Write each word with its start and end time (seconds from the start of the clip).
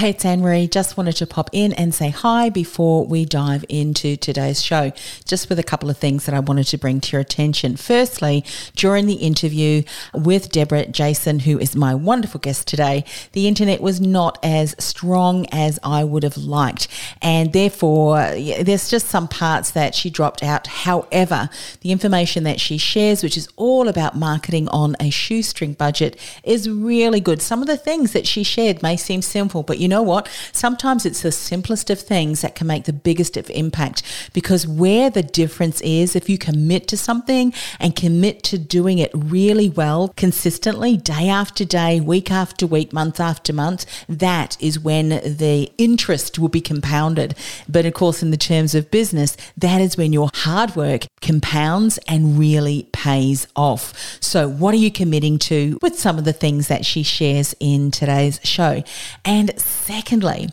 Hey, 0.00 0.08
it's 0.12 0.24
Anne 0.24 0.40
Marie. 0.40 0.66
Just 0.66 0.96
wanted 0.96 1.16
to 1.16 1.26
pop 1.26 1.50
in 1.52 1.74
and 1.74 1.94
say 1.94 2.08
hi 2.08 2.48
before 2.48 3.04
we 3.04 3.26
dive 3.26 3.66
into 3.68 4.16
today's 4.16 4.62
show, 4.62 4.92
just 5.26 5.50
with 5.50 5.58
a 5.58 5.62
couple 5.62 5.90
of 5.90 5.98
things 5.98 6.24
that 6.24 6.34
I 6.34 6.40
wanted 6.40 6.68
to 6.68 6.78
bring 6.78 7.02
to 7.02 7.12
your 7.12 7.20
attention. 7.20 7.76
Firstly, 7.76 8.42
during 8.74 9.04
the 9.04 9.16
interview 9.16 9.82
with 10.14 10.50
Debra 10.50 10.86
Jason, 10.86 11.40
who 11.40 11.58
is 11.58 11.76
my 11.76 11.94
wonderful 11.94 12.40
guest 12.40 12.66
today, 12.66 13.04
the 13.32 13.46
internet 13.46 13.82
was 13.82 14.00
not 14.00 14.38
as 14.42 14.74
strong 14.78 15.44
as 15.52 15.78
I 15.82 16.02
would 16.04 16.22
have 16.22 16.38
liked. 16.38 16.88
And 17.20 17.52
therefore, 17.52 18.16
there's 18.62 18.88
just 18.88 19.08
some 19.08 19.28
parts 19.28 19.72
that 19.72 19.94
she 19.94 20.08
dropped 20.08 20.42
out. 20.42 20.66
However, 20.66 21.50
the 21.82 21.92
information 21.92 22.44
that 22.44 22.58
she 22.58 22.78
shares, 22.78 23.22
which 23.22 23.36
is 23.36 23.50
all 23.56 23.86
about 23.86 24.16
marketing 24.16 24.66
on 24.68 24.96
a 24.98 25.10
shoestring 25.10 25.74
budget, 25.74 26.18
is 26.42 26.70
really 26.70 27.20
good. 27.20 27.42
Some 27.42 27.60
of 27.60 27.66
the 27.66 27.76
things 27.76 28.14
that 28.14 28.26
she 28.26 28.42
shared 28.42 28.82
may 28.82 28.96
seem 28.96 29.20
simple, 29.20 29.62
but 29.62 29.76
you 29.76 29.89
know 29.90 30.02
what? 30.02 30.30
Sometimes 30.52 31.04
it's 31.04 31.20
the 31.20 31.32
simplest 31.32 31.90
of 31.90 32.00
things 32.00 32.40
that 32.40 32.54
can 32.54 32.66
make 32.66 32.84
the 32.84 32.92
biggest 32.94 33.36
of 33.36 33.50
impact 33.50 34.02
because 34.32 34.66
where 34.66 35.10
the 35.10 35.22
difference 35.22 35.82
is, 35.82 36.16
if 36.16 36.30
you 36.30 36.38
commit 36.38 36.88
to 36.88 36.96
something 36.96 37.52
and 37.78 37.94
commit 37.94 38.42
to 38.44 38.58
doing 38.58 38.98
it 38.98 39.10
really 39.14 39.68
well, 39.68 40.14
consistently, 40.16 40.96
day 40.96 41.28
after 41.28 41.64
day, 41.64 42.00
week 42.00 42.30
after 42.30 42.66
week, 42.66 42.92
month 42.92 43.20
after 43.20 43.52
month, 43.52 43.84
that 44.08 44.56
is 44.60 44.78
when 44.78 45.08
the 45.08 45.70
interest 45.76 46.38
will 46.38 46.48
be 46.48 46.60
compounded. 46.60 47.34
But 47.68 47.84
of 47.84 47.94
course, 47.94 48.22
in 48.22 48.30
the 48.30 48.36
terms 48.36 48.74
of 48.74 48.90
business, 48.90 49.36
that 49.56 49.80
is 49.80 49.96
when 49.96 50.12
your 50.12 50.30
hard 50.32 50.76
work 50.76 51.06
compounds 51.20 51.98
and 52.08 52.38
really 52.38 52.88
pays 52.92 53.46
off. 53.56 54.18
So, 54.20 54.48
what 54.48 54.74
are 54.74 54.78
you 54.78 54.90
committing 54.90 55.38
to 55.40 55.78
with 55.82 55.98
some 55.98 56.18
of 56.18 56.24
the 56.24 56.32
things 56.32 56.68
that 56.68 56.86
she 56.86 57.02
shares 57.02 57.54
in 57.60 57.90
today's 57.90 58.40
show? 58.44 58.82
And 59.24 59.58
secondly, 59.80 60.48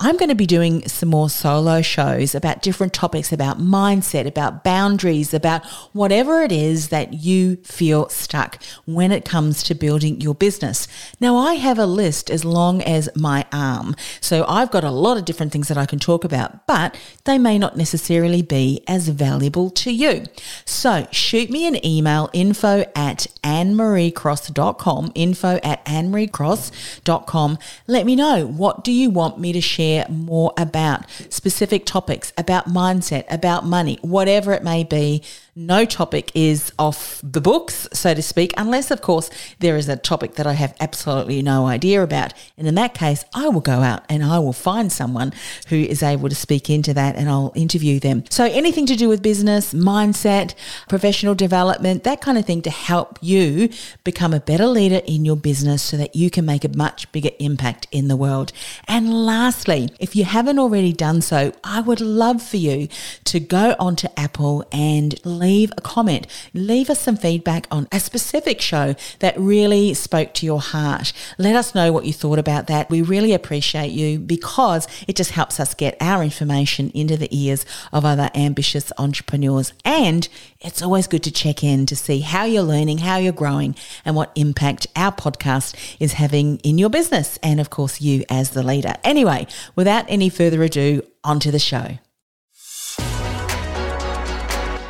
I'm 0.00 0.16
going 0.16 0.28
to 0.28 0.34
be 0.34 0.46
doing 0.46 0.86
some 0.88 1.10
more 1.10 1.30
solo 1.30 1.82
shows 1.82 2.34
about 2.34 2.62
different 2.62 2.92
topics 2.92 3.32
about 3.32 3.58
mindset, 3.58 4.26
about 4.26 4.64
boundaries, 4.64 5.32
about 5.34 5.64
whatever 5.92 6.42
it 6.42 6.52
is 6.52 6.88
that 6.88 7.12
you 7.12 7.56
feel 7.56 8.08
stuck 8.08 8.62
when 8.86 9.12
it 9.12 9.24
comes 9.24 9.62
to 9.64 9.74
building 9.74 10.20
your 10.20 10.34
business. 10.34 10.88
Now, 11.20 11.36
I 11.36 11.54
have 11.54 11.78
a 11.78 11.86
list 11.86 12.30
as 12.30 12.44
long 12.44 12.82
as 12.82 13.08
my 13.14 13.46
arm. 13.52 13.94
So 14.20 14.44
I've 14.48 14.70
got 14.70 14.84
a 14.84 14.90
lot 14.90 15.16
of 15.16 15.24
different 15.24 15.52
things 15.52 15.68
that 15.68 15.78
I 15.78 15.86
can 15.86 15.98
talk 15.98 16.24
about, 16.24 16.66
but 16.66 16.98
they 17.24 17.38
may 17.38 17.58
not 17.58 17.76
necessarily 17.76 18.42
be 18.42 18.82
as 18.86 19.08
valuable 19.08 19.70
to 19.70 19.90
you. 19.90 20.24
So 20.64 21.06
shoot 21.10 21.50
me 21.50 21.66
an 21.66 21.84
email 21.84 22.30
info 22.32 22.84
at 22.94 23.26
annemariecross.com, 23.44 25.12
info 25.14 25.60
at 25.62 25.84
annemariecross.com. 25.84 27.58
Let 27.86 28.06
me 28.06 28.16
know 28.16 28.46
what 28.60 28.84
do 28.84 28.92
you 28.92 29.08
want 29.08 29.38
me 29.38 29.54
to 29.54 29.60
share 29.62 30.04
more 30.10 30.52
about? 30.58 31.08
Specific 31.30 31.86
topics, 31.86 32.30
about 32.36 32.66
mindset, 32.66 33.24
about 33.30 33.64
money, 33.64 33.98
whatever 34.02 34.52
it 34.52 34.62
may 34.62 34.84
be 34.84 35.22
no 35.54 35.84
topic 35.84 36.30
is 36.34 36.72
off 36.78 37.20
the 37.22 37.40
books, 37.40 37.88
so 37.92 38.14
to 38.14 38.22
speak, 38.22 38.52
unless, 38.56 38.90
of 38.90 39.02
course, 39.02 39.30
there 39.58 39.76
is 39.76 39.88
a 39.88 39.96
topic 39.96 40.34
that 40.34 40.46
I 40.46 40.52
have 40.52 40.74
absolutely 40.80 41.42
no 41.42 41.66
idea 41.66 42.02
about. 42.02 42.32
And 42.56 42.66
in 42.66 42.74
that 42.76 42.94
case, 42.94 43.24
I 43.34 43.48
will 43.48 43.60
go 43.60 43.80
out 43.80 44.04
and 44.08 44.24
I 44.24 44.38
will 44.38 44.52
find 44.52 44.92
someone 44.92 45.32
who 45.68 45.76
is 45.76 46.02
able 46.02 46.28
to 46.28 46.34
speak 46.34 46.70
into 46.70 46.94
that 46.94 47.16
and 47.16 47.28
I'll 47.28 47.52
interview 47.54 48.00
them. 48.00 48.24
So 48.30 48.44
anything 48.44 48.86
to 48.86 48.96
do 48.96 49.08
with 49.08 49.22
business, 49.22 49.74
mindset, 49.74 50.54
professional 50.88 51.34
development, 51.34 52.04
that 52.04 52.20
kind 52.20 52.38
of 52.38 52.44
thing 52.44 52.62
to 52.62 52.70
help 52.70 53.18
you 53.20 53.70
become 54.04 54.32
a 54.32 54.40
better 54.40 54.66
leader 54.66 55.00
in 55.06 55.24
your 55.24 55.36
business 55.36 55.82
so 55.82 55.96
that 55.96 56.14
you 56.14 56.30
can 56.30 56.46
make 56.46 56.64
a 56.64 56.76
much 56.76 57.10
bigger 57.12 57.30
impact 57.38 57.86
in 57.90 58.08
the 58.08 58.16
world. 58.16 58.52
And 58.86 59.12
lastly, 59.26 59.90
if 59.98 60.14
you 60.14 60.24
haven't 60.24 60.58
already 60.58 60.92
done 60.92 61.20
so, 61.22 61.52
I 61.64 61.80
would 61.80 62.00
love 62.00 62.42
for 62.42 62.56
you 62.56 62.88
to 63.24 63.40
go 63.40 63.74
onto 63.78 64.08
Apple 64.16 64.64
and 64.72 65.14
leave 65.40 65.72
a 65.76 65.80
comment. 65.80 66.26
Leave 66.54 66.90
us 66.90 67.00
some 67.00 67.16
feedback 67.16 67.66
on 67.70 67.88
a 67.90 67.98
specific 67.98 68.60
show 68.60 68.94
that 69.18 69.38
really 69.38 69.94
spoke 69.94 70.34
to 70.34 70.46
your 70.46 70.60
heart. 70.60 71.12
Let 71.38 71.56
us 71.56 71.74
know 71.74 71.92
what 71.92 72.04
you 72.04 72.12
thought 72.12 72.38
about 72.38 72.66
that. 72.68 72.90
We 72.90 73.02
really 73.02 73.32
appreciate 73.32 73.90
you 73.92 74.18
because 74.18 74.86
it 75.08 75.16
just 75.16 75.32
helps 75.32 75.58
us 75.58 75.74
get 75.74 75.96
our 76.00 76.22
information 76.22 76.90
into 76.90 77.16
the 77.16 77.28
ears 77.36 77.64
of 77.92 78.04
other 78.04 78.30
ambitious 78.34 78.92
entrepreneurs. 78.98 79.72
And 79.84 80.28
it's 80.60 80.82
always 80.82 81.06
good 81.06 81.24
to 81.24 81.32
check 81.32 81.64
in 81.64 81.86
to 81.86 81.96
see 81.96 82.20
how 82.20 82.44
you're 82.44 82.62
learning, 82.62 82.98
how 82.98 83.16
you're 83.16 83.32
growing, 83.32 83.74
and 84.04 84.14
what 84.14 84.32
impact 84.34 84.86
our 84.94 85.12
podcast 85.12 85.74
is 85.98 86.14
having 86.14 86.58
in 86.58 86.78
your 86.78 86.90
business. 86.90 87.38
And 87.42 87.60
of 87.60 87.70
course, 87.70 88.00
you 88.00 88.24
as 88.28 88.50
the 88.50 88.62
leader. 88.62 88.94
Anyway, 89.02 89.46
without 89.74 90.04
any 90.08 90.28
further 90.28 90.62
ado, 90.62 91.02
onto 91.22 91.50
the 91.50 91.58
show. 91.58 91.98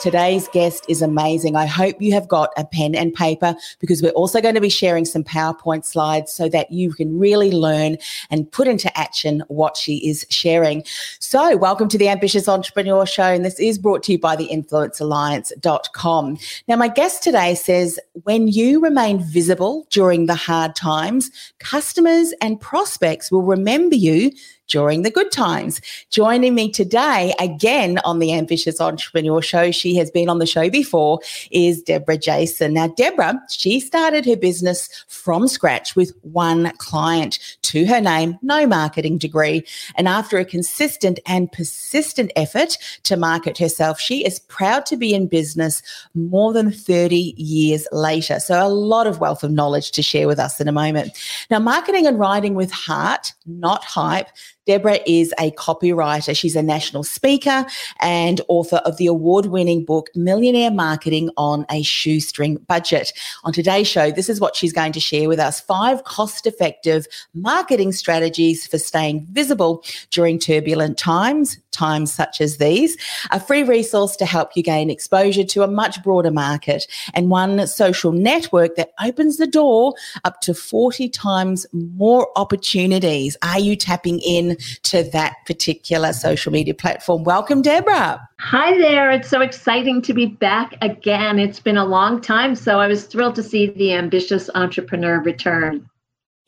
Today's 0.00 0.46
guest 0.48 0.84
is 0.86 1.02
amazing. 1.02 1.56
I 1.56 1.66
hope 1.66 2.00
you 2.00 2.12
have 2.12 2.28
got 2.28 2.50
a 2.56 2.64
pen 2.64 2.94
and 2.94 3.12
paper 3.12 3.56
because 3.80 4.00
we're 4.00 4.10
also 4.10 4.40
going 4.40 4.54
to 4.54 4.60
be 4.60 4.68
sharing 4.68 5.04
some 5.04 5.24
PowerPoint 5.24 5.84
slides 5.84 6.32
so 6.32 6.48
that 6.50 6.70
you 6.70 6.92
can 6.92 7.18
really 7.18 7.50
learn 7.50 7.96
and 8.30 8.50
put 8.52 8.68
into 8.68 8.96
action 8.96 9.42
what 9.48 9.76
she 9.76 10.08
is 10.08 10.24
sharing. 10.30 10.84
So, 11.18 11.56
welcome 11.56 11.88
to 11.88 11.98
the 11.98 12.08
Ambitious 12.08 12.48
Entrepreneur 12.48 13.06
Show, 13.06 13.24
and 13.24 13.44
this 13.44 13.58
is 13.58 13.76
brought 13.76 14.04
to 14.04 14.12
you 14.12 14.20
by 14.20 14.36
the 14.36 14.46
influencealliance.com. 14.46 16.38
Now, 16.68 16.76
my 16.76 16.88
guest 16.88 17.24
today 17.24 17.56
says 17.56 17.98
when 18.22 18.46
you 18.46 18.80
remain 18.80 19.18
visible 19.20 19.88
during 19.90 20.26
the 20.26 20.36
hard 20.36 20.76
times, 20.76 21.32
customers 21.58 22.32
and 22.40 22.60
prospects 22.60 23.32
will 23.32 23.42
remember 23.42 23.96
you 23.96 24.30
during 24.68 25.02
the 25.02 25.10
good 25.10 25.32
times. 25.32 25.80
Joining 26.10 26.54
me 26.54 26.70
today, 26.70 27.34
again 27.40 27.98
on 28.04 28.18
the 28.18 28.32
Ambitious 28.32 28.80
Entrepreneur 28.80 29.42
Show, 29.42 29.70
she 29.70 29.96
has 29.96 30.10
been 30.10 30.28
on 30.28 30.38
the 30.38 30.46
show 30.46 30.70
before, 30.70 31.20
is 31.50 31.82
Debra 31.82 32.18
Jason. 32.18 32.74
Now, 32.74 32.88
Debra, 32.88 33.40
she 33.50 33.80
started 33.80 34.24
her 34.26 34.36
business 34.36 35.04
from 35.08 35.48
scratch 35.48 35.96
with 35.96 36.12
one 36.22 36.70
client 36.78 37.38
to 37.62 37.86
her 37.86 38.00
name, 38.00 38.38
no 38.42 38.66
marketing 38.66 39.18
degree. 39.18 39.64
And 39.96 40.06
after 40.06 40.38
a 40.38 40.44
consistent 40.44 41.18
and 41.26 41.50
persistent 41.50 42.30
effort 42.36 42.76
to 43.04 43.16
market 43.16 43.58
herself, 43.58 43.98
she 43.98 44.24
is 44.24 44.38
proud 44.38 44.86
to 44.86 44.96
be 44.96 45.14
in 45.14 45.26
business 45.26 45.82
more 46.14 46.52
than 46.52 46.70
30 46.70 47.34
years 47.36 47.86
later. 47.92 48.38
So, 48.40 48.64
a 48.64 48.68
lot 48.68 49.06
of 49.06 49.20
wealth 49.20 49.42
of 49.42 49.50
knowledge 49.50 49.90
to 49.92 50.02
share 50.02 50.26
with 50.26 50.38
us 50.38 50.60
in 50.60 50.68
a 50.68 50.72
moment. 50.72 51.12
Now, 51.50 51.58
marketing 51.58 52.06
and 52.06 52.18
writing 52.18 52.54
with 52.54 52.70
heart, 52.70 53.32
not 53.46 53.84
hype 53.84 54.28
Debra 54.68 54.98
is 55.06 55.32
a 55.40 55.50
copywriter. 55.52 56.36
She's 56.36 56.54
a 56.54 56.62
national 56.62 57.02
speaker 57.02 57.64
and 58.00 58.42
author 58.48 58.76
of 58.84 58.98
the 58.98 59.06
award 59.06 59.46
winning 59.46 59.82
book, 59.82 60.10
Millionaire 60.14 60.70
Marketing 60.70 61.30
on 61.38 61.64
a 61.70 61.82
Shoestring 61.82 62.56
Budget. 62.68 63.14
On 63.44 63.52
today's 63.54 63.88
show, 63.88 64.10
this 64.10 64.28
is 64.28 64.42
what 64.42 64.54
she's 64.54 64.74
going 64.74 64.92
to 64.92 65.00
share 65.00 65.26
with 65.26 65.40
us 65.40 65.58
five 65.58 66.04
cost 66.04 66.46
effective 66.46 67.06
marketing 67.32 67.92
strategies 67.92 68.66
for 68.66 68.76
staying 68.76 69.26
visible 69.30 69.82
during 70.10 70.38
turbulent 70.38 70.98
times, 70.98 71.56
times 71.82 72.12
such 72.12 72.40
as 72.40 72.56
these, 72.58 72.96
a 73.30 73.40
free 73.40 73.62
resource 73.62 74.16
to 74.16 74.26
help 74.26 74.56
you 74.56 74.62
gain 74.62 74.90
exposure 74.90 75.44
to 75.44 75.62
a 75.62 75.68
much 75.82 76.02
broader 76.02 76.30
market, 76.30 76.86
and 77.14 77.30
one 77.30 77.66
social 77.66 78.12
network 78.12 78.76
that 78.76 78.92
opens 79.08 79.36
the 79.36 79.46
door 79.46 79.94
up 80.24 80.40
to 80.40 80.52
40 80.54 81.08
times 81.08 81.66
more 81.72 82.28
opportunities. 82.36 83.36
Are 83.42 83.60
you 83.60 83.74
tapping 83.76 84.20
in 84.20 84.56
to 84.82 85.02
that 85.10 85.34
particular 85.46 86.12
social 86.12 86.52
media 86.52 86.74
platform. 86.74 87.24
Welcome, 87.24 87.62
Debra. 87.62 88.28
Hi 88.38 88.78
there. 88.78 89.10
It's 89.10 89.28
so 89.28 89.40
exciting 89.40 90.02
to 90.02 90.14
be 90.14 90.26
back 90.26 90.76
again. 90.82 91.38
It's 91.38 91.60
been 91.60 91.76
a 91.76 91.84
long 91.84 92.20
time, 92.20 92.54
so 92.54 92.78
I 92.78 92.86
was 92.86 93.04
thrilled 93.04 93.34
to 93.36 93.42
see 93.42 93.70
the 93.70 93.94
ambitious 93.94 94.48
entrepreneur 94.54 95.20
return. 95.20 95.88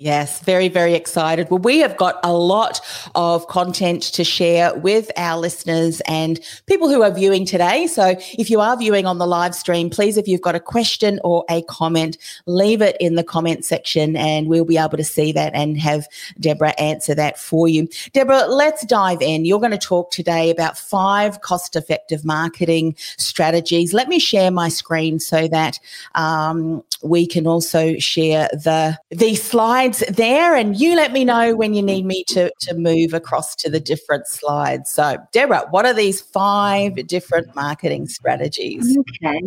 Yes, 0.03 0.41
very, 0.41 0.69
very 0.69 0.95
excited. 0.95 1.51
Well, 1.51 1.59
we 1.59 1.81
have 1.81 1.95
got 1.99 2.21
a 2.25 2.33
lot 2.33 2.81
of 3.15 3.47
content 3.49 4.03
to 4.15 4.25
share 4.25 4.75
with 4.75 5.11
our 5.19 5.39
listeners 5.39 6.01
and 6.07 6.41
people 6.65 6.89
who 6.89 7.03
are 7.03 7.11
viewing 7.11 7.45
today. 7.45 7.87
So 7.87 8.17
if 8.39 8.49
you 8.49 8.63
are 8.63 8.79
viewing 8.79 9.05
on 9.05 9.19
the 9.19 9.27
live 9.27 9.55
stream, 9.55 9.91
please, 9.91 10.17
if 10.17 10.27
you've 10.27 10.41
got 10.41 10.55
a 10.55 10.61
question 10.61 11.21
or 11.23 11.45
a 11.51 11.61
comment, 11.65 12.17
leave 12.47 12.81
it 12.81 12.97
in 12.99 13.17
the 13.17 13.23
comment 13.23 13.67
section 13.67 14.17
and 14.17 14.47
we'll 14.49 14.65
be 14.65 14.79
able 14.79 14.97
to 14.97 15.05
see 15.05 15.33
that 15.33 15.55
and 15.55 15.79
have 15.79 16.09
Debra 16.41 16.71
answer 16.81 17.15
that 17.17 17.39
for 17.39 17.69
you. 17.69 17.87
Debra, 18.15 18.47
let's 18.47 18.87
dive 18.87 19.21
in. 19.21 19.45
You're 19.45 19.61
going 19.61 19.71
to 19.71 19.77
talk 19.77 20.13
today 20.13 20.49
about 20.49 20.79
five 20.79 21.43
cost 21.43 21.77
effective 21.77 22.25
marketing 22.25 22.95
strategies. 23.19 23.93
Let 23.93 24.09
me 24.09 24.19
share 24.19 24.51
my 24.51 24.71
screen 24.71 25.21
so 25.21 25.47
that 25.49 25.79
um, 26.15 26.83
we 27.03 27.27
can 27.27 27.47
also 27.47 27.97
share 27.99 28.49
the, 28.53 28.99
the 29.11 29.35
slides 29.35 30.05
there, 30.09 30.55
and 30.55 30.79
you 30.79 30.95
let 30.97 31.13
me 31.13 31.25
know 31.25 31.57
when 31.57 31.75
you 31.75 31.83
need 31.83 32.05
me 32.05 32.25
to, 32.29 32.51
to 32.61 32.75
move 32.75 33.15
across 33.15 33.55
to 33.57 33.71
the 33.71 33.81
different 33.81 34.27
slides. 34.27 34.91
So, 34.91 35.17
Debra, 35.33 35.67
what 35.71 35.87
are 35.87 35.95
these 35.95 36.21
five 36.21 37.07
different 37.07 37.55
marketing 37.55 38.07
strategies? 38.07 38.97
Okay. 38.97 39.41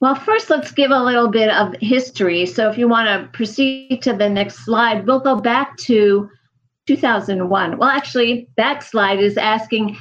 Well, 0.00 0.14
first, 0.14 0.50
let's 0.50 0.72
give 0.72 0.90
a 0.90 1.02
little 1.02 1.28
bit 1.28 1.50
of 1.50 1.74
history. 1.80 2.46
So, 2.46 2.70
if 2.70 2.78
you 2.78 2.88
want 2.88 3.08
to 3.08 3.28
proceed 3.36 4.02
to 4.02 4.12
the 4.12 4.28
next 4.28 4.64
slide, 4.64 5.06
we'll 5.06 5.20
go 5.20 5.40
back 5.40 5.76
to 5.78 6.28
2001. 6.86 7.78
Well, 7.78 7.88
actually, 7.88 8.48
that 8.56 8.82
slide 8.82 9.20
is 9.20 9.36
asking 9.36 9.96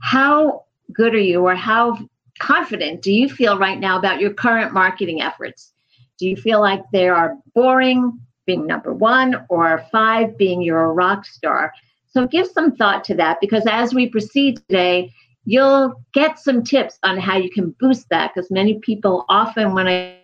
how 0.00 0.64
good 0.92 1.14
are 1.14 1.18
you 1.18 1.46
or 1.46 1.54
how 1.54 1.98
confident 2.38 3.02
do 3.02 3.12
you 3.12 3.28
feel 3.28 3.58
right 3.58 3.78
now 3.78 3.98
about 3.98 4.20
your 4.20 4.32
current 4.32 4.72
marketing 4.72 5.20
efforts? 5.20 5.72
Do 6.20 6.28
you 6.28 6.36
feel 6.36 6.60
like 6.60 6.82
they 6.92 7.08
are 7.08 7.36
boring, 7.54 8.20
being 8.46 8.66
number 8.66 8.92
one, 8.92 9.46
or 9.48 9.84
five 9.90 10.36
being 10.36 10.60
you're 10.60 10.84
a 10.84 10.92
rock 10.92 11.24
star. 11.24 11.72
So 12.08 12.26
give 12.26 12.46
some 12.46 12.76
thought 12.76 13.04
to 13.04 13.14
that 13.14 13.38
because 13.40 13.64
as 13.66 13.94
we 13.94 14.08
proceed 14.08 14.56
today, 14.68 15.12
you'll 15.44 15.94
get 16.12 16.38
some 16.38 16.62
tips 16.62 16.98
on 17.02 17.18
how 17.18 17.36
you 17.36 17.50
can 17.50 17.74
boost 17.80 18.08
that 18.10 18.32
because 18.34 18.50
many 18.50 18.78
people 18.80 19.24
often 19.28 19.72
when 19.72 19.88
I, 19.88 20.18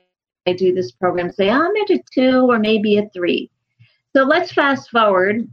I 0.47 0.53
do 0.53 0.75
this 0.75 0.93
program 0.93 1.33
say, 1.33 1.49
oh, 1.49 1.55
I'm 1.55 1.77
at 1.77 1.91
a 1.91 2.03
two 2.13 2.51
or 2.51 2.59
maybe 2.59 2.99
a 2.99 3.09
three. 3.11 3.51
So 4.15 4.25
let's 4.25 4.53
fast 4.53 4.91
forward 4.91 5.49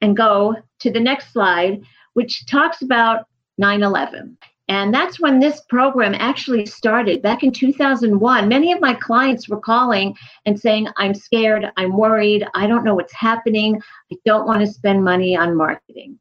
and 0.00 0.16
go 0.16 0.54
to 0.80 0.90
the 0.92 1.00
next 1.00 1.32
slide, 1.32 1.80
which 2.14 2.46
talks 2.46 2.82
about 2.82 3.26
9 3.58 3.82
11. 3.82 4.36
And 4.68 4.92
that's 4.92 5.18
when 5.18 5.40
this 5.40 5.62
program 5.62 6.14
actually 6.14 6.66
started 6.66 7.22
back 7.22 7.42
in 7.42 7.52
2001. 7.52 8.48
Many 8.48 8.72
of 8.72 8.80
my 8.80 8.92
clients 8.92 9.48
were 9.48 9.60
calling 9.60 10.14
and 10.44 10.60
saying, 10.60 10.88
I'm 10.98 11.14
scared, 11.14 11.72
I'm 11.78 11.96
worried, 11.96 12.46
I 12.54 12.66
don't 12.66 12.84
know 12.84 12.94
what's 12.94 13.14
happening, 13.14 13.80
I 14.12 14.16
don't 14.26 14.46
want 14.46 14.60
to 14.60 14.66
spend 14.66 15.02
money 15.02 15.34
on 15.34 15.56
marketing. 15.56 16.18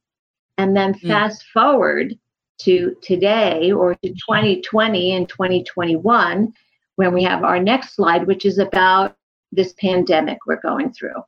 And 0.57 0.75
then 0.75 0.93
mm. 0.93 1.07
fast 1.07 1.43
forward 1.53 2.17
to 2.59 2.95
today 3.01 3.71
or 3.71 3.95
to 3.95 4.09
2020 4.09 5.11
and 5.11 5.27
2021, 5.27 6.53
when 6.95 7.13
we 7.13 7.23
have 7.23 7.43
our 7.43 7.59
next 7.59 7.95
slide, 7.95 8.25
which 8.25 8.45
is 8.45 8.59
about 8.59 9.17
this 9.51 9.73
pandemic 9.73 10.37
we're 10.47 10.61
going 10.61 10.93
through. 10.93 11.21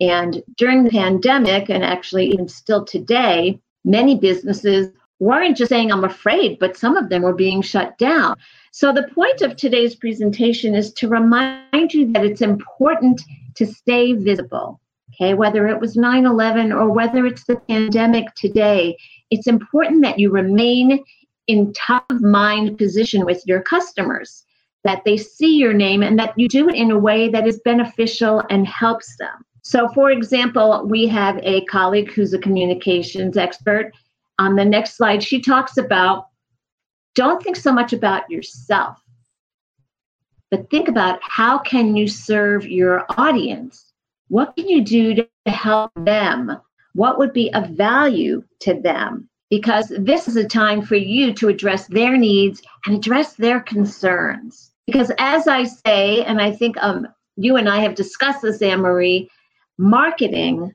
And 0.00 0.42
during 0.56 0.84
the 0.84 0.90
pandemic, 0.90 1.70
and 1.70 1.84
actually 1.84 2.26
even 2.26 2.48
still 2.48 2.84
today, 2.84 3.60
many 3.84 4.16
businesses 4.16 4.90
weren't 5.20 5.56
just 5.56 5.70
saying, 5.70 5.90
I'm 5.90 6.04
afraid, 6.04 6.58
but 6.58 6.76
some 6.76 6.96
of 6.96 7.08
them 7.08 7.22
were 7.22 7.34
being 7.34 7.62
shut 7.62 7.98
down. 7.98 8.36
So, 8.70 8.92
the 8.92 9.08
point 9.14 9.42
of 9.42 9.56
today's 9.56 9.96
presentation 9.96 10.74
is 10.74 10.92
to 10.94 11.08
remind 11.08 11.92
you 11.92 12.12
that 12.12 12.24
it's 12.24 12.42
important 12.42 13.20
to 13.56 13.66
stay 13.66 14.12
visible. 14.12 14.80
Okay, 15.14 15.34
whether 15.34 15.66
it 15.66 15.80
was 15.80 15.96
9 15.96 16.26
11 16.26 16.72
or 16.72 16.90
whether 16.90 17.26
it's 17.26 17.44
the 17.44 17.56
pandemic 17.68 18.32
today, 18.34 18.96
it's 19.30 19.46
important 19.46 20.02
that 20.02 20.18
you 20.18 20.30
remain 20.30 21.02
in 21.48 21.72
top 21.72 22.04
of 22.10 22.20
mind 22.20 22.78
position 22.78 23.24
with 23.24 23.42
your 23.46 23.62
customers, 23.62 24.44
that 24.84 25.02
they 25.04 25.16
see 25.16 25.56
your 25.56 25.72
name 25.72 26.02
and 26.02 26.18
that 26.18 26.38
you 26.38 26.46
do 26.46 26.68
it 26.68 26.74
in 26.74 26.90
a 26.90 26.98
way 26.98 27.28
that 27.28 27.46
is 27.46 27.60
beneficial 27.64 28.44
and 28.50 28.66
helps 28.66 29.16
them. 29.16 29.44
So, 29.62 29.88
for 29.88 30.10
example, 30.10 30.86
we 30.86 31.08
have 31.08 31.38
a 31.42 31.64
colleague 31.64 32.12
who's 32.12 32.32
a 32.32 32.38
communications 32.38 33.36
expert 33.36 33.92
on 34.38 34.56
the 34.56 34.64
next 34.64 34.96
slide, 34.96 35.22
she 35.22 35.40
talks 35.40 35.76
about 35.76 36.26
don't 37.14 37.42
think 37.42 37.56
so 37.56 37.72
much 37.72 37.92
about 37.92 38.30
yourself, 38.30 39.02
but 40.50 40.70
think 40.70 40.88
about 40.88 41.18
how 41.22 41.58
can 41.58 41.96
you 41.96 42.06
serve 42.06 42.66
your 42.66 43.04
audience? 43.18 43.92
What 44.28 44.54
can 44.56 44.68
you 44.68 44.82
do 44.82 45.14
to 45.14 45.28
help 45.46 45.90
them? 45.96 46.56
What 46.94 47.18
would 47.18 47.32
be 47.32 47.52
of 47.54 47.70
value 47.70 48.44
to 48.60 48.74
them? 48.74 49.28
Because 49.50 49.92
this 49.98 50.28
is 50.28 50.36
a 50.36 50.46
time 50.46 50.82
for 50.82 50.94
you 50.94 51.32
to 51.34 51.48
address 51.48 51.86
their 51.88 52.16
needs 52.16 52.62
and 52.86 52.94
address 52.94 53.34
their 53.34 53.60
concerns. 53.60 54.70
Because 54.86 55.10
as 55.18 55.48
I 55.48 55.64
say, 55.64 56.22
and 56.24 56.40
I 56.40 56.52
think 56.52 56.76
um, 56.82 57.08
you 57.36 57.56
and 57.56 57.68
I 57.68 57.80
have 57.80 57.94
discussed 57.94 58.42
this, 58.42 58.62
Anne 58.62 58.80
Marie, 58.80 59.28
marketing, 59.78 60.74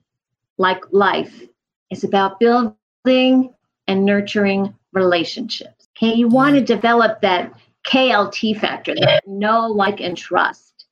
like 0.57 0.83
life, 0.92 1.44
is 1.92 2.04
about 2.04 2.39
building 2.39 2.75
building 3.04 3.52
and 3.88 4.06
nurturing 4.06 4.74
relationships. 4.94 5.88
Okay, 5.97 6.13
you 6.13 6.27
want 6.27 6.56
to 6.56 6.62
develop 6.62 7.21
that 7.21 7.53
KLT 7.88 8.59
factor, 8.59 8.95
that 8.95 9.27
know, 9.27 9.68
like, 9.68 10.00
and 10.00 10.18
trust. 10.18 10.85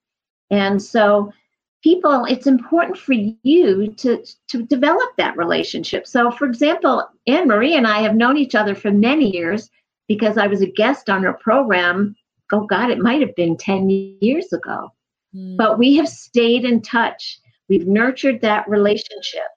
And 0.50 0.82
so, 0.82 1.32
people, 1.84 2.26
it's 2.26 2.48
important 2.48 2.98
for 2.98 3.14
you 3.14 3.94
to, 3.98 4.24
to 4.50 4.64
develop 4.64 5.16
that 5.18 5.38
relationship. 5.38 6.06
So, 6.06 6.32
for 6.32 6.46
example, 6.46 7.08
Anne 7.28 7.48
Marie 7.48 7.76
and 7.76 7.88
I 7.88 8.02
have 8.02 8.16
known 8.16 8.38
each 8.38 8.56
other 8.56 8.76
for 8.76 8.92
many 8.92 9.32
years 9.36 9.70
because 10.08 10.38
I 10.38 10.48
was 10.48 10.62
a 10.62 10.68
guest 10.68 11.10
on 11.10 11.24
her 11.24 11.34
program. 11.34 12.16
Oh, 12.52 12.66
God, 12.66 12.92
it 12.92 13.00
might 13.00 13.22
have 13.22 13.36
been 13.36 13.58
10 13.58 13.90
years 14.22 14.52
ago. 14.52 14.92
Mm. 15.34 15.56
But 15.58 15.80
we 15.80 15.96
have 15.96 16.10
stayed 16.10 16.66
in 16.66 16.82
touch. 16.82 17.40
We've 17.70 17.88
nurtured 17.88 18.42
that 18.42 18.68
relationship. 18.68 19.48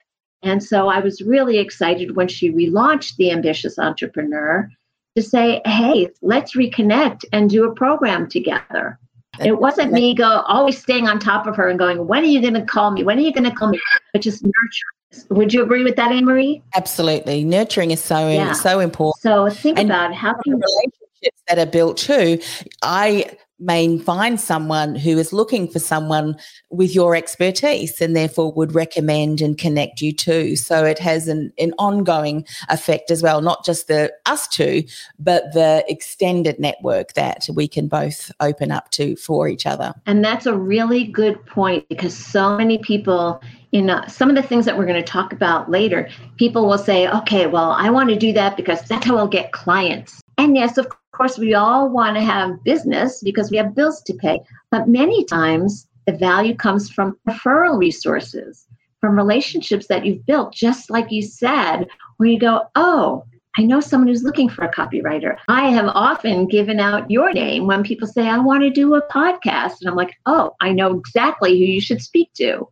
And 0.44 0.62
so 0.62 0.88
I 0.88 1.00
was 1.00 1.22
really 1.22 1.58
excited 1.58 2.16
when 2.16 2.28
she 2.28 2.52
relaunched 2.52 3.16
The 3.16 3.30
Ambitious 3.30 3.78
Entrepreneur 3.78 4.68
to 5.16 5.22
say, 5.22 5.62
hey, 5.64 6.10
let's 6.22 6.54
reconnect 6.54 7.24
and 7.32 7.48
do 7.48 7.64
a 7.64 7.74
program 7.74 8.28
together. 8.28 8.98
It 9.40 9.58
wasn't 9.58 9.92
me 9.92 10.14
go 10.14 10.44
always 10.46 10.78
staying 10.78 11.08
on 11.08 11.18
top 11.18 11.46
of 11.46 11.56
her 11.56 11.68
and 11.68 11.78
going, 11.78 12.06
when 12.06 12.22
are 12.22 12.26
you 12.26 12.40
going 12.40 12.54
to 12.54 12.62
call 12.62 12.92
me? 12.92 13.02
When 13.02 13.18
are 13.18 13.22
you 13.22 13.32
going 13.32 13.50
to 13.50 13.50
call 13.50 13.68
me? 13.68 13.80
But 14.12 14.22
just 14.22 14.44
nurture. 14.44 15.26
Would 15.30 15.52
you 15.52 15.62
agree 15.62 15.82
with 15.82 15.96
that, 15.96 16.12
Anne 16.12 16.24
Marie? 16.24 16.62
Absolutely. 16.74 17.44
Nurturing 17.44 17.90
is 17.90 18.00
so 18.00 18.28
yeah. 18.28 18.52
so 18.52 18.80
important. 18.80 19.22
So 19.22 19.48
think 19.48 19.78
and 19.78 19.88
about 19.88 20.14
how 20.14 20.34
can 20.34 20.54
relationships 20.54 21.42
that 21.48 21.58
are 21.58 21.66
built 21.66 21.96
too. 21.96 22.40
I 22.82 23.36
may 23.58 23.98
find 23.98 24.40
someone 24.40 24.94
who 24.94 25.18
is 25.18 25.32
looking 25.32 25.68
for 25.68 25.78
someone 25.78 26.36
with 26.70 26.94
your 26.94 27.14
expertise 27.14 28.00
and 28.00 28.16
therefore 28.16 28.52
would 28.52 28.74
recommend 28.74 29.40
and 29.40 29.56
connect 29.58 30.00
you 30.00 30.12
to. 30.12 30.56
So 30.56 30.84
it 30.84 30.98
has 30.98 31.28
an, 31.28 31.52
an 31.58 31.72
ongoing 31.78 32.46
effect 32.68 33.10
as 33.10 33.22
well, 33.22 33.40
not 33.40 33.64
just 33.64 33.88
the 33.88 34.12
us 34.26 34.48
two, 34.48 34.84
but 35.18 35.44
the 35.52 35.84
extended 35.88 36.58
network 36.58 37.12
that 37.14 37.46
we 37.54 37.68
can 37.68 37.88
both 37.88 38.32
open 38.40 38.72
up 38.72 38.90
to 38.92 39.16
for 39.16 39.48
each 39.48 39.66
other. 39.66 39.94
And 40.06 40.24
that's 40.24 40.46
a 40.46 40.56
really 40.56 41.04
good 41.04 41.44
point 41.46 41.88
because 41.88 42.16
so 42.16 42.56
many 42.56 42.78
people 42.78 43.40
in 43.74 43.90
uh, 43.90 44.06
some 44.06 44.30
of 44.30 44.36
the 44.36 44.42
things 44.42 44.64
that 44.64 44.78
we're 44.78 44.86
going 44.86 45.02
to 45.02 45.12
talk 45.12 45.32
about 45.32 45.68
later, 45.68 46.08
people 46.36 46.68
will 46.68 46.78
say, 46.78 47.08
okay, 47.08 47.48
well, 47.48 47.72
I 47.72 47.90
want 47.90 48.08
to 48.10 48.16
do 48.16 48.32
that 48.32 48.56
because 48.56 48.82
that's 48.82 49.04
how 49.04 49.16
I'll 49.16 49.26
get 49.26 49.50
clients. 49.50 50.22
And 50.38 50.56
yes, 50.56 50.78
of 50.78 50.88
course, 51.12 51.38
we 51.38 51.54
all 51.54 51.88
want 51.88 52.16
to 52.16 52.22
have 52.22 52.62
business 52.64 53.22
because 53.22 53.50
we 53.50 53.56
have 53.56 53.74
bills 53.74 54.02
to 54.02 54.14
pay. 54.14 54.40
But 54.70 54.88
many 54.88 55.24
times, 55.24 55.86
the 56.06 56.12
value 56.12 56.54
comes 56.54 56.90
from 56.90 57.16
referral 57.28 57.78
resources, 57.78 58.66
from 59.00 59.16
relationships 59.16 59.86
that 59.86 60.04
you've 60.04 60.26
built, 60.26 60.52
just 60.52 60.90
like 60.90 61.10
you 61.10 61.22
said, 61.22 61.86
where 62.16 62.28
you 62.28 62.38
go, 62.38 62.62
oh, 62.74 63.24
I 63.56 63.62
know 63.62 63.80
someone 63.80 64.08
who's 64.08 64.24
looking 64.24 64.48
for 64.48 64.64
a 64.64 64.72
copywriter. 64.72 65.36
I 65.46 65.68
have 65.70 65.86
often 65.86 66.48
given 66.48 66.80
out 66.80 67.10
your 67.10 67.32
name 67.32 67.66
when 67.66 67.84
people 67.84 68.08
say, 68.08 68.28
I 68.28 68.38
want 68.38 68.62
to 68.62 68.70
do 68.70 68.94
a 68.94 69.06
podcast. 69.08 69.80
And 69.80 69.88
I'm 69.88 69.94
like, 69.94 70.14
oh, 70.26 70.56
I 70.60 70.72
know 70.72 70.98
exactly 70.98 71.50
who 71.50 71.64
you 71.64 71.80
should 71.80 72.02
speak 72.02 72.32
to. 72.34 72.68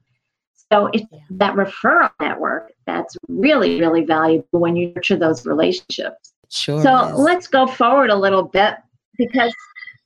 So 0.73 0.89
it's 0.93 1.05
that 1.31 1.55
referral 1.55 2.11
network 2.21 2.73
that's 2.87 3.17
really, 3.29 3.79
really 3.79 4.05
valuable 4.05 4.59
when 4.59 4.75
you 4.75 4.93
nurture 4.95 5.17
those 5.17 5.47
relationships. 5.47 6.32
Sure. 6.53 6.83
So 6.83 7.09
is. 7.09 7.19
let's 7.19 7.47
go 7.47 7.67
forward 7.67 8.11
a 8.11 8.17
little 8.17 8.43
bit 8.43 8.75
because 9.17 9.55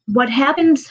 what 0.06 0.30
happens, 0.30 0.90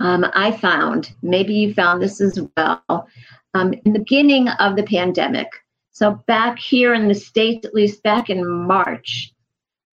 um, 0.00 0.26
I 0.34 0.50
found, 0.50 1.12
maybe 1.22 1.54
you 1.54 1.72
found 1.72 2.02
this 2.02 2.20
as 2.20 2.40
well, 2.56 3.08
um, 3.54 3.72
in 3.84 3.92
the 3.92 4.00
beginning 4.00 4.48
of 4.48 4.74
the 4.74 4.82
pandemic. 4.82 5.48
So 5.92 6.22
back 6.26 6.58
here 6.58 6.92
in 6.92 7.06
the 7.06 7.14
States, 7.14 7.64
at 7.64 7.72
least 7.72 8.02
back 8.02 8.28
in 8.28 8.46
March, 8.66 9.32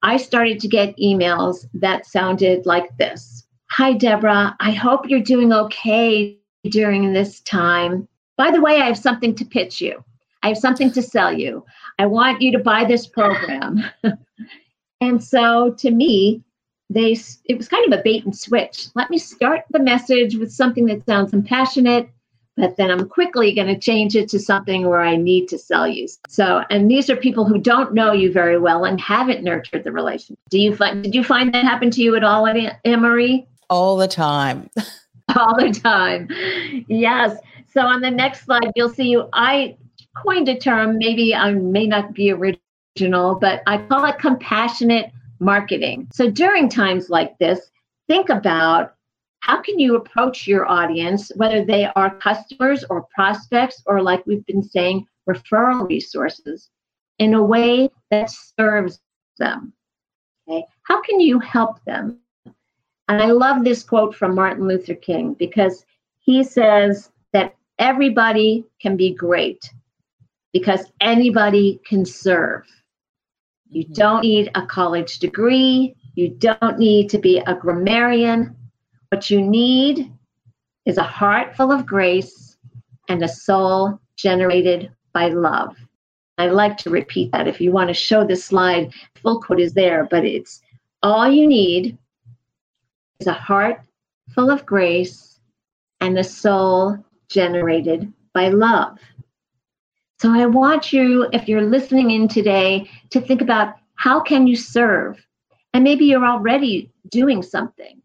I 0.02 0.18
started 0.18 0.60
to 0.60 0.68
get 0.68 0.98
emails 0.98 1.66
that 1.76 2.06
sounded 2.06 2.66
like 2.66 2.98
this 2.98 3.46
Hi, 3.70 3.94
Debra. 3.94 4.56
I 4.60 4.72
hope 4.72 5.10
you're 5.10 5.20
doing 5.20 5.54
okay 5.54 6.38
during 6.66 7.14
this 7.14 7.40
time. 7.42 8.08
by 8.38 8.52
the 8.52 8.62
way, 8.62 8.82
I 8.82 8.86
have 8.86 8.98
something 8.98 9.36
to 9.36 9.46
pitch 9.46 9.80
you. 9.80 10.04
I 10.42 10.50
have 10.50 10.58
something 10.58 10.92
to 10.92 11.02
sell 11.02 11.32
you. 11.32 11.66
I 12.00 12.06
want 12.06 12.42
you 12.42 12.52
to 12.52 12.60
buy 12.60 12.84
this 12.84 13.08
program. 13.08 13.84
and 15.08 15.24
so 15.24 15.74
to 15.80 15.92
me, 15.92 16.44
they 16.90 17.18
it 17.46 17.58
was 17.58 17.68
kind 17.68 17.92
of 17.92 18.00
a 18.00 18.04
bait 18.04 18.24
and 18.26 18.36
switch. 18.36 18.88
Let 18.96 19.10
me 19.10 19.18
start 19.18 19.66
the 19.72 19.80
message 19.80 20.36
with 20.36 20.52
something 20.52 20.86
that 20.86 21.06
sounds 21.06 21.32
compassionate, 21.32 22.10
but 22.56 22.78
then 22.78 22.92
I'm 22.92 23.08
quickly 23.08 23.54
going 23.54 23.68
to 23.68 23.78
change 23.78 24.16
it 24.16 24.30
to 24.30 24.40
something 24.40 24.88
where 24.88 25.02
I 25.02 25.16
need 25.16 25.48
to 25.50 25.58
sell 25.58 25.88
you. 25.88 26.08
So, 26.28 26.64
and 26.70 26.90
these 26.90 27.10
are 27.10 27.16
people 27.16 27.46
who 27.46 27.58
don't 27.58 27.94
know 27.94 28.12
you 28.12 28.32
very 28.32 28.60
well 28.60 28.86
and 28.86 29.00
haven't 29.02 29.44
nurtured 29.44 29.84
the 29.84 29.92
relationship. 29.92 30.40
Do 30.50 30.60
you 30.60 30.76
find 30.76 31.04
did 31.04 31.16
you 31.16 31.24
find 31.24 31.54
that 31.54 31.66
happen 31.66 31.90
to 31.92 32.02
you 32.02 32.16
at 32.16 32.24
all, 32.24 32.48
Anne 32.48 33.02
Marie? 33.02 33.48
All 33.70 33.98
the 33.98 34.08
time. 34.08 34.70
all 35.36 35.56
the 35.58 35.72
time. 35.72 36.28
Yes. 36.88 37.38
So 37.72 37.82
on 37.82 38.02
the 38.02 38.12
next 38.12 38.46
slide, 38.46 38.72
you'll 38.76 38.90
see 38.90 39.10
you. 39.10 39.30
I 39.34 39.78
coined 40.16 40.48
a 40.48 40.58
term. 40.58 40.98
Maybe 40.98 41.34
I 41.34 41.54
may 41.54 41.88
not 41.88 42.14
be 42.14 42.32
original, 42.32 42.62
but 42.96 43.64
I 43.66 43.78
call 43.90 44.06
it 44.06 44.20
compassionate 44.20 45.12
marketing. 45.40 46.08
So 46.14 46.30
during 46.30 46.70
times 46.70 47.10
like 47.10 47.38
this, 47.40 47.72
think 48.08 48.30
about 48.30 48.96
how 49.40 49.62
can 49.62 49.80
you 49.80 49.96
approach 49.96 50.48
your 50.48 50.66
audience, 50.66 51.32
whether 51.36 51.66
they 51.66 51.90
are 51.96 52.16
customers 52.16 52.86
or 52.90 53.08
prospects, 53.14 53.82
or 53.86 54.02
like 54.02 54.26
we've 54.26 54.46
been 54.46 54.64
saying, 54.64 55.06
referral 55.28 55.88
resources, 55.88 56.70
in 57.20 57.34
a 57.34 57.44
way 57.44 57.90
that 58.12 58.32
serves 58.58 59.00
them. 59.38 59.74
Okay, 60.48 60.66
how 60.84 61.02
can 61.02 61.20
you 61.20 61.40
help 61.40 61.84
them? 61.86 62.20
And 63.08 63.22
I 63.22 63.32
love 63.32 63.64
this 63.64 63.84
quote 63.84 64.16
from 64.16 64.36
Martin 64.36 64.68
Luther 64.68 64.96
King 64.96 65.34
because 65.34 65.86
he 66.20 66.44
says 66.44 67.12
that 67.34 67.56
everybody 67.80 68.66
can 68.82 68.96
be 68.96 69.14
great 69.14 69.70
because 70.54 70.86
anybody 71.02 71.82
can 71.86 72.06
serve. 72.06 72.66
You 73.74 73.86
don't 73.86 74.22
need 74.22 74.52
a 74.54 74.66
college 74.66 75.18
degree. 75.18 75.96
You 76.14 76.30
don't 76.30 76.78
need 76.78 77.10
to 77.10 77.18
be 77.18 77.40
a 77.40 77.56
grammarian. 77.56 78.56
What 79.10 79.32
you 79.32 79.42
need 79.42 80.12
is 80.86 80.98
a 80.98 81.04
heart 81.04 81.56
full 81.56 81.72
of 81.72 81.86
grace 81.86 82.58
and 83.10 83.24
a 83.24 83.28
soul 83.28 84.00
generated 84.16 84.92
by 85.12 85.30
love. 85.30 85.76
I 86.38 86.48
like 86.48 86.78
to 86.80 86.92
repeat 86.92 87.32
that. 87.32 87.48
If 87.48 87.60
you 87.60 87.72
want 87.72 87.88
to 87.88 87.96
show 87.96 88.24
the 88.24 88.36
slide, 88.36 88.94
full 89.16 89.42
quote 89.42 89.60
is 89.60 89.74
there, 89.74 90.08
but 90.10 90.24
it's 90.24 90.62
all 91.02 91.28
you 91.28 91.48
need 91.48 91.98
is 93.20 93.28
a 93.28 93.34
heart 93.34 93.82
full 94.36 94.52
of 94.52 94.66
grace 94.68 95.40
and 96.00 96.18
a 96.20 96.24
soul 96.24 96.98
generated 97.28 98.14
by 98.34 98.50
love. 98.50 99.00
So 100.24 100.34
I 100.34 100.46
want 100.46 100.94
you, 100.94 101.28
if 101.34 101.50
you're 101.50 101.66
listening 101.66 102.12
in 102.12 102.30
today, 102.30 102.90
to 103.10 103.20
think 103.20 103.42
about 103.42 103.76
how 103.96 104.22
can 104.22 104.48
you 104.48 104.56
serve? 104.56 105.22
And 105.74 105.84
maybe 105.84 106.06
you're 106.06 106.26
already 106.26 106.94
doing 107.10 107.44
something, 107.44 108.02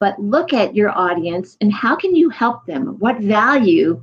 but 0.00 0.18
look 0.18 0.54
at 0.54 0.74
your 0.74 0.98
audience 0.98 1.58
and 1.60 1.70
how 1.70 1.94
can 1.94 2.16
you 2.16 2.30
help 2.30 2.64
them? 2.64 2.96
What 3.00 3.20
value 3.20 4.02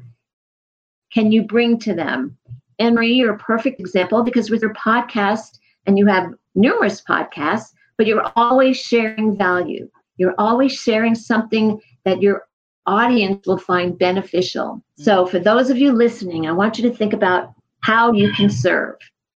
can 1.12 1.32
you 1.32 1.42
bring 1.42 1.80
to 1.80 1.96
them? 1.96 2.38
Marie, 2.80 3.14
you're 3.14 3.34
a 3.34 3.40
perfect 3.40 3.80
example 3.80 4.22
because 4.22 4.52
with 4.52 4.62
your 4.62 4.76
podcast, 4.76 5.58
and 5.88 5.98
you 5.98 6.06
have 6.06 6.32
numerous 6.54 7.02
podcasts, 7.02 7.74
but 7.98 8.06
you're 8.06 8.32
always 8.36 8.78
sharing 8.78 9.36
value. 9.36 9.90
You're 10.18 10.36
always 10.38 10.74
sharing 10.74 11.16
something 11.16 11.82
that 12.06 12.22
your 12.22 12.44
audience 12.86 13.46
will 13.46 13.58
find 13.58 13.98
beneficial. 13.98 14.82
Mm. 15.00 15.04
So, 15.04 15.26
for 15.26 15.40
those 15.40 15.70
of 15.70 15.78
you 15.78 15.92
listening, 15.92 16.48
I 16.48 16.52
want 16.52 16.78
you 16.78 16.90
to 16.90 16.96
think 16.96 17.14
about 17.14 17.54
how 17.82 18.12
you 18.12 18.32
can 18.34 18.50
serve. 18.50 18.96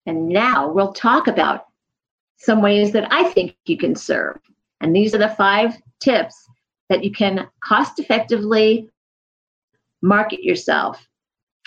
And 0.07 0.29
now 0.29 0.71
we'll 0.71 0.93
talk 0.93 1.27
about 1.27 1.67
some 2.37 2.63
ways 2.63 2.93
that 2.93 3.07
I 3.13 3.25
think 3.31 3.55
you 3.67 3.77
can 3.77 3.95
serve. 3.95 4.39
And 4.81 4.97
these 4.97 5.15
are 5.15 5.19
the 5.19 5.29
five 5.29 5.77
tips 6.01 6.49
that 6.89 7.05
you 7.05 7.13
can 7.13 7.47
cost 7.63 7.99
effectively 7.99 8.89
market 10.03 10.43
yourself. 10.43 11.07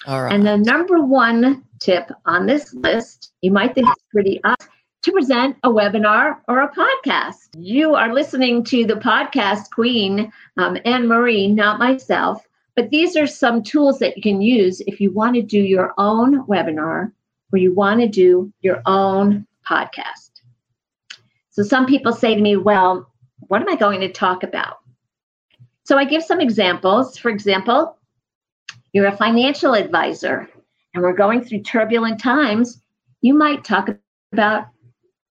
All 0.07 0.23
right. 0.23 0.33
And 0.33 0.45
the 0.45 0.57
number 0.57 1.03
one 1.03 1.63
tip 1.79 2.11
on 2.25 2.45
this 2.45 2.73
list, 2.73 3.31
you 3.41 3.51
might 3.51 3.75
think 3.75 3.87
it's 3.87 4.03
pretty 4.11 4.41
obvious, 4.43 4.69
to 5.03 5.11
present 5.11 5.57
a 5.63 5.69
webinar 5.69 6.37
or 6.47 6.61
a 6.61 6.71
podcast. 6.71 7.49
You 7.57 7.93
are 7.93 8.13
listening 8.13 8.63
to 8.65 8.85
the 8.85 8.95
podcast 8.95 9.69
queen, 9.71 10.31
um, 10.57 10.77
Anne 10.85 11.07
Marie, 11.07 11.47
not 11.47 11.77
myself. 11.77 12.47
But 12.75 12.89
these 12.89 13.15
are 13.15 13.27
some 13.27 13.61
tools 13.61 13.99
that 13.99 14.15
you 14.15 14.23
can 14.23 14.41
use 14.41 14.81
if 14.87 14.99
you 14.99 15.11
want 15.11 15.35
to 15.35 15.41
do 15.41 15.59
your 15.59 15.93
own 15.97 16.45
webinar 16.47 17.11
or 17.51 17.59
you 17.59 17.73
want 17.73 17.99
to 17.99 18.07
do 18.07 18.51
your 18.61 18.81
own 18.85 19.45
podcast. 19.69 20.31
So 21.51 21.63
some 21.63 21.85
people 21.85 22.13
say 22.13 22.33
to 22.33 22.41
me, 22.41 22.55
well, 22.57 23.11
what 23.47 23.61
am 23.61 23.69
I 23.69 23.75
going 23.75 23.99
to 23.99 24.11
talk 24.11 24.43
about? 24.43 24.77
So 25.83 25.97
I 25.97 26.05
give 26.05 26.23
some 26.23 26.39
examples. 26.39 27.17
For 27.17 27.29
example, 27.29 27.97
you're 28.93 29.07
a 29.07 29.17
financial 29.17 29.75
advisor 29.75 30.49
and 30.93 31.03
we're 31.03 31.13
going 31.13 31.43
through 31.43 31.61
turbulent 31.61 32.19
times. 32.19 32.81
You 33.21 33.33
might 33.33 33.63
talk 33.63 33.89
about 34.31 34.67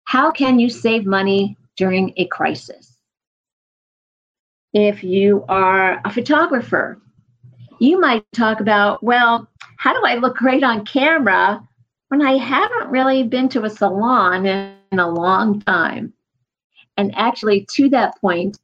how 0.05 0.31
can 0.31 0.59
you 0.59 0.69
save 0.69 1.05
money 1.05 1.57
during 1.75 2.13
a 2.17 2.25
crisis? 2.27 2.95
If 4.73 5.03
you 5.03 5.45
are 5.49 6.01
a 6.05 6.11
photographer, 6.11 7.01
you 7.79 7.99
might 7.99 8.25
talk 8.33 8.59
about, 8.59 9.03
well, 9.03 9.47
how 9.77 9.93
do 9.93 10.01
I 10.05 10.15
look 10.15 10.37
great 10.37 10.63
on 10.63 10.85
camera 10.85 11.61
when 12.09 12.21
I 12.21 12.37
haven't 12.37 12.89
really 12.89 13.23
been 13.23 13.49
to 13.49 13.65
a 13.65 13.69
salon 13.69 14.45
in, 14.45 14.75
a 14.97 15.09
long 15.09 15.59
time? 15.61 16.13
And 16.97 17.13
actually, 17.17 17.65
to 17.71 17.89
that 17.89 18.19
point, 18.21 18.57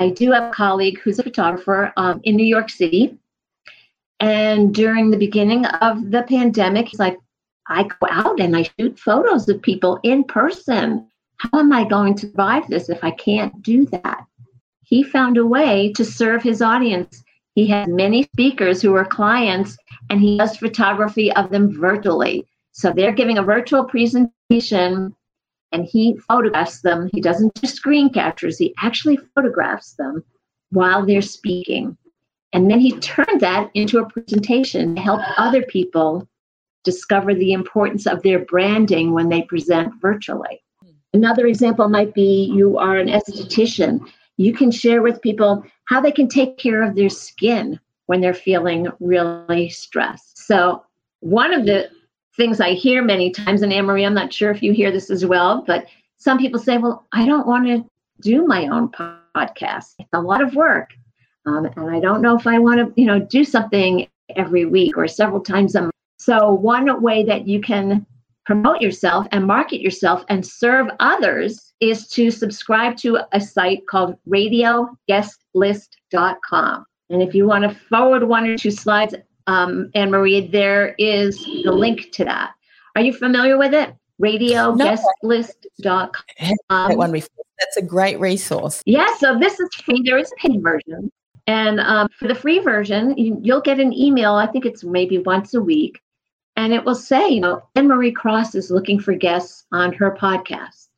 I 0.00 0.10
do 0.10 0.32
have 0.32 0.50
a 0.50 0.54
colleague 0.54 0.98
who's 0.98 1.18
a 1.18 1.22
photographer 1.22 1.92
um, 1.96 2.20
in 2.24 2.36
New 2.36 2.44
York 2.44 2.68
City. 2.68 3.16
And 4.20 4.74
during 4.74 5.10
the 5.10 5.16
beginning 5.16 5.64
of 5.64 6.10
the 6.10 6.24
pandemic, 6.24 6.88
he's 6.88 7.00
like, 7.00 7.18
I 7.68 7.84
go 7.84 8.06
out 8.10 8.40
and 8.40 8.56
I 8.56 8.62
shoot 8.78 8.98
photos 8.98 9.48
of 9.48 9.60
people 9.60 10.00
in 10.02 10.24
person. 10.24 11.06
How 11.38 11.58
am 11.58 11.72
I 11.72 11.84
going 11.84 12.14
to 12.16 12.26
survive 12.28 12.66
this 12.68 12.88
if 12.88 13.04
I 13.04 13.10
can't 13.12 13.62
do 13.62 13.86
that? 13.86 14.24
He 14.82 15.02
found 15.02 15.36
a 15.36 15.46
way 15.46 15.92
to 15.92 16.04
serve 16.04 16.42
his 16.42 16.62
audience. 16.62 17.22
He 17.54 17.66
has 17.68 17.88
many 17.88 18.22
speakers 18.22 18.80
who 18.80 18.94
are 18.94 19.04
clients 19.04 19.76
and 20.08 20.20
he 20.20 20.38
does 20.38 20.56
photography 20.56 21.30
of 21.32 21.50
them 21.50 21.78
virtually. 21.78 22.46
So 22.72 22.92
they're 22.92 23.12
giving 23.12 23.38
a 23.38 23.42
virtual 23.42 23.84
presentation 23.84 25.14
and 25.72 25.84
he 25.84 26.16
photographs 26.26 26.80
them. 26.80 27.10
He 27.12 27.20
doesn't 27.20 27.54
just 27.56 27.76
screen 27.76 28.10
captures, 28.10 28.56
he 28.56 28.74
actually 28.78 29.18
photographs 29.34 29.94
them 29.94 30.24
while 30.70 31.04
they're 31.04 31.20
speaking. 31.20 31.96
And 32.52 32.70
then 32.70 32.80
he 32.80 32.98
turned 33.00 33.40
that 33.40 33.70
into 33.74 33.98
a 33.98 34.08
presentation 34.08 34.94
to 34.94 35.02
help 35.02 35.20
other 35.36 35.62
people 35.62 36.26
discover 36.90 37.34
the 37.34 37.52
importance 37.52 38.06
of 38.06 38.22
their 38.22 38.38
branding 38.38 39.12
when 39.12 39.28
they 39.28 39.42
present 39.42 39.92
virtually. 40.00 40.62
Another 41.12 41.46
example 41.46 41.86
might 41.88 42.14
be 42.14 42.50
you 42.54 42.78
are 42.78 42.96
an 42.96 43.08
esthetician. 43.08 44.00
You 44.38 44.54
can 44.54 44.70
share 44.70 45.02
with 45.02 45.20
people 45.20 45.62
how 45.84 46.00
they 46.00 46.12
can 46.12 46.28
take 46.28 46.56
care 46.56 46.82
of 46.82 46.94
their 46.94 47.10
skin 47.10 47.78
when 48.06 48.22
they're 48.22 48.32
feeling 48.32 48.88
really 49.00 49.68
stressed. 49.68 50.38
So, 50.38 50.82
one 51.20 51.52
of 51.52 51.66
the 51.66 51.90
things 52.36 52.58
I 52.60 52.72
hear 52.72 53.02
many 53.02 53.30
times, 53.30 53.60
and 53.60 53.72
Anne 53.72 53.84
Marie, 53.84 54.06
I'm 54.06 54.14
not 54.14 54.32
sure 54.32 54.50
if 54.50 54.62
you 54.62 54.72
hear 54.72 54.90
this 54.90 55.10
as 55.10 55.26
well, 55.26 55.62
but 55.66 55.86
some 56.16 56.38
people 56.38 56.60
say, 56.60 56.78
Well, 56.78 57.06
I 57.12 57.26
don't 57.26 57.46
want 57.46 57.66
to 57.66 57.84
do 58.20 58.46
my 58.46 58.66
own 58.68 58.88
podcast. 59.36 59.94
It's 59.98 60.08
a 60.14 60.22
lot 60.22 60.40
of 60.40 60.54
work. 60.54 60.90
Um, 61.44 61.66
and 61.76 61.90
I 61.90 62.00
don't 62.00 62.22
know 62.22 62.36
if 62.36 62.46
I 62.46 62.58
want 62.58 62.78
to, 62.80 63.00
you 63.00 63.06
know, 63.06 63.18
do 63.18 63.44
something 63.44 64.08
every 64.36 64.64
week 64.64 64.96
or 64.96 65.08
several 65.08 65.40
times 65.40 65.74
a 65.74 65.82
month. 65.82 65.92
So, 66.18 66.52
one 66.52 67.00
way 67.00 67.24
that 67.24 67.46
you 67.46 67.60
can 67.60 68.04
promote 68.48 68.80
yourself 68.80 69.26
and 69.30 69.46
market 69.46 69.80
yourself 69.80 70.24
and 70.28 70.44
serve 70.44 70.88
others 71.00 71.74
is 71.80 72.08
to 72.08 72.30
subscribe 72.30 72.96
to 72.96 73.18
a 73.32 73.40
site 73.40 73.86
called 73.86 74.16
radioguestlist.com. 74.26 76.86
And 77.10 77.22
if 77.22 77.34
you 77.34 77.46
want 77.46 77.64
to 77.64 77.70
forward 77.70 78.24
one 78.24 78.48
or 78.48 78.56
two 78.56 78.70
slides, 78.70 79.14
um, 79.46 79.90
Anne 79.94 80.10
Marie, 80.10 80.48
there 80.48 80.94
is 80.98 81.44
the 81.44 81.72
link 81.72 82.10
to 82.12 82.24
that. 82.24 82.52
Are 82.96 83.02
you 83.02 83.12
familiar 83.12 83.58
with 83.58 83.74
it? 83.74 83.94
Radioguestlist.com. 84.20 86.96
One 86.96 87.12
That's 87.12 87.76
a 87.76 87.82
great 87.82 88.18
resource. 88.18 88.82
Yeah, 88.86 89.14
so 89.18 89.38
this 89.38 89.60
is 89.60 89.68
free. 89.84 90.02
There 90.04 90.18
is 90.18 90.32
a 90.32 90.36
paid 90.48 90.60
version. 90.62 91.12
And 91.46 91.78
um, 91.80 92.08
for 92.18 92.26
the 92.28 92.34
free 92.34 92.58
version, 92.58 93.16
you, 93.16 93.38
you'll 93.42 93.60
get 93.60 93.78
an 93.78 93.92
email. 93.92 94.34
I 94.34 94.46
think 94.46 94.64
it's 94.66 94.82
maybe 94.84 95.18
once 95.18 95.54
a 95.54 95.60
week 95.60 96.00
and 96.58 96.72
it 96.72 96.84
will 96.84 96.96
say, 96.96 97.28
you 97.28 97.40
know, 97.40 97.62
Anne 97.76 97.86
Marie 97.86 98.10
Cross 98.10 98.56
is 98.56 98.68
looking 98.68 98.98
for 98.98 99.14
guests 99.14 99.64
on 99.70 99.92
her 99.92 100.10
podcast. 100.20 100.88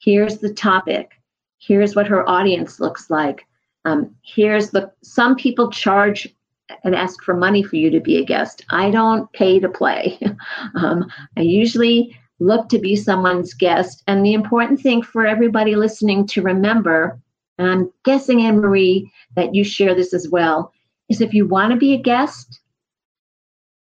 Here's 0.00 0.38
the 0.38 0.52
topic. 0.52 1.12
Here's 1.58 1.94
what 1.94 2.08
her 2.08 2.28
audience 2.28 2.80
looks 2.80 3.08
like. 3.08 3.46
Um, 3.84 4.16
here's 4.24 4.70
the, 4.70 4.90
some 5.04 5.36
people 5.36 5.70
charge 5.70 6.34
and 6.82 6.92
ask 6.92 7.22
for 7.22 7.34
money 7.34 7.62
for 7.62 7.76
you 7.76 7.88
to 7.88 8.00
be 8.00 8.16
a 8.16 8.24
guest. 8.24 8.64
I 8.70 8.90
don't 8.90 9.32
pay 9.32 9.60
to 9.60 9.68
play. 9.68 10.18
um, 10.74 11.08
I 11.36 11.42
usually 11.42 12.18
look 12.40 12.68
to 12.70 12.78
be 12.80 12.96
someone's 12.96 13.54
guest. 13.54 14.02
And 14.08 14.26
the 14.26 14.34
important 14.34 14.80
thing 14.80 15.02
for 15.02 15.24
everybody 15.24 15.76
listening 15.76 16.26
to 16.26 16.42
remember, 16.42 17.16
and 17.58 17.68
I'm 17.68 17.92
guessing, 18.04 18.42
Anne 18.42 18.58
Marie, 18.58 19.08
that 19.36 19.54
you 19.54 19.62
share 19.62 19.94
this 19.94 20.12
as 20.12 20.28
well, 20.28 20.72
is 21.08 21.20
if 21.20 21.32
you 21.32 21.46
want 21.46 21.70
to 21.70 21.78
be 21.78 21.94
a 21.94 22.02
guest 22.02 22.58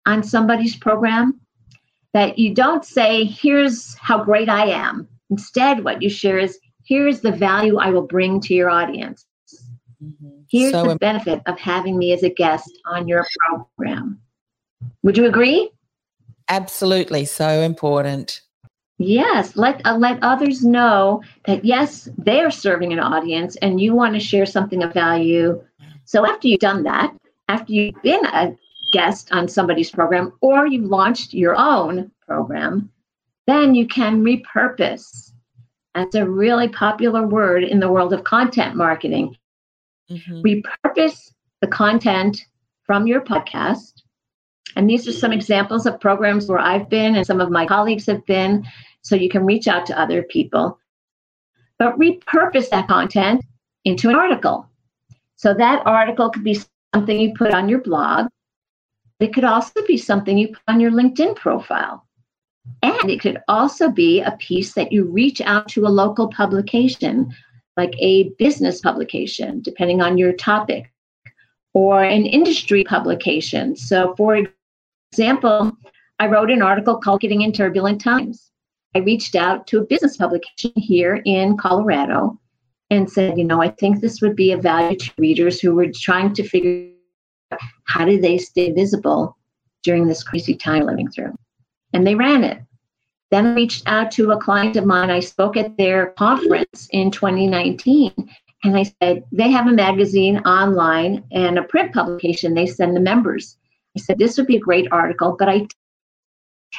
on 0.05 0.23
somebody's 0.23 0.75
program, 0.75 1.39
that 2.13 2.39
you 2.39 2.53
don't 2.53 2.83
say, 2.83 3.23
here's 3.23 3.95
how 3.95 4.23
great 4.23 4.49
I 4.49 4.67
am. 4.67 5.07
Instead, 5.29 5.83
what 5.83 6.01
you 6.01 6.09
share 6.09 6.39
is, 6.39 6.57
here's 6.83 7.21
the 7.21 7.31
value 7.31 7.77
I 7.77 7.89
will 7.91 8.07
bring 8.07 8.39
to 8.41 8.53
your 8.53 8.69
audience. 8.69 9.25
Mm-hmm. 10.03 10.39
Here's 10.49 10.71
so 10.71 10.87
the 10.87 10.95
benefit 10.95 11.41
of 11.45 11.59
having 11.59 11.97
me 11.97 12.13
as 12.13 12.23
a 12.23 12.29
guest 12.29 12.71
on 12.87 13.07
your 13.07 13.25
program. 13.47 14.19
Would 15.03 15.17
you 15.17 15.27
agree? 15.27 15.69
Absolutely, 16.47 17.25
so 17.25 17.47
important. 17.61 18.41
Yes, 18.97 19.55
let 19.55 19.85
uh, 19.85 19.95
let 19.95 20.21
others 20.23 20.65
know 20.65 21.21
that 21.45 21.63
yes, 21.63 22.09
they 22.17 22.41
are 22.41 22.51
serving 22.51 22.91
an 22.91 22.99
audience, 22.99 23.55
and 23.57 23.79
you 23.79 23.93
want 23.93 24.13
to 24.15 24.19
share 24.19 24.45
something 24.45 24.83
of 24.83 24.93
value. 24.93 25.63
So 26.05 26.25
after 26.25 26.47
you've 26.47 26.59
done 26.59 26.83
that, 26.83 27.15
after 27.47 27.71
you've 27.71 28.01
been 28.01 28.25
a 28.25 28.57
guest 28.91 29.31
on 29.31 29.47
somebody's 29.47 29.91
program, 29.91 30.33
or 30.41 30.67
you've 30.67 30.89
launched 30.89 31.33
your 31.33 31.55
own 31.55 32.11
program, 32.27 32.89
then 33.47 33.75
you 33.75 33.87
can 33.87 34.23
repurpose. 34.23 35.31
That's 35.95 36.15
a 36.15 36.29
really 36.29 36.67
popular 36.67 37.25
word 37.25 37.63
in 37.63 37.79
the 37.79 37.91
world 37.91 38.13
of 38.13 38.23
content 38.23 38.75
marketing. 38.75 39.35
Mm-hmm. 40.09 40.41
Repurpose 40.41 41.31
the 41.61 41.67
content 41.67 42.45
from 42.83 43.07
your 43.07 43.21
podcast. 43.21 44.01
And 44.75 44.89
these 44.89 45.07
are 45.07 45.11
some 45.11 45.31
examples 45.31 45.85
of 45.85 45.99
programs 45.99 46.47
where 46.47 46.59
I've 46.59 46.89
been 46.89 47.15
and 47.15 47.25
some 47.25 47.41
of 47.41 47.49
my 47.49 47.65
colleagues 47.65 48.05
have 48.05 48.25
been. 48.25 48.67
So 49.01 49.15
you 49.15 49.29
can 49.29 49.45
reach 49.45 49.67
out 49.67 49.85
to 49.87 49.99
other 49.99 50.23
people. 50.23 50.79
But 51.79 51.97
repurpose 51.97 52.69
that 52.69 52.87
content 52.87 53.43
into 53.85 54.09
an 54.09 54.15
article. 54.15 54.69
So 55.37 55.53
that 55.53 55.81
article 55.85 56.29
could 56.29 56.43
be 56.43 56.59
something 56.93 57.19
you 57.19 57.33
put 57.33 57.53
on 57.53 57.69
your 57.69 57.79
blog. 57.79 58.27
It 59.19 59.33
could 59.33 59.43
also 59.43 59.85
be 59.85 59.97
something 59.97 60.37
you 60.37 60.49
put 60.49 60.61
on 60.67 60.79
your 60.79 60.91
LinkedIn 60.91 61.35
profile. 61.35 62.05
And 62.81 63.09
it 63.09 63.19
could 63.19 63.41
also 63.47 63.89
be 63.89 64.21
a 64.21 64.37
piece 64.39 64.73
that 64.73 64.91
you 64.91 65.05
reach 65.05 65.41
out 65.41 65.67
to 65.69 65.85
a 65.85 65.89
local 65.89 66.29
publication 66.29 67.33
like 67.75 67.95
a 67.99 68.29
business 68.37 68.81
publication, 68.81 69.61
depending 69.61 70.01
on 70.01 70.17
your 70.17 70.33
topic, 70.33 70.91
or 71.73 72.03
an 72.03 72.25
industry 72.25 72.83
publication. 72.83 73.75
So, 73.75 74.13
for 74.17 74.45
example, 75.11 75.71
I 76.19 76.27
wrote 76.27 76.51
an 76.51 76.61
article 76.61 76.97
called 76.97 77.21
Getting 77.21 77.41
in 77.41 77.53
Turbulent 77.53 78.01
Times. 78.01 78.51
I 78.95 78.99
reached 78.99 79.35
out 79.35 79.67
to 79.67 79.79
a 79.79 79.85
business 79.85 80.17
publication 80.17 80.73
here 80.75 81.21
in 81.25 81.57
Colorado 81.57 82.39
and 82.89 83.09
said, 83.09 83.37
you 83.37 83.45
know, 83.45 83.61
I 83.61 83.69
think 83.69 84.01
this 84.01 84.21
would 84.21 84.35
be 84.35 84.51
of 84.51 84.63
value 84.63 84.97
to 84.97 85.11
readers 85.17 85.59
who 85.59 85.75
were 85.75 85.91
trying 85.93 86.33
to 86.33 86.43
figure 86.43 86.89
how 87.85 88.05
do 88.05 88.19
they 88.19 88.37
stay 88.37 88.71
visible 88.71 89.37
during 89.83 90.07
this 90.07 90.23
crazy 90.23 90.55
time 90.55 90.85
living 90.85 91.09
through. 91.09 91.33
And 91.93 92.05
they 92.05 92.15
ran 92.15 92.43
it. 92.43 92.61
Then 93.31 93.47
I 93.47 93.53
reached 93.53 93.83
out 93.85 94.11
to 94.11 94.31
a 94.31 94.41
client 94.41 94.75
of 94.75 94.85
mine. 94.85 95.09
I 95.09 95.19
spoke 95.19 95.55
at 95.55 95.77
their 95.77 96.07
conference 96.11 96.87
in 96.91 97.11
2019. 97.11 98.13
And 98.63 98.75
I 98.75 98.83
said, 99.01 99.23
they 99.31 99.49
have 99.51 99.67
a 99.67 99.71
magazine 99.73 100.39
online 100.39 101.23
and 101.31 101.57
a 101.57 101.63
print 101.63 101.93
publication 101.93 102.53
they 102.53 102.65
send 102.65 102.95
the 102.95 102.99
members. 102.99 103.57
I 103.95 104.01
said, 104.01 104.17
this 104.17 104.37
would 104.37 104.47
be 104.47 104.57
a 104.57 104.61
great 104.61 104.87
article, 104.91 105.35
but 105.37 105.47
I 105.47 105.67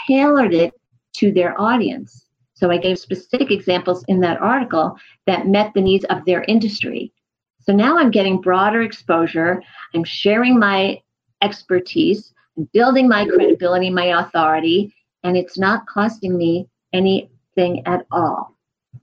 tailored 0.06 0.54
it 0.54 0.72
to 1.16 1.32
their 1.32 1.58
audience. 1.60 2.26
So 2.54 2.70
I 2.70 2.76
gave 2.76 2.98
specific 2.98 3.50
examples 3.50 4.04
in 4.08 4.20
that 4.20 4.40
article 4.42 4.96
that 5.26 5.48
met 5.48 5.72
the 5.72 5.80
needs 5.80 6.04
of 6.06 6.24
their 6.26 6.44
industry. 6.46 7.12
So 7.60 7.72
now 7.72 7.98
I'm 7.98 8.10
getting 8.10 8.40
broader 8.40 8.82
exposure. 8.82 9.62
I'm 9.94 10.04
sharing 10.04 10.58
my 10.58 11.00
expertise, 11.42 12.32
I'm 12.56 12.68
building 12.72 13.08
my 13.08 13.26
credibility, 13.26 13.90
my 13.90 14.20
authority, 14.20 14.94
and 15.24 15.36
it's 15.36 15.58
not 15.58 15.86
costing 15.86 16.36
me 16.36 16.68
anything 16.92 17.86
at 17.86 18.06
all. 18.10 18.56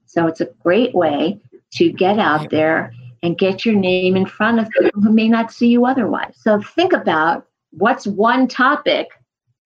So 0.06 0.26
it's 0.26 0.40
a 0.40 0.50
great 0.62 0.94
way 0.94 1.40
to 1.72 1.92
get 1.92 2.18
out 2.18 2.50
there 2.50 2.92
and 3.22 3.36
get 3.36 3.64
your 3.64 3.74
name 3.74 4.16
in 4.16 4.26
front 4.26 4.60
of 4.60 4.70
people 4.70 5.02
who 5.02 5.12
may 5.12 5.28
not 5.28 5.52
see 5.52 5.68
you 5.68 5.84
otherwise. 5.84 6.34
So 6.36 6.60
think 6.60 6.92
about 6.92 7.46
what's 7.70 8.06
one 8.06 8.46
topic 8.46 9.08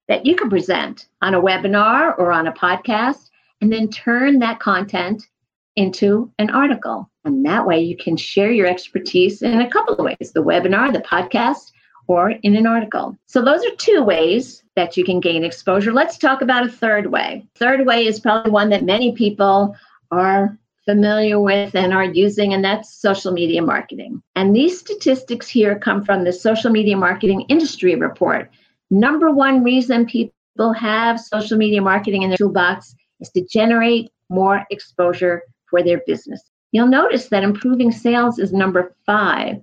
that 0.08 0.26
you 0.26 0.34
can 0.34 0.50
present 0.50 1.06
on 1.20 1.34
a 1.34 1.40
webinar 1.40 2.18
or 2.18 2.32
on 2.32 2.46
a 2.46 2.52
podcast, 2.52 3.28
and 3.60 3.72
then 3.72 3.88
turn 3.88 4.40
that 4.40 4.58
content 4.58 5.28
into 5.76 6.30
an 6.38 6.50
article. 6.50 7.10
And 7.24 7.44
that 7.46 7.66
way 7.66 7.80
you 7.80 7.96
can 7.96 8.16
share 8.16 8.50
your 8.50 8.66
expertise 8.66 9.42
in 9.42 9.60
a 9.60 9.70
couple 9.70 9.94
of 9.94 10.04
ways 10.04 10.32
the 10.32 10.42
webinar, 10.42 10.92
the 10.92 11.00
podcast, 11.00 11.72
or 12.08 12.30
in 12.30 12.56
an 12.56 12.66
article. 12.66 13.16
So 13.26 13.42
those 13.42 13.64
are 13.64 13.76
two 13.76 14.02
ways 14.02 14.62
that 14.74 14.96
you 14.96 15.04
can 15.04 15.20
gain 15.20 15.44
exposure. 15.44 15.92
Let's 15.92 16.18
talk 16.18 16.42
about 16.42 16.66
a 16.66 16.72
third 16.72 17.06
way. 17.06 17.46
Third 17.54 17.86
way 17.86 18.06
is 18.06 18.20
probably 18.20 18.50
one 18.50 18.70
that 18.70 18.84
many 18.84 19.12
people 19.12 19.76
are 20.10 20.56
familiar 20.84 21.38
with 21.38 21.76
and 21.76 21.94
are 21.94 22.04
using, 22.04 22.54
and 22.54 22.64
that's 22.64 22.92
social 22.92 23.32
media 23.32 23.62
marketing. 23.62 24.20
And 24.34 24.54
these 24.54 24.78
statistics 24.78 25.48
here 25.48 25.78
come 25.78 26.04
from 26.04 26.24
the 26.24 26.32
Social 26.32 26.70
Media 26.70 26.96
Marketing 26.96 27.42
Industry 27.42 27.94
Report. 27.94 28.50
Number 28.90 29.30
one 29.30 29.62
reason 29.62 30.06
people 30.06 30.72
have 30.72 31.20
social 31.20 31.56
media 31.56 31.80
marketing 31.80 32.22
in 32.22 32.30
their 32.30 32.36
toolbox 32.36 32.94
is 33.20 33.30
to 33.30 33.46
generate 33.46 34.10
more 34.28 34.66
exposure 34.70 35.42
for 35.72 35.82
their 35.82 36.02
business. 36.06 36.42
You'll 36.70 36.86
notice 36.86 37.28
that 37.28 37.42
improving 37.42 37.90
sales 37.90 38.38
is 38.38 38.52
number 38.52 38.94
five, 39.06 39.56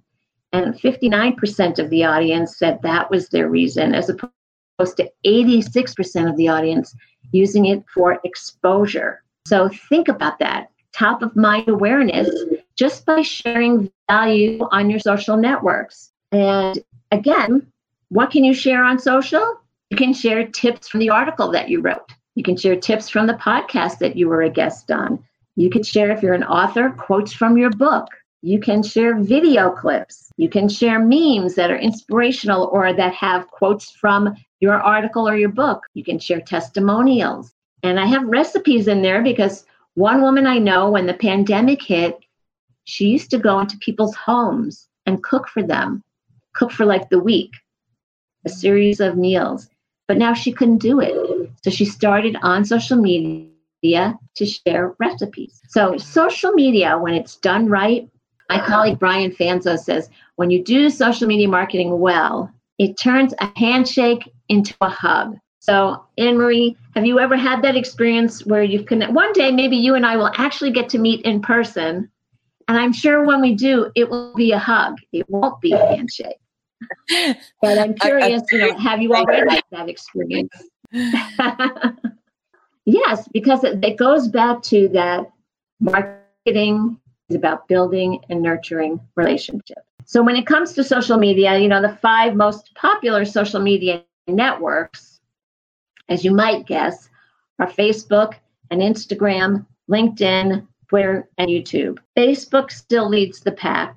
and 0.51 0.73
59% 0.73 1.79
of 1.79 1.89
the 1.91 2.03
audience 2.03 2.57
said 2.57 2.81
that 2.81 3.11
was 3.11 3.29
their 3.29 3.47
reason, 3.47 3.93
as 3.93 4.09
opposed 4.09 4.97
to 4.97 5.11
86% 5.25 6.29
of 6.29 6.35
the 6.35 6.47
audience 6.47 6.95
using 7.31 7.67
it 7.67 7.83
for 7.93 8.19
exposure. 8.23 9.23
So 9.47 9.69
think 9.89 10.07
about 10.07 10.39
that. 10.39 10.71
Top 10.91 11.21
of 11.21 11.35
mind 11.35 11.69
awareness 11.69 12.29
just 12.75 13.05
by 13.05 13.21
sharing 13.21 13.91
value 14.09 14.59
on 14.71 14.89
your 14.89 14.99
social 14.99 15.37
networks. 15.37 16.11
And 16.31 16.79
again, 17.11 17.71
what 18.09 18.31
can 18.31 18.43
you 18.43 18.53
share 18.53 18.83
on 18.83 18.97
social? 18.97 19.59
You 19.91 19.97
can 19.97 20.13
share 20.13 20.47
tips 20.47 20.87
from 20.87 20.99
the 20.99 21.11
article 21.11 21.51
that 21.51 21.69
you 21.69 21.81
wrote. 21.81 22.11
You 22.35 22.43
can 22.43 22.57
share 22.57 22.75
tips 22.75 23.09
from 23.09 23.27
the 23.27 23.33
podcast 23.33 23.99
that 23.99 24.15
you 24.15 24.27
were 24.27 24.41
a 24.41 24.49
guest 24.49 24.89
on. 24.91 25.23
You 25.59 25.69
can 25.69 25.83
share, 25.83 26.09
if 26.09 26.23
you're 26.23 26.33
an 26.33 26.45
author, 26.45 26.89
quotes 26.91 27.33
from 27.33 27.57
your 27.57 27.69
book. 27.69 28.07
You 28.41 28.61
can 28.61 28.81
share 28.81 29.19
video 29.19 29.69
clips. 29.69 30.31
You 30.37 30.47
can 30.47 30.69
share 30.69 30.99
memes 30.99 31.55
that 31.55 31.69
are 31.69 31.77
inspirational 31.77 32.69
or 32.71 32.93
that 32.93 33.13
have 33.13 33.51
quotes 33.51 33.91
from 33.91 34.37
your 34.61 34.75
article 34.75 35.27
or 35.27 35.35
your 35.35 35.49
book. 35.49 35.85
You 35.95 36.05
can 36.05 36.17
share 36.17 36.39
testimonials. 36.39 37.51
And 37.83 37.99
I 37.99 38.05
have 38.05 38.23
recipes 38.23 38.87
in 38.87 39.01
there 39.01 39.21
because 39.21 39.65
one 39.95 40.21
woman 40.21 40.47
I 40.47 40.59
know, 40.59 40.91
when 40.91 41.07
the 41.07 41.13
pandemic 41.13 41.81
hit, 41.81 42.17
she 42.85 43.09
used 43.09 43.29
to 43.31 43.37
go 43.37 43.59
into 43.59 43.77
people's 43.79 44.15
homes 44.15 44.87
and 45.05 45.21
cook 45.21 45.49
for 45.49 45.61
them, 45.61 46.05
cook 46.53 46.71
for 46.71 46.85
like 46.85 47.09
the 47.09 47.19
week, 47.19 47.51
a 48.45 48.49
series 48.49 49.01
of 49.01 49.17
meals. 49.17 49.67
But 50.07 50.17
now 50.17 50.33
she 50.33 50.53
couldn't 50.53 50.77
do 50.77 51.01
it. 51.01 51.51
So 51.65 51.69
she 51.69 51.83
started 51.83 52.37
on 52.41 52.63
social 52.63 52.95
media 52.95 53.48
to 53.81 54.45
share 54.45 54.95
recipes. 54.99 55.61
So, 55.67 55.97
social 55.97 56.51
media, 56.51 56.97
when 56.97 57.13
it's 57.13 57.37
done 57.37 57.67
right, 57.67 58.09
my 58.49 58.59
colleague 58.65 58.99
Brian 58.99 59.31
Fanzo 59.31 59.77
says 59.77 60.09
when 60.35 60.49
you 60.49 60.63
do 60.63 60.89
social 60.89 61.27
media 61.27 61.47
marketing 61.47 61.99
well, 61.99 62.51
it 62.79 62.97
turns 62.97 63.33
a 63.39 63.51
handshake 63.59 64.29
into 64.47 64.73
a 64.81 64.89
hug. 64.89 65.35
So, 65.59 66.03
Anne 66.17 66.37
Marie, 66.37 66.75
have 66.95 67.05
you 67.05 67.19
ever 67.19 67.37
had 67.37 67.61
that 67.61 67.75
experience 67.75 68.45
where 68.45 68.63
you've 68.63 68.85
connected? 68.85 69.15
One 69.15 69.33
day, 69.33 69.51
maybe 69.51 69.75
you 69.75 69.95
and 69.95 70.05
I 70.05 70.17
will 70.17 70.31
actually 70.35 70.71
get 70.71 70.89
to 70.89 70.97
meet 70.97 71.23
in 71.25 71.41
person. 71.41 72.09
And 72.67 72.77
I'm 72.77 72.93
sure 72.93 73.25
when 73.25 73.41
we 73.41 73.53
do, 73.53 73.91
it 73.95 74.09
will 74.09 74.33
be 74.33 74.51
a 74.51 74.59
hug. 74.59 74.95
It 75.11 75.29
won't 75.29 75.59
be 75.61 75.73
a 75.73 75.85
handshake. 75.85 76.37
But 77.61 77.77
I'm 77.77 77.93
curious, 77.95 78.43
you 78.51 78.59
know, 78.59 78.77
have 78.77 79.01
you 79.01 79.13
already 79.13 79.49
had 79.49 79.63
that 79.71 79.89
experience? 79.89 80.53
yes, 82.93 83.27
because 83.33 83.63
it, 83.63 83.83
it 83.83 83.97
goes 83.97 84.27
back 84.27 84.61
to 84.63 84.87
that 84.89 85.31
marketing 85.79 86.97
is 87.29 87.35
about 87.35 87.67
building 87.67 88.23
and 88.29 88.41
nurturing 88.41 88.99
relationships. 89.15 89.81
So 90.05 90.23
when 90.23 90.35
it 90.35 90.47
comes 90.47 90.73
to 90.73 90.83
social 90.83 91.17
media, 91.17 91.57
you 91.59 91.67
know, 91.67 91.81
the 91.81 91.97
five 92.01 92.35
most 92.35 92.73
popular 92.75 93.25
social 93.25 93.59
media 93.59 94.03
networks, 94.27 95.19
as 96.09 96.25
you 96.25 96.31
might 96.31 96.65
guess, 96.65 97.09
are 97.59 97.67
Facebook 97.69 98.33
and 98.71 98.81
Instagram, 98.81 99.65
LinkedIn, 99.89 100.65
Twitter, 100.87 101.29
and 101.37 101.49
YouTube. 101.49 101.99
Facebook 102.17 102.71
still 102.71 103.07
leads 103.07 103.41
the 103.41 103.51
pack, 103.51 103.95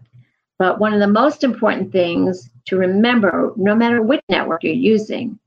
But 0.59 0.79
one 0.79 0.93
of 0.93 1.01
the 1.01 1.09
most 1.09 1.43
important 1.43 1.91
things 1.91 2.51
to 2.67 2.77
remember, 2.77 3.53
no 3.57 3.75
matter 3.75 4.03
which 4.03 4.21
network 4.29 4.63
you're 4.63 4.75
using, 4.75 5.39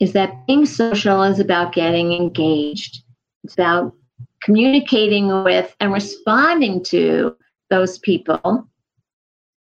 is 0.00 0.12
that 0.12 0.46
being 0.46 0.66
social 0.66 1.22
is 1.22 1.40
about 1.40 1.72
getting 1.72 2.12
engaged. 2.12 3.02
It's 3.44 3.54
about 3.54 3.94
communicating 4.42 5.44
with 5.44 5.74
and 5.80 5.92
responding 5.92 6.82
to 6.84 7.36
those 7.70 7.98
people 7.98 8.66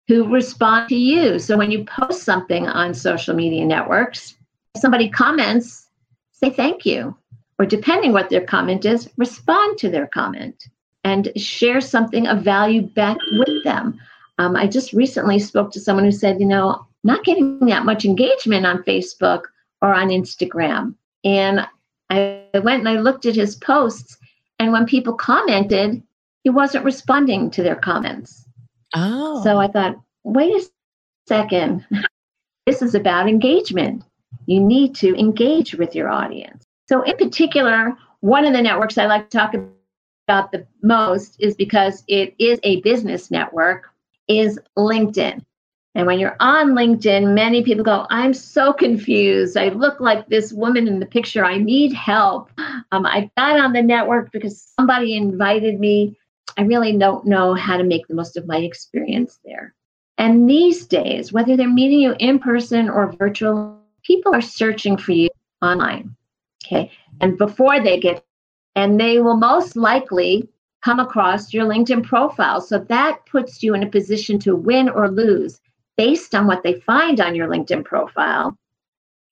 who 0.09 0.33
respond 0.33 0.88
to 0.88 0.97
you. 0.97 1.38
So 1.38 1.57
when 1.57 1.71
you 1.71 1.85
post 1.85 2.23
something 2.23 2.66
on 2.66 2.95
social 2.95 3.35
media 3.35 3.64
networks, 3.64 4.35
if 4.75 4.81
somebody 4.81 5.09
comments, 5.09 5.88
say 6.33 6.51
thank 6.51 6.85
you. 6.85 7.16
Or 7.59 7.66
depending 7.66 8.12
what 8.12 8.31
their 8.31 8.45
comment 8.45 8.85
is, 8.85 9.09
respond 9.16 9.79
to 9.79 9.90
their 9.90 10.07
comment 10.07 10.64
and 11.05 11.31
share 11.37 11.81
something 11.81 12.27
of 12.27 12.42
value 12.42 12.83
back 12.83 13.18
with 13.33 13.62
them. 13.64 13.99
Um, 14.38 14.57
I 14.57 14.66
just 14.66 14.92
recently 14.92 15.38
spoke 15.38 15.71
to 15.73 15.81
someone 15.81 16.05
who 16.05 16.12
said, 16.12 16.40
you 16.40 16.47
know, 16.47 16.85
not 17.05 17.25
getting 17.25 17.61
that 17.66 17.85
much 17.85 18.05
engagement 18.05 18.66
on 18.66 18.83
Facebook 18.83 19.42
or 19.83 19.92
on 19.92 20.09
Instagram. 20.09 20.95
And 21.25 21.66
I 22.09 22.47
went 22.55 22.81
and 22.81 22.88
I 22.88 23.01
looked 23.01 23.27
at 23.27 23.37
his 23.37 23.57
posts, 23.57 24.16
and 24.59 24.73
when 24.73 24.87
people 24.87 25.14
commented, 25.14 26.03
he 26.45 26.51
wasn't 26.51 26.85
responding 26.85 27.51
to 27.51 27.62
their 27.62 27.77
comments. 27.77 28.47
Oh. 28.95 29.42
So 29.42 29.59
I 29.59 29.68
thought, 29.68 29.97
wait 30.25 30.55
a 30.55 30.68
second. 31.27 31.85
this 32.66 32.83
is 32.83 32.95
about 32.95 33.29
engagement. 33.29 34.05
You 34.47 34.61
need 34.61 34.95
to 34.97 35.18
engage 35.18 35.75
with 35.75 35.95
your 35.95 36.09
audience. 36.09 36.64
So, 36.88 37.03
in 37.03 37.16
particular, 37.16 37.97
one 38.21 38.45
of 38.45 38.53
the 38.53 38.62
networks 38.62 38.99
I 38.99 39.07
like 39.07 39.31
to 39.31 39.38
talk 39.38 39.55
about 40.29 40.53
the 40.53 40.66
most 40.83 41.37
is 41.38 41.55
because 41.55 42.05
it 42.09 42.35
is 42.38 42.59
a 42.62 42.81
business 42.81 43.31
network, 43.31 43.88
is 44.29 44.59
LinkedIn. 44.77 45.45
And 45.94 46.07
when 46.07 46.18
you're 46.18 46.37
on 46.40 46.70
LinkedIn, 46.70 47.35
many 47.35 47.62
people 47.62 47.85
go, 47.85 48.07
I'm 48.09 48.33
so 48.33 48.72
confused. 48.72 49.59
I 49.59 49.68
look 49.68 50.00
like 50.00 50.26
this 50.28 50.52
woman 50.52 50.88
in 50.88 51.00
the 51.00 51.07
picture. 51.07 51.44
I 51.44 51.59
need 51.59 51.92
help. 51.92 52.50
Um, 52.92 53.05
I 53.05 53.31
got 53.37 53.61
on 53.61 53.72
the 53.72 53.83
network 53.83 54.33
because 54.33 54.72
somebody 54.78 55.16
invited 55.16 55.78
me. 55.78 56.16
I 56.57 56.62
really 56.62 56.96
don't 56.96 57.26
know 57.26 57.55
how 57.55 57.76
to 57.76 57.85
make 57.85 58.07
the 58.07 58.14
most 58.14 58.37
of 58.37 58.46
my 58.46 58.59
experience 58.59 59.38
there. 59.44 59.74
And 60.16 60.48
these 60.48 60.87
days, 60.87 61.33
whether 61.33 61.57
they're 61.57 61.68
meeting 61.68 62.00
you 62.00 62.14
in 62.18 62.38
person 62.38 62.88
or 62.88 63.12
virtual, 63.12 63.78
people 64.02 64.35
are 64.35 64.40
searching 64.40 64.96
for 64.96 65.12
you 65.12 65.28
online. 65.61 66.14
Okay. 66.64 66.90
And 67.20 67.37
before 67.37 67.81
they 67.81 67.98
get, 67.98 68.24
and 68.76 68.98
they 68.98 69.20
will 69.20 69.37
most 69.37 69.76
likely 69.76 70.48
come 70.83 71.00
across 71.00 71.52
your 71.52 71.64
LinkedIn 71.64 72.02
profile. 72.05 72.61
So 72.61 72.78
that 72.78 73.24
puts 73.26 73.62
you 73.62 73.74
in 73.74 73.83
a 73.83 73.90
position 73.90 74.38
to 74.40 74.57
win 74.57 74.88
or 74.88 75.11
lose 75.11 75.61
based 75.96 76.35
on 76.35 76.46
what 76.46 76.62
they 76.62 76.81
find 76.81 77.20
on 77.20 77.35
your 77.35 77.48
LinkedIn 77.48 77.85
profile 77.85 78.57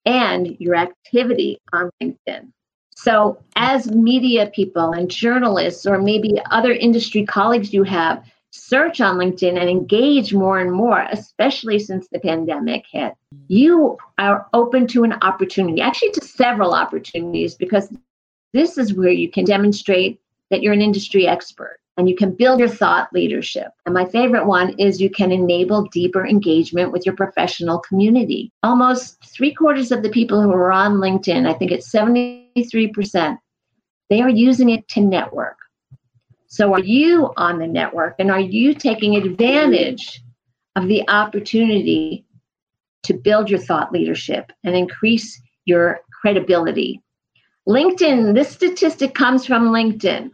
and 0.05 0.57
your 0.59 0.77
activity 0.77 1.59
on 1.73 1.91
LinkedIn. 2.03 2.53
So, 2.97 3.43
as 3.57 3.91
media 3.91 4.51
people 4.55 4.93
and 4.93 5.11
journalists, 5.11 5.87
or 5.87 5.99
maybe 5.99 6.39
other 6.51 6.73
industry 6.73 7.25
colleagues 7.25 7.73
you 7.73 7.83
have, 7.85 8.23
search 8.51 9.01
on 9.01 9.17
LinkedIn 9.17 9.59
and 9.59 9.71
engage 9.71 10.35
more 10.35 10.59
and 10.59 10.73
more, 10.73 11.07
especially 11.11 11.79
since 11.79 12.09
the 12.13 12.19
pandemic 12.21 12.85
hit, 12.91 13.15
you 13.49 13.97
are 14.19 14.47
open 14.53 14.87
to 14.89 15.05
an 15.05 15.15
opportunity, 15.23 15.81
actually, 15.81 16.11
to 16.11 16.25
several 16.25 16.75
opportunities, 16.75 17.55
because 17.55 17.91
this 18.53 18.77
is 18.77 18.93
where 18.93 19.11
you 19.11 19.31
can 19.31 19.45
demonstrate 19.45 20.21
that 20.51 20.63
you're 20.63 20.73
an 20.73 20.83
industry 20.83 21.27
expert 21.27 21.81
and 21.97 22.09
you 22.09 22.17
can 22.17 22.35
build 22.35 22.59
your 22.59 22.69
thought 22.69 23.13
leadership. 23.13 23.69
And 23.85 23.95
my 23.95 24.05
favorite 24.07 24.47
one 24.47 24.71
is 24.79 25.01
you 25.01 25.11
can 25.11 25.31
enable 25.31 25.85
deeper 25.89 26.27
engagement 26.27 26.93
with 26.93 27.05
your 27.05 27.15
professional 27.15 27.79
community. 27.79 28.51
Almost 28.63 29.23
three 29.25 29.53
quarters 29.53 29.93
of 29.93 30.03
the 30.03 30.09
people 30.09 30.41
who 30.41 30.51
are 30.53 30.73
on 30.73 30.95
LinkedIn, 30.95 31.47
I 31.47 31.53
think 31.53 31.71
it's 31.71 31.93
73%, 31.93 33.39
they 34.09 34.23
are 34.23 34.31
using 34.31 34.71
it 34.71 34.89
to 34.89 35.01
network. 35.01 35.57
So 36.47 36.73
are 36.75 36.81
you 36.81 37.33
on 37.37 37.59
the 37.59 37.67
network 37.67 38.17
and 38.19 38.31
are 38.31 38.41
you 38.41 38.75
taking 38.75 39.15
advantage 39.17 40.23
of 40.77 40.89
the 40.89 41.09
opportunity 41.09 42.25
to 43.05 43.15
build 43.15 43.51
your 43.51 43.61
thought 43.61 43.93
leadership 43.93 44.51
and 44.65 44.75
increase 44.75 45.41
your 45.65 46.01
credibility? 46.21 47.01
LinkedIn, 47.69 48.35
this 48.35 48.49
statistic 48.51 49.15
comes 49.15 49.47
from 49.47 49.69
LinkedIn. 49.69 50.31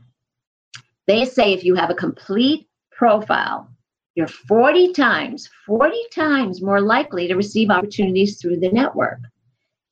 They 1.06 1.24
say 1.24 1.52
if 1.52 1.64
you 1.64 1.74
have 1.74 1.90
a 1.90 1.94
complete 1.94 2.68
profile, 2.90 3.70
you're 4.14 4.26
40 4.26 4.92
times, 4.92 5.48
40 5.66 5.94
times 6.12 6.62
more 6.62 6.80
likely 6.80 7.28
to 7.28 7.34
receive 7.34 7.70
opportunities 7.70 8.40
through 8.40 8.60
the 8.60 8.70
network. 8.70 9.18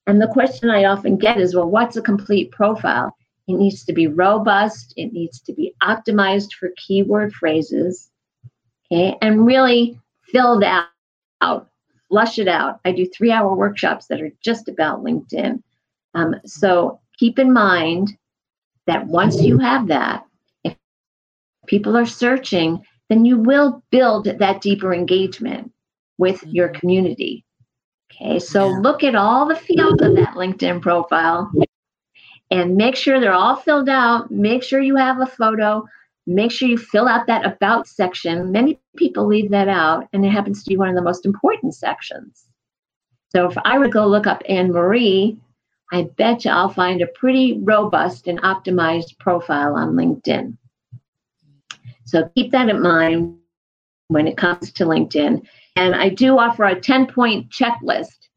And 0.07 0.21
the 0.21 0.27
question 0.27 0.69
I 0.69 0.85
often 0.85 1.17
get 1.17 1.39
is, 1.39 1.55
well, 1.55 1.69
what's 1.69 1.95
a 1.95 2.01
complete 2.01 2.51
profile? 2.51 3.15
It 3.47 3.53
needs 3.53 3.85
to 3.85 3.93
be 3.93 4.07
robust, 4.07 4.93
it 4.97 5.13
needs 5.13 5.39
to 5.41 5.53
be 5.53 5.73
optimized 5.83 6.53
for 6.53 6.69
keyword 6.75 7.33
phrases, 7.33 8.09
okay, 8.91 9.15
and 9.21 9.45
really 9.45 9.99
filled 10.23 10.63
out, 10.63 10.87
out 11.41 11.69
flush 12.09 12.39
it 12.39 12.47
out. 12.47 12.79
I 12.85 12.91
do 12.91 13.05
three 13.05 13.31
hour 13.31 13.55
workshops 13.55 14.07
that 14.07 14.21
are 14.21 14.31
just 14.41 14.67
about 14.67 15.03
LinkedIn. 15.03 15.61
Um, 16.13 16.35
so 16.45 16.99
keep 17.17 17.39
in 17.39 17.51
mind 17.51 18.17
that 18.87 19.05
once 19.07 19.41
you 19.41 19.57
have 19.59 19.87
that, 19.87 20.25
people 21.67 21.95
are 21.97 22.05
searching, 22.05 22.83
then 23.09 23.25
you 23.25 23.37
will 23.37 23.83
build 23.91 24.25
that 24.25 24.61
deeper 24.61 24.93
engagement 24.93 25.71
with 26.17 26.41
mm-hmm. 26.41 26.51
your 26.51 26.69
community. 26.69 27.45
Okay, 28.11 28.39
so 28.39 28.69
yeah. 28.69 28.77
look 28.79 29.03
at 29.03 29.15
all 29.15 29.45
the 29.45 29.55
fields 29.55 30.01
of 30.01 30.15
that 30.15 30.35
LinkedIn 30.35 30.81
profile 30.81 31.51
and 32.51 32.75
make 32.75 32.95
sure 32.95 33.19
they're 33.19 33.33
all 33.33 33.55
filled 33.55 33.89
out. 33.89 34.31
Make 34.31 34.63
sure 34.63 34.79
you 34.79 34.95
have 34.95 35.19
a 35.19 35.25
photo. 35.25 35.85
Make 36.27 36.51
sure 36.51 36.67
you 36.67 36.77
fill 36.77 37.07
out 37.07 37.27
that 37.27 37.45
about 37.45 37.87
section. 37.87 38.51
Many 38.51 38.79
people 38.95 39.25
leave 39.25 39.51
that 39.51 39.67
out, 39.67 40.07
and 40.13 40.25
it 40.25 40.29
happens 40.29 40.63
to 40.63 40.69
be 40.69 40.77
one 40.77 40.89
of 40.89 40.95
the 40.95 41.01
most 41.01 41.25
important 41.25 41.75
sections. 41.75 42.45
So 43.29 43.49
if 43.49 43.57
I 43.63 43.77
were 43.77 43.85
to 43.85 43.91
go 43.91 44.07
look 44.07 44.27
up 44.27 44.41
Anne 44.47 44.71
Marie, 44.71 45.37
I 45.91 46.03
bet 46.17 46.45
you 46.45 46.51
I'll 46.51 46.69
find 46.69 47.01
a 47.01 47.07
pretty 47.07 47.59
robust 47.61 48.27
and 48.27 48.41
optimized 48.41 49.19
profile 49.19 49.75
on 49.75 49.93
LinkedIn. 49.93 50.57
So 52.05 52.29
keep 52.35 52.51
that 52.51 52.69
in 52.69 52.81
mind 52.81 53.37
when 54.07 54.27
it 54.27 54.37
comes 54.37 54.71
to 54.73 54.85
LinkedIn. 54.85 55.45
And 55.75 55.95
I 55.95 56.09
do 56.09 56.37
offer 56.37 56.63
a 56.63 56.79
10 56.79 57.07
point 57.07 57.49
checklist. 57.49 58.29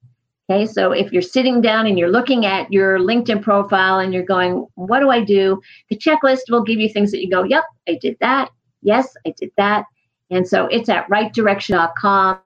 Okay, 0.51 0.65
so 0.65 0.93
if 0.93 1.13
you're 1.13 1.21
sitting 1.21 1.61
down 1.61 1.87
and 1.87 1.99
you're 1.99 2.11
looking 2.11 2.47
at 2.47 2.73
your 2.73 2.99
LinkedIn 2.99 3.43
profile 3.43 3.99
and 3.99 4.15
you're 4.15 4.25
going, 4.25 4.67
What 4.77 5.01
do 5.01 5.11
I 5.11 5.23
do? 5.23 5.61
The 5.91 5.97
checklist 5.97 6.51
will 6.51 6.63
give 6.63 6.81
you 6.81 6.89
things 6.89 7.11
that 7.11 7.21
you 7.21 7.31
go, 7.31 7.45
Yep, 7.45 7.65
I 7.87 7.99
did 8.01 8.17
that. 8.21 8.51
Yes, 8.81 9.15
I 9.27 9.35
did 9.37 9.51
that. 9.59 9.85
And 10.31 10.49
so 10.49 10.67
it's 10.67 10.89
at 10.89 11.09
writedirection.com 11.09 12.41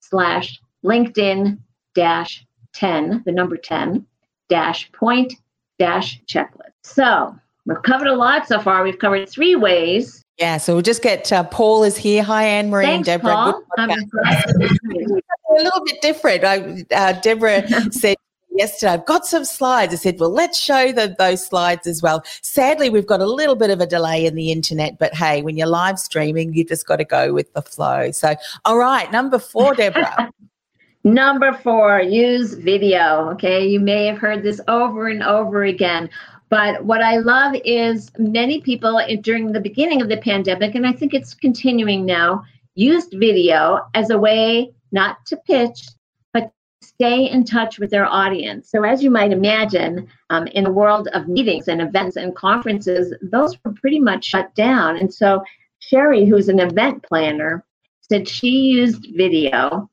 slash 0.00 0.60
LinkedIn 0.84 1.58
dash 1.94 2.46
10, 2.74 3.22
the 3.24 3.32
number 3.32 3.56
10, 3.56 4.06
dash 4.48 4.90
point 4.92 5.34
dash 5.78 6.20
checklist. 6.26 6.72
So 6.82 7.36
We've 7.66 7.82
covered 7.82 8.08
a 8.08 8.14
lot 8.14 8.46
so 8.46 8.60
far. 8.60 8.82
We've 8.82 8.98
covered 8.98 9.28
three 9.28 9.56
ways. 9.56 10.22
Yeah, 10.38 10.56
so 10.56 10.74
we'll 10.74 10.82
just 10.82 11.02
get 11.02 11.32
uh, 11.32 11.44
Paul 11.44 11.84
is 11.84 11.96
here. 11.96 12.22
Hi, 12.22 12.44
Anne 12.44 12.68
Marie 12.68 12.86
Thanks, 12.86 13.08
and 13.08 13.22
Debra. 13.22 13.32
Paul. 13.32 13.62
a 13.78 15.62
little 15.62 15.84
bit 15.84 16.02
different. 16.02 16.44
I, 16.44 16.84
uh, 16.92 17.12
Debra 17.20 17.68
said 17.92 18.16
yesterday, 18.50 18.92
I've 18.92 19.06
got 19.06 19.26
some 19.26 19.44
slides. 19.44 19.92
I 19.92 19.96
said, 19.96 20.18
well, 20.18 20.30
let's 20.30 20.58
show 20.58 20.92
them 20.92 21.14
those 21.18 21.46
slides 21.46 21.86
as 21.86 22.02
well. 22.02 22.24
Sadly, 22.42 22.90
we've 22.90 23.06
got 23.06 23.20
a 23.20 23.26
little 23.26 23.54
bit 23.54 23.70
of 23.70 23.80
a 23.80 23.86
delay 23.86 24.26
in 24.26 24.34
the 24.34 24.50
internet, 24.50 24.98
but 24.98 25.14
hey, 25.14 25.42
when 25.42 25.56
you're 25.56 25.68
live 25.68 25.98
streaming, 25.98 26.52
you 26.54 26.64
just 26.64 26.86
got 26.86 26.96
to 26.96 27.04
go 27.04 27.32
with 27.32 27.52
the 27.52 27.62
flow. 27.62 28.10
So, 28.10 28.34
all 28.64 28.78
right, 28.78 29.10
number 29.12 29.38
four, 29.38 29.74
Debra. 29.74 30.30
number 31.04 31.52
four, 31.52 32.00
use 32.00 32.54
video. 32.54 33.30
Okay, 33.32 33.66
you 33.66 33.80
may 33.80 34.06
have 34.06 34.18
heard 34.18 34.42
this 34.42 34.60
over 34.68 35.08
and 35.08 35.22
over 35.22 35.64
again. 35.64 36.10
But 36.54 36.84
what 36.84 37.02
I 37.02 37.16
love 37.16 37.56
is 37.64 38.12
many 38.16 38.60
people 38.60 39.02
during 39.22 39.50
the 39.50 39.58
beginning 39.58 40.00
of 40.00 40.08
the 40.08 40.18
pandemic, 40.18 40.76
and 40.76 40.86
I 40.86 40.92
think 40.92 41.12
it's 41.12 41.34
continuing 41.34 42.06
now, 42.06 42.44
used 42.76 43.12
video 43.18 43.80
as 43.94 44.10
a 44.10 44.18
way 44.18 44.72
not 44.92 45.26
to 45.26 45.36
pitch, 45.36 45.88
but 46.32 46.52
stay 46.80 47.28
in 47.28 47.42
touch 47.42 47.80
with 47.80 47.90
their 47.90 48.06
audience. 48.06 48.70
So, 48.70 48.84
as 48.84 49.02
you 49.02 49.10
might 49.10 49.32
imagine, 49.32 50.06
um, 50.30 50.46
in 50.46 50.62
the 50.62 50.70
world 50.70 51.08
of 51.08 51.26
meetings 51.26 51.66
and 51.66 51.82
events 51.82 52.14
and 52.14 52.36
conferences, 52.36 53.12
those 53.20 53.56
were 53.64 53.72
pretty 53.72 53.98
much 53.98 54.24
shut 54.24 54.54
down. 54.54 54.96
And 54.96 55.12
so, 55.12 55.42
Sherry, 55.80 56.24
who's 56.24 56.48
an 56.48 56.60
event 56.60 57.02
planner, 57.02 57.64
said 58.00 58.28
she 58.28 58.50
used 58.50 59.08
video 59.16 59.90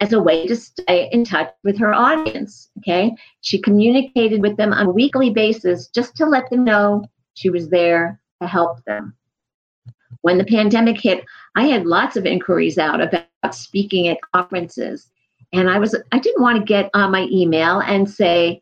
as 0.00 0.12
a 0.12 0.20
way 0.20 0.46
to 0.46 0.56
stay 0.56 1.08
in 1.12 1.24
touch 1.24 1.50
with 1.64 1.78
her 1.78 1.94
audience. 1.94 2.70
Okay. 2.78 3.14
She 3.40 3.60
communicated 3.60 4.42
with 4.42 4.56
them 4.56 4.72
on 4.72 4.86
a 4.86 4.90
weekly 4.90 5.30
basis 5.30 5.88
just 5.88 6.16
to 6.16 6.26
let 6.26 6.50
them 6.50 6.64
know 6.64 7.04
she 7.34 7.50
was 7.50 7.68
there 7.68 8.20
to 8.40 8.48
help 8.48 8.84
them. 8.84 9.14
when 10.22 10.38
the 10.38 10.44
pandemic 10.44 11.00
hit, 11.00 11.24
I 11.54 11.66
had 11.66 11.86
lots 11.86 12.16
of 12.16 12.26
inquiries 12.26 12.78
out 12.78 13.00
about 13.00 13.54
speaking 13.54 14.08
at 14.08 14.18
conferences. 14.34 15.08
And 15.52 15.70
I 15.70 15.78
was 15.78 15.94
I 16.12 16.18
didn't 16.18 16.42
want 16.42 16.58
to 16.58 16.64
get 16.64 16.90
on 16.94 17.12
my 17.12 17.28
email 17.30 17.78
and 17.78 18.10
say, 18.10 18.60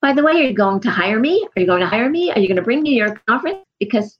by 0.00 0.12
the 0.12 0.22
way, 0.22 0.32
are 0.32 0.42
you 0.42 0.54
going 0.54 0.80
to 0.80 0.90
hire 0.90 1.18
me? 1.18 1.46
Are 1.56 1.60
you 1.60 1.66
going 1.66 1.80
to 1.80 1.88
hire 1.88 2.08
me? 2.08 2.30
Are 2.32 2.38
you 2.38 2.46
going 2.46 2.56
to 2.56 2.62
bring 2.62 2.82
me 2.82 2.90
to 2.90 2.96
your 2.96 3.20
conference? 3.26 3.64
Because 3.80 4.18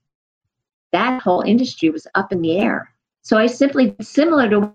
that 0.93 1.23
whole 1.23 1.43
industry 1.43 1.91
was 1.91 2.07
up 2.15 2.33
in 2.33 2.43
the 2.43 2.59
air. 2.59 2.93
So 3.23 3.39
I 3.39 3.47
simply, 3.47 3.95
similar 4.01 4.51
to 4.51 4.75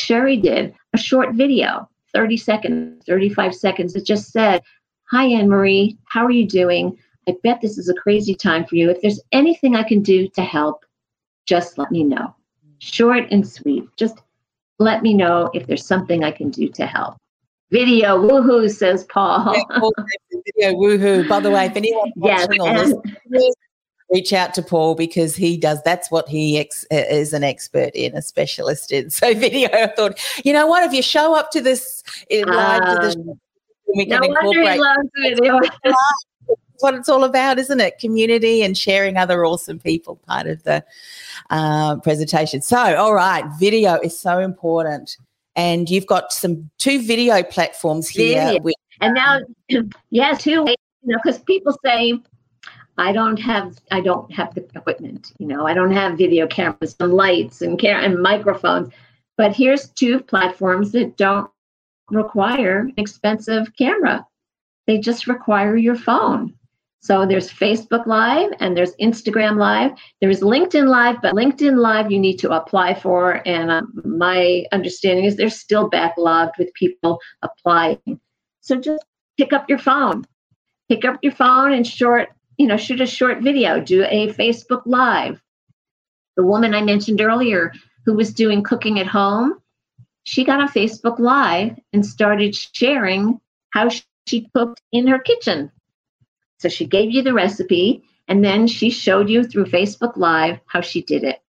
Sherry 0.00 0.36
did, 0.36 0.74
a 0.94 0.98
short 0.98 1.34
video, 1.34 1.88
30 2.14 2.36
seconds, 2.36 3.04
35 3.06 3.54
seconds, 3.54 3.92
that 3.92 4.06
just 4.06 4.30
said, 4.32 4.62
Hi, 5.10 5.24
Anne 5.24 5.48
Marie, 5.48 5.98
how 6.04 6.24
are 6.24 6.30
you 6.30 6.46
doing? 6.46 6.98
I 7.28 7.34
bet 7.42 7.60
this 7.60 7.78
is 7.78 7.88
a 7.88 7.94
crazy 7.94 8.34
time 8.34 8.64
for 8.64 8.76
you. 8.76 8.90
If 8.90 9.00
there's 9.02 9.20
anything 9.32 9.76
I 9.76 9.82
can 9.82 10.02
do 10.02 10.28
to 10.28 10.42
help, 10.42 10.84
just 11.46 11.78
let 11.78 11.90
me 11.90 12.04
know. 12.04 12.34
Short 12.78 13.24
and 13.30 13.46
sweet. 13.46 13.84
Just 13.96 14.18
let 14.78 15.02
me 15.02 15.14
know 15.14 15.50
if 15.54 15.66
there's 15.66 15.86
something 15.86 16.24
I 16.24 16.30
can 16.30 16.50
do 16.50 16.68
to 16.68 16.86
help. 16.86 17.16
Video 17.70 18.18
woohoo, 18.18 18.70
says 18.70 19.04
Paul. 19.04 19.52
video 19.52 20.72
woohoo. 20.78 21.28
By 21.28 21.40
the 21.40 21.50
way, 21.50 21.66
if 21.66 21.76
anyone's 21.76 22.12
watching 22.16 22.62
yes, 22.64 22.92
on 22.92 23.02
this, 23.28 23.54
reach 24.10 24.32
out 24.32 24.54
to 24.54 24.62
Paul 24.62 24.94
because 24.94 25.36
he 25.36 25.56
does. 25.56 25.82
That's 25.82 26.10
what 26.10 26.28
he 26.28 26.58
ex, 26.58 26.84
is 26.90 27.32
an 27.32 27.44
expert 27.44 27.90
in, 27.94 28.16
a 28.16 28.22
specialist 28.22 28.92
in. 28.92 29.10
So 29.18 29.34
video. 29.34 29.68
I 29.72 29.88
thought, 29.88 30.18
you 30.44 30.52
know 30.52 30.66
what? 30.66 30.84
If 30.84 30.92
you 30.92 31.02
show 31.02 31.34
up 31.34 31.50
to 31.50 31.60
this 31.60 32.02
live 32.30 32.80
to 32.82 32.94
the 33.00 33.16
um, 33.18 33.40
we 33.96 34.06
can 34.06 34.20
no 34.20 34.28
incorporate. 34.28 34.80
video. 35.16 35.58
what 36.80 36.94
it's 36.94 37.08
all 37.08 37.24
about, 37.24 37.58
isn't 37.58 37.80
it? 37.80 37.98
Community 37.98 38.62
and 38.62 38.76
sharing 38.76 39.16
other 39.16 39.44
awesome 39.44 39.78
people, 39.78 40.16
part 40.26 40.46
of 40.46 40.62
the 40.62 40.84
uh, 41.50 41.96
presentation. 41.96 42.62
So, 42.62 42.96
all 42.96 43.14
right, 43.14 43.44
video 43.58 43.98
is 44.00 44.18
so 44.18 44.38
important, 44.38 45.16
and 45.56 45.88
you've 45.88 46.06
got 46.06 46.32
some 46.32 46.70
two 46.78 47.02
video 47.02 47.42
platforms 47.42 48.08
here. 48.08 48.58
With, 48.60 48.74
and 49.00 49.14
now, 49.14 49.40
yeah, 50.10 50.34
two. 50.34 50.66
You 51.02 51.14
know, 51.14 51.18
because 51.22 51.38
people 51.40 51.76
say 51.84 52.20
I 52.98 53.12
don't 53.12 53.38
have 53.38 53.78
I 53.92 54.00
don't 54.00 54.30
have 54.32 54.54
the 54.54 54.66
equipment. 54.74 55.32
You 55.38 55.46
know, 55.46 55.66
I 55.66 55.72
don't 55.72 55.92
have 55.92 56.18
video 56.18 56.46
cameras 56.48 56.96
and 56.98 57.14
lights 57.14 57.62
and 57.62 57.78
care 57.78 57.98
and 57.98 58.20
microphones. 58.20 58.92
But 59.36 59.54
here's 59.54 59.88
two 59.90 60.20
platforms 60.20 60.90
that 60.92 61.16
don't 61.16 61.48
require 62.10 62.80
an 62.80 62.94
expensive 62.96 63.68
camera. 63.76 64.26
They 64.88 64.98
just 64.98 65.28
require 65.28 65.76
your 65.76 65.94
phone. 65.94 66.54
So 67.00 67.24
there's 67.24 67.48
Facebook 67.48 68.06
Live 68.06 68.50
and 68.58 68.76
there's 68.76 68.96
Instagram 68.96 69.56
Live. 69.56 69.92
There's 70.20 70.40
LinkedIn 70.40 70.88
Live, 70.88 71.22
but 71.22 71.34
LinkedIn 71.34 71.78
Live 71.78 72.10
you 72.10 72.18
need 72.18 72.38
to 72.38 72.50
apply 72.50 72.94
for. 72.94 73.40
And 73.46 73.70
um, 73.70 73.92
my 74.04 74.64
understanding 74.72 75.24
is 75.24 75.36
they're 75.36 75.50
still 75.50 75.88
backlogged 75.88 76.58
with 76.58 76.74
people 76.74 77.20
applying. 77.42 78.18
So 78.62 78.80
just 78.80 79.04
pick 79.36 79.52
up 79.52 79.68
your 79.68 79.78
phone. 79.78 80.24
Pick 80.88 81.04
up 81.04 81.18
your 81.22 81.32
phone 81.32 81.72
and 81.72 81.86
short 81.86 82.30
you 82.58 82.66
know, 82.66 82.76
shoot 82.76 83.00
a 83.00 83.06
short 83.06 83.40
video, 83.40 83.80
do 83.80 84.04
a 84.04 84.32
Facebook 84.32 84.82
Live. 84.84 85.40
The 86.36 86.44
woman 86.44 86.74
I 86.74 86.82
mentioned 86.82 87.20
earlier 87.20 87.72
who 88.04 88.14
was 88.14 88.34
doing 88.34 88.62
cooking 88.62 88.98
at 88.98 89.06
home, 89.06 89.62
she 90.24 90.44
got 90.44 90.60
on 90.60 90.68
Facebook 90.68 91.18
Live 91.18 91.78
and 91.92 92.04
started 92.04 92.54
sharing 92.54 93.40
how 93.70 93.88
she 94.26 94.50
cooked 94.54 94.82
in 94.92 95.06
her 95.06 95.18
kitchen. 95.18 95.70
So 96.58 96.68
she 96.68 96.84
gave 96.84 97.12
you 97.12 97.22
the 97.22 97.32
recipe 97.32 98.02
and 98.26 98.44
then 98.44 98.66
she 98.66 98.90
showed 98.90 99.30
you 99.30 99.44
through 99.44 99.66
Facebook 99.66 100.16
Live 100.16 100.58
how 100.66 100.80
she 100.80 101.02
did 101.02 101.22
it. 101.22 101.40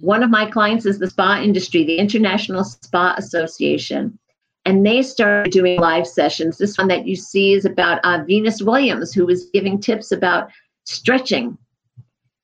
One 0.00 0.22
of 0.22 0.30
my 0.30 0.50
clients 0.50 0.84
is 0.84 0.98
the 0.98 1.08
spa 1.08 1.40
industry, 1.42 1.84
the 1.84 1.96
International 1.96 2.64
Spa 2.64 3.14
Association 3.16 4.18
and 4.64 4.84
they 4.84 5.02
started 5.02 5.52
doing 5.52 5.78
live 5.78 6.06
sessions. 6.06 6.58
This 6.58 6.78
one 6.78 6.88
that 6.88 7.06
you 7.06 7.16
see 7.16 7.52
is 7.52 7.64
about 7.64 8.00
uh, 8.04 8.24
Venus 8.26 8.62
Williams, 8.62 9.12
who 9.12 9.26
was 9.26 9.50
giving 9.52 9.78
tips 9.78 10.10
about 10.10 10.50
stretching. 10.84 11.58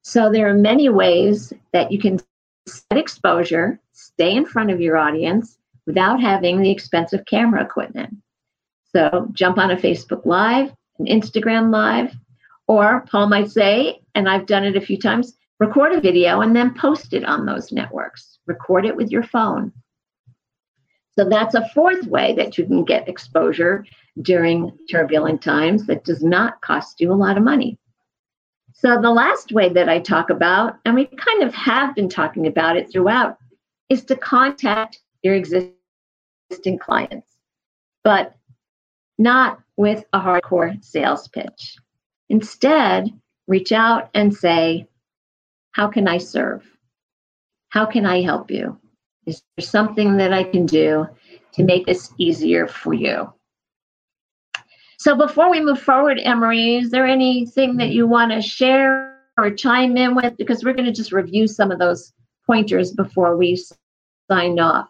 So 0.03 0.31
there 0.31 0.49
are 0.49 0.55
many 0.55 0.89
ways 0.89 1.53
that 1.73 1.91
you 1.91 1.99
can 1.99 2.19
set 2.67 2.99
exposure, 2.99 3.81
stay 3.93 4.35
in 4.35 4.45
front 4.45 4.71
of 4.71 4.81
your 4.81 4.97
audience 4.97 5.59
without 5.87 6.21
having 6.21 6.61
the 6.61 6.71
expensive 6.71 7.25
camera 7.27 7.63
equipment. 7.63 8.17
So 8.95 9.29
jump 9.33 9.59
on 9.59 9.71
a 9.71 9.77
Facebook 9.77 10.27
Live, 10.27 10.73
an 10.99 11.07
Instagram 11.07 11.73
Live, 11.73 12.15
or 12.67 13.05
Paul 13.11 13.29
might 13.29 13.51
say, 13.51 14.01
and 14.15 14.29
I've 14.29 14.47
done 14.47 14.65
it 14.65 14.77
a 14.77 14.81
few 14.81 14.99
times, 14.99 15.37
record 15.59 15.93
a 15.93 16.01
video 16.01 16.41
and 16.41 16.55
then 16.55 16.75
post 16.75 17.13
it 17.13 17.25
on 17.25 17.47
those 17.47 17.73
networks. 17.73 18.39
Record 18.47 18.85
it 18.85 18.97
with 18.97 19.11
your 19.11 19.23
phone. 19.23 19.73
So 21.21 21.29
that's 21.29 21.55
a 21.55 21.69
fourth 21.75 22.07
way 22.07 22.33
that 22.37 22.57
you 22.57 22.65
can 22.65 22.83
get 22.83 23.07
exposure 23.07 23.85
during 24.23 24.73
turbulent 24.91 25.43
times 25.43 25.85
that 25.87 26.03
does 26.03 26.23
not 26.23 26.63
cost 26.63 26.99
you 26.99 27.13
a 27.13 27.15
lot 27.15 27.37
of 27.37 27.45
money. 27.45 27.77
So 28.73 28.99
the 28.99 29.11
last 29.11 29.53
way 29.53 29.69
that 29.69 29.87
I 29.87 30.01
talk 30.01 30.31
about, 30.31 30.79
and 30.87 30.95
we 30.95 31.05
kind 31.05 31.43
of 31.43 31.53
have 31.53 31.95
been 31.95 32.09
talking 32.09 32.47
about 32.47 32.79
it 32.79 32.91
throughout, 32.91 33.37
is 33.91 34.03
to 34.07 34.17
contact 34.17 35.01
your 35.23 35.35
existing 35.35 36.79
clients, 36.81 37.37
but 38.03 38.35
not 39.19 39.61
with 39.77 40.03
a 40.15 40.21
hardcore 40.21 40.83
sales 40.83 41.29
pitch. 41.29 41.77
Instead, 42.31 43.11
reach 43.47 43.73
out 43.73 44.09
and 44.15 44.35
say, 44.35 44.89
How 45.73 45.89
can 45.89 46.09
I 46.09 46.17
serve? 46.17 46.65
How 47.69 47.85
can 47.85 48.07
I 48.07 48.23
help 48.23 48.51
you? 48.51 48.81
Is 49.31 49.43
there 49.57 49.65
something 49.65 50.17
that 50.17 50.33
I 50.33 50.43
can 50.43 50.67
do 50.67 51.07
to 51.53 51.63
make 51.63 51.87
this 51.87 52.13
easier 52.19 52.67
for 52.67 52.95
you? 52.95 53.33
So 54.99 55.17
before 55.17 55.51
we 55.51 55.61
move 55.61 55.81
forward, 55.81 56.19
Anne 56.19 56.39
Marie, 56.39 56.79
is 56.79 56.91
there 56.91 57.07
anything 57.07 57.77
that 57.77 57.91
you 57.91 58.09
want 58.09 58.33
to 58.33 58.43
share 58.43 59.19
or 59.39 59.51
chime 59.53 59.97
in 59.97 60.17
with? 60.17 60.37
Because 60.37 60.65
we're 60.65 60.75
going 60.75 60.87
to 60.87 60.93
just 60.93 61.13
review 61.13 61.47
some 61.47 61.71
of 61.71 61.79
those 61.79 62.13
pointers 62.45 62.93
before 62.93 63.37
we 63.37 63.57
sign 64.29 64.59
off. 64.59 64.89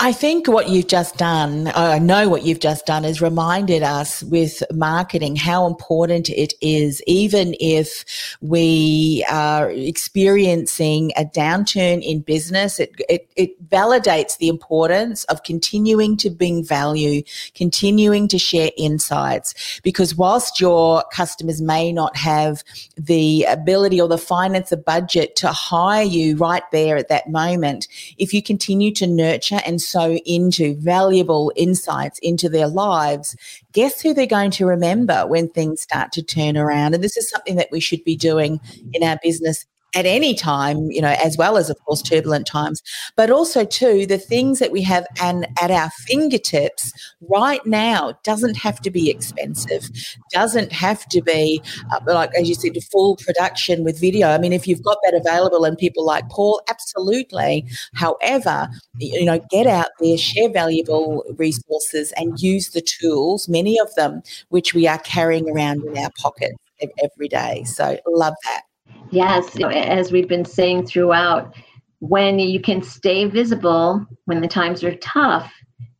I 0.00 0.12
think 0.12 0.46
what 0.48 0.68
you've 0.68 0.88
just 0.88 1.16
done, 1.16 1.70
I 1.74 1.98
know 1.98 2.28
what 2.28 2.42
you've 2.42 2.60
just 2.60 2.86
done, 2.86 3.04
is 3.04 3.22
reminded 3.22 3.82
us 3.82 4.22
with 4.24 4.62
marketing 4.72 5.36
how 5.36 5.66
important 5.66 6.28
it 6.30 6.54
is, 6.60 7.02
even 7.06 7.54
if 7.60 8.04
we 8.40 9.24
are 9.30 9.70
experiencing 9.70 11.12
a 11.16 11.24
downturn 11.24 12.02
in 12.02 12.20
business. 12.20 12.80
It, 12.80 13.00
it, 13.08 13.28
it 13.36 13.68
validates 13.68 14.38
the 14.38 14.48
importance 14.48 15.24
of 15.24 15.42
continuing 15.44 16.16
to 16.18 16.30
bring 16.30 16.64
value, 16.64 17.22
continuing 17.54 18.28
to 18.28 18.38
share 18.38 18.70
insights, 18.76 19.80
because 19.82 20.14
whilst 20.14 20.60
your 20.60 21.04
customers 21.12 21.62
may 21.62 21.92
not 21.92 22.16
have 22.16 22.62
the 22.96 23.44
ability 23.44 24.00
or 24.00 24.08
the 24.08 24.18
finance, 24.18 24.70
the 24.70 24.76
budget 24.76 25.36
to 25.36 25.48
hire 25.48 26.04
you 26.04 26.36
right 26.36 26.64
there 26.72 26.96
at 26.96 27.08
that 27.08 27.30
moment, 27.30 27.88
if 28.18 28.34
you 28.34 28.42
continue 28.42 28.92
to 28.92 29.06
nurture 29.06 29.60
and 29.64 29.75
so 29.80 30.16
into 30.26 30.76
valuable 30.76 31.52
insights 31.56 32.18
into 32.20 32.48
their 32.48 32.68
lives, 32.68 33.36
guess 33.72 34.00
who 34.00 34.14
they're 34.14 34.26
going 34.26 34.50
to 34.52 34.66
remember 34.66 35.26
when 35.26 35.48
things 35.48 35.80
start 35.80 36.12
to 36.12 36.22
turn 36.22 36.56
around? 36.56 36.94
And 36.94 37.02
this 37.02 37.16
is 37.16 37.28
something 37.30 37.56
that 37.56 37.68
we 37.70 37.80
should 37.80 38.04
be 38.04 38.16
doing 38.16 38.60
in 38.92 39.02
our 39.02 39.18
business 39.22 39.66
at 39.96 40.06
any 40.06 40.34
time, 40.34 40.90
you 40.90 41.00
know, 41.00 41.16
as 41.24 41.36
well 41.36 41.56
as, 41.56 41.70
of 41.70 41.76
course, 41.84 42.02
turbulent 42.02 42.46
times, 42.46 42.82
but 43.16 43.30
also, 43.30 43.64
too, 43.64 44.06
the 44.06 44.18
things 44.18 44.58
that 44.58 44.70
we 44.70 44.82
have 44.82 45.06
and 45.20 45.46
at 45.60 45.70
our 45.70 45.90
fingertips 46.06 46.92
right 47.28 47.64
now 47.66 48.12
doesn't 48.22 48.56
have 48.58 48.80
to 48.82 48.90
be 48.90 49.10
expensive, 49.10 49.88
doesn't 50.32 50.70
have 50.70 51.06
to 51.06 51.22
be, 51.22 51.62
uh, 51.92 52.00
like, 52.06 52.30
as 52.38 52.48
you 52.48 52.54
said, 52.54 52.74
full 52.92 53.16
production 53.16 53.82
with 53.84 53.98
video. 53.98 54.28
I 54.28 54.38
mean, 54.38 54.52
if 54.52 54.68
you've 54.68 54.84
got 54.84 54.98
that 55.04 55.14
available 55.14 55.64
and 55.64 55.78
people 55.78 56.04
like 56.04 56.28
Paul, 56.28 56.60
absolutely. 56.68 57.66
However, 57.94 58.68
you 58.98 59.24
know, 59.24 59.40
get 59.50 59.66
out 59.66 59.88
there, 60.00 60.18
share 60.18 60.50
valuable 60.50 61.24
resources 61.38 62.12
and 62.18 62.38
use 62.40 62.70
the 62.70 62.82
tools, 62.82 63.48
many 63.48 63.80
of 63.80 63.88
them, 63.94 64.20
which 64.50 64.74
we 64.74 64.86
are 64.86 64.98
carrying 64.98 65.48
around 65.48 65.82
in 65.86 65.96
our 65.96 66.10
pockets 66.20 66.58
every 67.02 67.28
day. 67.28 67.64
So, 67.64 67.98
love 68.06 68.34
that. 68.44 68.65
Yes, 69.10 69.56
as 69.60 70.12
we've 70.12 70.28
been 70.28 70.44
saying 70.44 70.86
throughout, 70.86 71.54
when 72.00 72.38
you 72.38 72.60
can 72.60 72.82
stay 72.82 73.24
visible 73.24 74.04
when 74.24 74.40
the 74.40 74.48
times 74.48 74.84
are 74.84 74.96
tough, 74.96 75.52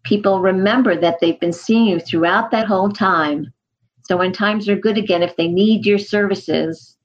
people 0.03 0.41
remember 0.41 0.97
that 0.97 1.19
they've 1.21 1.41
been 1.41 1.53
seeing 1.53 1.87
you 1.87 2.01
throughout 2.01 2.51
that 2.51 2.67
whole 2.67 2.91
time. 2.91 3.53
So 4.03 4.17
when 4.17 4.33
times 4.33 4.69
are 4.69 4.77
good 4.77 4.99
again, 4.99 5.23
if 5.23 5.37
they 5.37 5.49
need 5.49 5.87
your 5.87 5.99
services, 5.99 6.97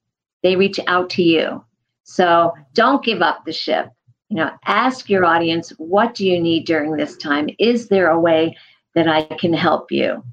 they 0.43 0.55
reach 0.55 0.79
out 0.87 1.09
to 1.11 1.23
you. 1.23 1.63
So 2.03 2.53
don't 2.73 3.03
give 3.03 3.21
up 3.21 3.45
the 3.45 3.53
ship. 3.53 3.89
You 4.29 4.37
know, 4.37 4.51
ask 4.65 5.09
your 5.09 5.25
audience, 5.25 5.69
what 5.77 6.15
do 6.15 6.25
you 6.25 6.39
need 6.39 6.65
during 6.65 6.95
this 6.95 7.17
time? 7.17 7.49
Is 7.59 7.87
there 7.87 8.09
a 8.09 8.19
way 8.19 8.57
that 8.95 9.07
I 9.07 9.23
can 9.23 9.53
help 9.53 9.91
you? 9.91 10.23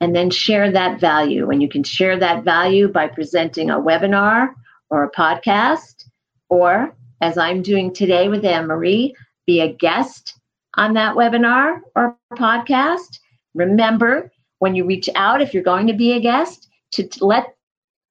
And 0.00 0.14
then 0.14 0.30
share 0.30 0.70
that 0.72 1.00
value. 1.00 1.50
And 1.50 1.62
you 1.62 1.68
can 1.68 1.84
share 1.84 2.18
that 2.18 2.44
value 2.44 2.88
by 2.88 3.08
presenting 3.08 3.70
a 3.70 3.78
webinar 3.78 4.54
or 4.94 5.02
a 5.02 5.10
podcast 5.10 6.04
or 6.48 6.94
as 7.20 7.36
I'm 7.36 7.62
doing 7.62 7.92
today 7.92 8.28
with 8.28 8.44
Anne 8.44 8.68
Marie, 8.68 9.14
be 9.44 9.60
a 9.60 9.72
guest 9.72 10.38
on 10.76 10.94
that 10.94 11.16
webinar 11.16 11.80
or 11.96 12.16
podcast. 12.34 13.18
Remember, 13.54 14.30
when 14.60 14.76
you 14.76 14.84
reach 14.84 15.08
out, 15.16 15.42
if 15.42 15.52
you're 15.52 15.64
going 15.64 15.88
to 15.88 15.94
be 15.94 16.12
a 16.12 16.20
guest, 16.20 16.68
to 16.92 17.08
let 17.20 17.56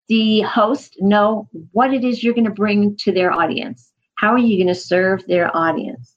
the 0.10 0.41
host 0.41 0.98
know 1.00 1.48
what 1.72 1.93
it 1.93 2.04
is 2.04 2.22
you're 2.22 2.34
going 2.34 2.43
to 2.43 2.52
bring 2.52 2.98
to 2.98 3.13
their 3.13 3.32
audience. 3.32 3.93
How 4.15 4.32
are 4.32 4.38
you 4.38 4.58
going 4.58 4.74
to 4.74 4.80
serve 4.80 5.26
their 5.26 5.56
audience? 5.56 6.15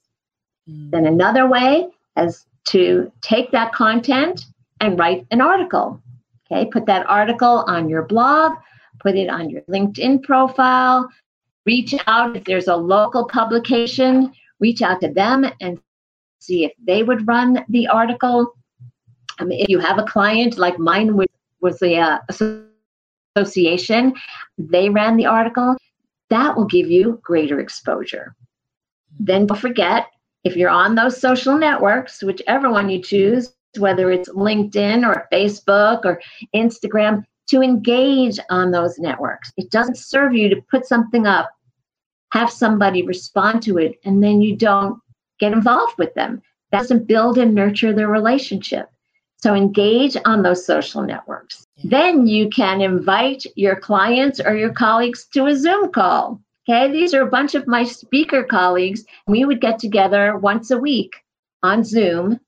Mm. 0.68 0.90
Then 0.90 1.06
another 1.06 1.48
way 1.48 1.86
is 2.16 2.44
to 2.68 3.12
take 3.20 3.52
that 3.52 3.72
content 3.72 4.42
and 4.80 4.98
write 4.98 5.26
an 5.30 5.40
article. 5.40 6.02
Okay, 6.50 6.68
put 6.68 6.86
that 6.86 7.08
article 7.08 7.64
on 7.68 7.88
your 7.88 8.02
blog, 8.02 8.54
put 9.00 9.16
it 9.16 9.28
on 9.28 9.50
your 9.50 9.62
LinkedIn 9.62 10.22
profile, 10.22 11.08
reach 11.64 11.94
out 12.06 12.36
if 12.36 12.44
there's 12.44 12.68
a 12.68 12.76
local 12.76 13.26
publication, 13.26 14.32
reach 14.60 14.82
out 14.82 15.00
to 15.00 15.12
them 15.12 15.44
and 15.60 15.80
see 16.40 16.64
if 16.64 16.72
they 16.84 17.02
would 17.02 17.26
run 17.26 17.64
the 17.68 17.86
article. 17.88 18.54
I 19.38 19.44
mean, 19.44 19.60
if 19.60 19.68
you 19.68 19.78
have 19.78 19.98
a 19.98 20.04
client 20.04 20.58
like 20.58 20.78
mine 20.78 21.16
was 21.16 21.26
was 21.60 21.78
the 21.78 21.96
uh, 21.96 22.18
association, 23.34 24.14
they 24.58 24.88
ran 24.88 25.16
the 25.16 25.26
article. 25.26 25.76
That 26.30 26.56
will 26.56 26.66
give 26.66 26.90
you 26.90 27.18
greater 27.22 27.60
exposure. 27.60 28.34
Then 29.18 29.46
don't 29.46 29.58
forget 29.58 30.06
if 30.44 30.56
you're 30.56 30.70
on 30.70 30.94
those 30.94 31.20
social 31.20 31.56
networks, 31.56 32.22
whichever 32.22 32.70
one 32.70 32.88
you 32.88 33.02
choose, 33.02 33.52
whether 33.78 34.10
it's 34.10 34.28
LinkedIn 34.28 35.06
or 35.06 35.26
Facebook 35.32 36.04
or 36.04 36.20
Instagram, 36.54 37.24
to 37.48 37.62
engage 37.62 38.38
on 38.50 38.70
those 38.70 38.98
networks. 38.98 39.52
It 39.56 39.70
doesn't 39.70 39.98
serve 39.98 40.34
you 40.34 40.48
to 40.48 40.62
put 40.70 40.86
something 40.86 41.26
up, 41.26 41.50
have 42.32 42.50
somebody 42.50 43.02
respond 43.02 43.62
to 43.64 43.78
it, 43.78 43.98
and 44.04 44.22
then 44.22 44.42
you 44.42 44.56
don't 44.56 44.98
get 45.38 45.52
involved 45.52 45.98
with 45.98 46.14
them. 46.14 46.42
That 46.72 46.78
doesn't 46.78 47.06
build 47.06 47.38
and 47.38 47.54
nurture 47.54 47.92
the 47.92 48.08
relationship. 48.08 48.90
So 49.38 49.54
engage 49.54 50.16
on 50.24 50.42
those 50.42 50.66
social 50.66 51.02
networks. 51.02 51.64
Then 51.84 52.26
you 52.26 52.48
can 52.48 52.80
invite 52.80 53.44
your 53.54 53.76
clients 53.76 54.40
or 54.40 54.56
your 54.56 54.72
colleagues 54.72 55.26
to 55.34 55.46
a 55.46 55.54
Zoom 55.54 55.92
call. 55.92 56.40
Okay, 56.68 56.90
these 56.90 57.14
are 57.14 57.22
a 57.22 57.30
bunch 57.30 57.54
of 57.54 57.68
my 57.68 57.84
speaker 57.84 58.42
colleagues. 58.42 59.04
We 59.28 59.44
would 59.44 59.60
get 59.60 59.78
together 59.78 60.36
once 60.36 60.70
a 60.72 60.78
week 60.78 61.14
on 61.62 61.84
Zoom 61.84 62.40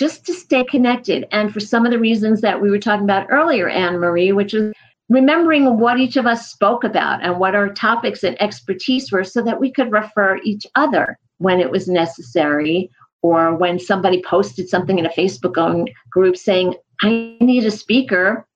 just 0.00 0.24
to 0.24 0.32
stay 0.32 0.64
connected. 0.64 1.26
And 1.30 1.52
for 1.52 1.60
some 1.60 1.84
of 1.84 1.92
the 1.92 1.98
reasons 1.98 2.40
that 2.40 2.62
we 2.62 2.70
were 2.70 2.78
talking 2.78 3.04
about 3.04 3.26
earlier, 3.28 3.68
Anne 3.68 3.98
Marie, 3.98 4.32
which 4.32 4.54
is 4.54 4.72
remembering 5.10 5.78
what 5.78 5.98
each 5.98 6.16
of 6.16 6.24
us 6.24 6.50
spoke 6.50 6.84
about 6.84 7.22
and 7.22 7.38
what 7.38 7.54
our 7.54 7.68
topics 7.68 8.22
and 8.22 8.40
expertise 8.40 9.12
were 9.12 9.24
so 9.24 9.42
that 9.42 9.60
we 9.60 9.70
could 9.70 9.92
refer 9.92 10.40
each 10.42 10.66
other 10.74 11.18
when 11.36 11.60
it 11.60 11.70
was 11.70 11.86
necessary 11.86 12.90
or 13.20 13.54
when 13.54 13.78
somebody 13.78 14.22
posted 14.22 14.70
something 14.70 14.98
in 14.98 15.04
a 15.04 15.10
Facebook 15.10 15.86
group 16.10 16.34
saying, 16.34 16.74
I 17.02 17.36
need 17.42 17.66
a 17.66 17.70
speaker 17.70 18.46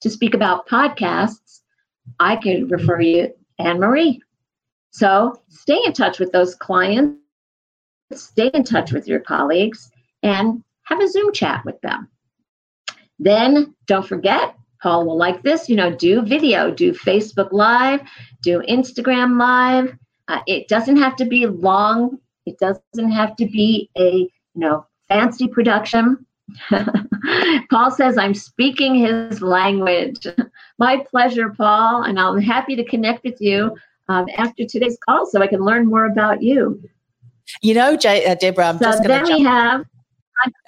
to 0.00 0.08
speak 0.08 0.32
about 0.32 0.66
podcasts, 0.66 1.60
I 2.18 2.36
could 2.36 2.70
refer 2.70 3.02
you 3.02 3.30
Anne 3.58 3.78
Marie. 3.78 4.22
So 4.92 5.38
stay 5.50 5.80
in 5.84 5.92
touch 5.92 6.18
with 6.18 6.32
those 6.32 6.54
clients, 6.54 7.18
stay 8.14 8.50
in 8.54 8.64
touch 8.64 8.90
with 8.90 9.06
your 9.06 9.20
colleagues, 9.20 9.90
and 10.22 10.64
have 10.84 11.00
a 11.00 11.08
Zoom 11.08 11.32
chat 11.32 11.64
with 11.64 11.80
them. 11.80 12.08
Then 13.18 13.74
don't 13.86 14.06
forget, 14.06 14.56
Paul 14.82 15.06
will 15.06 15.16
like 15.16 15.42
this, 15.42 15.68
you 15.68 15.76
know, 15.76 15.94
do 15.94 16.22
video, 16.22 16.70
do 16.70 16.92
Facebook 16.92 17.52
Live, 17.52 18.02
do 18.42 18.62
Instagram 18.68 19.38
Live. 19.38 19.96
Uh, 20.28 20.40
it 20.46 20.68
doesn't 20.68 20.96
have 20.96 21.16
to 21.16 21.24
be 21.24 21.46
long, 21.46 22.18
it 22.46 22.58
doesn't 22.58 23.10
have 23.10 23.36
to 23.36 23.46
be 23.46 23.90
a, 23.96 24.10
you 24.10 24.30
know, 24.54 24.86
fancy 25.08 25.48
production. 25.48 26.26
Paul 27.70 27.90
says, 27.90 28.18
I'm 28.18 28.34
speaking 28.34 28.94
his 28.94 29.40
language. 29.40 30.26
My 30.78 31.04
pleasure, 31.10 31.50
Paul, 31.50 32.02
and 32.02 32.18
I'm 32.18 32.38
happy 32.38 32.76
to 32.76 32.84
connect 32.84 33.24
with 33.24 33.40
you 33.40 33.76
um, 34.08 34.26
after 34.36 34.64
today's 34.64 34.98
call 35.08 35.26
so 35.26 35.40
I 35.40 35.46
can 35.46 35.60
learn 35.60 35.86
more 35.86 36.06
about 36.06 36.42
you. 36.42 36.82
You 37.62 37.74
know, 37.74 37.96
Jay, 37.96 38.26
uh, 38.26 38.34
Debra, 38.34 38.66
I'm 38.68 38.78
so 38.78 38.84
just 38.84 39.04
going 39.04 39.24
to. 39.24 39.26
Then 39.26 39.36
we 39.38 39.42
have 39.44 39.86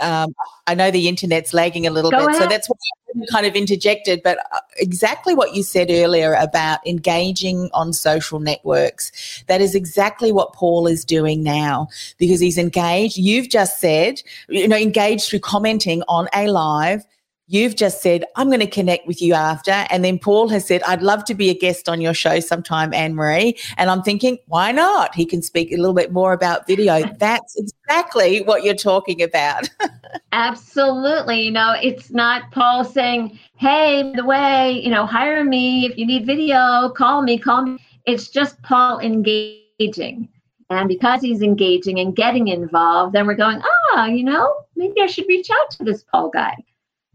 um, 0.01 0.35
I 0.67 0.75
know 0.75 0.91
the 0.91 1.09
internet's 1.09 1.55
lagging 1.55 1.87
a 1.87 1.91
little 1.91 2.11
Go 2.11 2.19
bit, 2.19 2.29
ahead. 2.29 2.43
so 2.43 2.49
that's 2.49 2.69
why 2.69 2.77
I 3.23 3.27
kind 3.31 3.47
of 3.47 3.55
interjected. 3.55 4.21
But 4.23 4.39
uh, 4.53 4.59
exactly 4.77 5.35
what 5.35 5.55
you 5.55 5.63
said 5.63 5.91
earlier 5.91 6.35
about 6.35 6.87
engaging 6.87 7.71
on 7.73 7.93
social 7.93 8.41
networks, 8.41 9.45
that 9.49 9.61
is 9.61 9.75
exactly 9.75 10.33
what 10.33 10.53
Paul 10.53 10.87
is 10.87 11.05
doing 11.05 11.43
now 11.43 11.89
because 12.19 12.41
he's 12.41 12.59
engaged. 12.59 13.17
You've 13.17 13.49
just 13.49 13.81
said, 13.81 14.23
you 14.49 14.69
know, 14.69 14.77
engaged 14.77 15.29
through 15.29 15.41
commenting 15.41 16.03
on 16.09 16.29
a 16.35 16.49
live 16.49 17.05
You've 17.49 17.77
just 17.77 18.03
said, 18.03 18.25
I'm 18.35 18.49
going 18.49 18.59
to 18.59 18.67
connect 18.67 19.07
with 19.07 19.23
you 19.23 19.35
after. 19.35 19.71
And 19.71 20.05
then 20.05 20.19
Paul 20.19 20.49
has 20.49 20.67
said, 20.67 20.83
I'd 20.83 21.01
love 21.01 21.25
to 21.27 21.35
be 21.35 21.49
a 21.49 21.55
guest 21.55 21.89
on 21.89 22.01
your 22.01 22.13
show 22.13 22.41
sometime, 22.41 22.93
Anne 22.93 23.15
Marie. 23.15 23.57
And 23.77 23.89
I'm 23.89 24.03
thinking, 24.03 24.39
why 24.47 24.73
not? 24.73 25.15
He 25.15 25.25
can 25.25 25.43
speak 25.43 25.71
a 25.71 25.77
little 25.77 25.95
bit 25.95 26.13
more 26.13 26.33
about 26.33 26.67
video. 26.67 27.05
That's 27.19 27.57
exactly 27.57 28.43
what 28.43 28.65
you're 28.65 28.75
talking 28.75 29.23
about. 29.23 29.71
Absolutely. 30.33 31.43
You 31.43 31.53
know, 31.53 31.77
it's 31.81 32.11
not 32.11 32.51
Paul 32.51 32.85
saying, 32.85 33.39
hey, 33.57 34.13
the 34.17 34.25
way, 34.25 34.73
you 34.73 34.91
know, 34.91 35.07
hire 35.07 35.45
me. 35.45 35.87
If 35.87 35.97
you 35.97 36.05
need 36.05 36.27
video, 36.27 36.91
call 36.97 37.23
me, 37.23 37.39
call 37.39 37.63
me. 37.63 37.79
It's 38.07 38.29
just 38.29 38.61
Paul 38.63 38.99
engaging. 38.99 40.29
And 40.69 40.89
because 40.89 41.21
he's 41.21 41.43
engaging 41.43 42.01
and 42.01 42.17
getting 42.17 42.49
involved, 42.49 43.15
then 43.15 43.29
we're 43.29 43.35
going, 43.35 43.63
ah, 43.95 44.07
you 44.07 44.25
know, 44.25 44.53
maybe 44.75 45.01
I 45.01 45.07
should 45.07 45.29
reach 45.29 45.49
out 45.49 45.71
to 45.73 45.85
this 45.85 46.05
Paul 46.11 46.29
guy. 46.29 46.57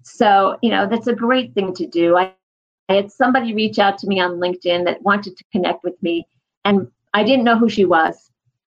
So, 0.03 0.57
you 0.61 0.69
know, 0.69 0.87
that's 0.87 1.07
a 1.07 1.15
great 1.15 1.53
thing 1.53 1.73
to 1.75 1.87
do. 1.87 2.17
I, 2.17 2.33
I 2.89 2.95
had 2.95 3.11
somebody 3.11 3.53
reach 3.53 3.79
out 3.79 3.97
to 3.99 4.07
me 4.07 4.19
on 4.19 4.39
LinkedIn 4.39 4.85
that 4.85 5.01
wanted 5.01 5.37
to 5.37 5.43
connect 5.51 5.83
with 5.83 6.01
me, 6.01 6.27
and 6.65 6.87
I 7.13 7.23
didn't 7.23 7.45
know 7.45 7.57
who 7.57 7.69
she 7.69 7.85
was. 7.85 8.31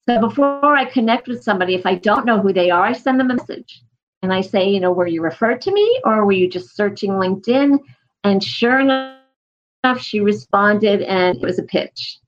So 0.07 0.19
before 0.19 0.75
I 0.75 0.85
connect 0.85 1.27
with 1.27 1.43
somebody, 1.43 1.75
if 1.75 1.85
I 1.85 1.95
don't 1.95 2.25
know 2.25 2.41
who 2.41 2.51
they 2.51 2.69
are, 2.69 2.83
I 2.83 2.93
send 2.93 3.19
them 3.19 3.31
a 3.31 3.35
message 3.35 3.81
and 4.21 4.33
I 4.33 4.41
say, 4.41 4.67
you 4.67 4.79
know, 4.79 4.91
were 4.91 5.07
you 5.07 5.21
referred 5.21 5.61
to 5.61 5.71
me 5.71 6.01
or 6.03 6.25
were 6.25 6.33
you 6.33 6.49
just 6.49 6.75
searching 6.75 7.11
LinkedIn? 7.11 7.79
And 8.25 8.43
sure 8.43 8.79
enough, 8.79 9.17
she 9.99 10.19
responded 10.19 11.01
and 11.03 11.37
it 11.37 11.41
was 11.41 11.57
a 11.57 11.63
pitch. 11.63 12.19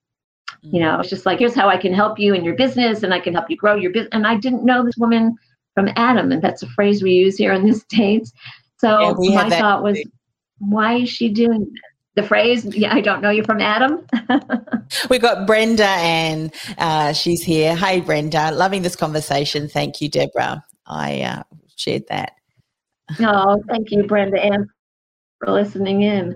You 0.61 0.79
know, 0.79 0.97
mm. 0.97 0.99
it's 1.01 1.09
just 1.09 1.25
like, 1.25 1.39
here's 1.39 1.53
how 1.53 1.67
I 1.67 1.77
can 1.77 1.93
help 1.93 2.17
you 2.17 2.33
in 2.33 2.45
your 2.45 2.55
business 2.55 3.03
and 3.03 3.13
I 3.13 3.19
can 3.19 3.33
help 3.33 3.49
you 3.49 3.57
grow 3.57 3.75
your 3.75 3.91
business. 3.91 4.09
And 4.13 4.25
I 4.25 4.35
didn't 4.35 4.65
know 4.65 4.83
this 4.83 4.97
woman 4.97 5.35
from 5.73 5.89
Adam, 5.97 6.31
and 6.31 6.41
that's 6.41 6.63
a 6.63 6.69
phrase 6.69 7.03
we 7.03 7.11
use 7.11 7.37
here 7.37 7.51
in 7.51 7.67
the 7.67 7.73
States. 7.91 8.31
So 8.77 9.15
yeah, 9.21 9.35
my 9.35 9.49
thought 9.49 9.83
was, 9.83 9.99
why 10.59 10.95
is 10.95 11.09
she 11.09 11.29
doing 11.29 11.59
this? 11.59 11.81
the 12.15 12.23
phrase? 12.23 12.65
Yeah 12.75 12.93
i 12.93 13.01
don't 13.01 13.21
know 13.21 13.29
you 13.29 13.43
from 13.43 13.61
adam? 13.61 14.05
We've 15.09 15.21
got 15.21 15.45
brenda 15.45 15.85
and 15.85 16.53
uh, 16.77 17.13
she's 17.13 17.43
here. 17.43 17.75
Hey 17.75 18.01
brenda. 18.01 18.51
Loving 18.51 18.81
this 18.81 18.95
conversation. 18.95 19.67
Thank 19.67 20.01
you 20.01 20.09
debra. 20.09 20.63
I 20.87 21.21
uh, 21.21 21.43
shared 21.75 22.07
that. 22.07 22.31
Oh 23.19 23.61
thank 23.67 23.91
you 23.91 24.03
brenda 24.03 24.41
and 24.41 24.65
for 25.39 25.51
listening 25.51 26.03
in. 26.03 26.35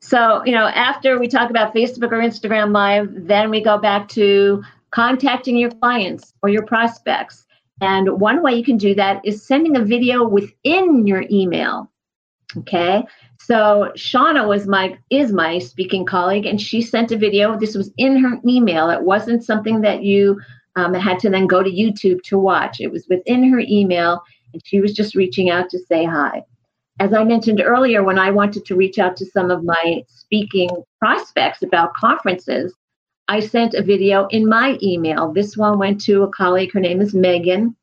So 0.00 0.44
you 0.44 0.52
know 0.52 0.66
after 0.66 1.18
we 1.18 1.26
talk 1.26 1.48
about 1.50 1.74
facebook 1.74 2.12
or 2.12 2.18
instagram 2.18 2.72
live 2.72 3.08
then 3.14 3.50
we 3.50 3.62
go 3.62 3.78
back 3.78 4.08
to 4.10 4.62
contacting 4.90 5.56
your 5.56 5.70
clients 5.70 6.34
or 6.42 6.50
your 6.50 6.66
prospects 6.66 7.43
and 7.84 8.18
one 8.18 8.42
way 8.42 8.54
you 8.54 8.64
can 8.64 8.78
do 8.78 8.94
that 8.94 9.20
is 9.24 9.46
sending 9.46 9.76
a 9.76 9.84
video 9.84 10.26
within 10.26 11.06
your 11.06 11.24
email. 11.30 11.90
Okay. 12.56 13.04
So 13.38 13.92
Shauna 13.94 14.48
was 14.48 14.66
my 14.66 14.96
is 15.10 15.32
my 15.32 15.58
speaking 15.58 16.06
colleague, 16.06 16.46
and 16.46 16.58
she 16.58 16.80
sent 16.80 17.12
a 17.12 17.18
video. 17.18 17.58
This 17.58 17.74
was 17.74 17.92
in 17.98 18.16
her 18.24 18.38
email. 18.48 18.88
It 18.88 19.02
wasn't 19.02 19.44
something 19.44 19.82
that 19.82 20.02
you 20.02 20.40
um, 20.76 20.94
had 20.94 21.18
to 21.20 21.30
then 21.30 21.46
go 21.46 21.62
to 21.62 21.70
YouTube 21.70 22.22
to 22.22 22.38
watch. 22.38 22.80
It 22.80 22.90
was 22.90 23.06
within 23.10 23.50
her 23.50 23.60
email, 23.60 24.22
and 24.54 24.62
she 24.64 24.80
was 24.80 24.94
just 24.94 25.14
reaching 25.14 25.50
out 25.50 25.68
to 25.70 25.78
say 25.78 26.06
hi. 26.06 26.42
As 27.00 27.12
I 27.12 27.24
mentioned 27.24 27.60
earlier, 27.60 28.02
when 28.02 28.18
I 28.18 28.30
wanted 28.30 28.64
to 28.64 28.76
reach 28.76 28.98
out 28.98 29.14
to 29.18 29.26
some 29.26 29.50
of 29.50 29.62
my 29.62 30.04
speaking 30.08 30.70
prospects 31.00 31.62
about 31.62 31.92
conferences, 31.92 32.72
I 33.28 33.40
sent 33.40 33.74
a 33.74 33.82
video 33.82 34.26
in 34.28 34.48
my 34.48 34.78
email. 34.82 35.32
This 35.32 35.56
one 35.56 35.78
went 35.78 36.00
to 36.02 36.22
a 36.22 36.28
colleague. 36.28 36.72
Her 36.72 36.80
name 36.80 37.00
is 37.00 37.14
Megan. 37.14 37.74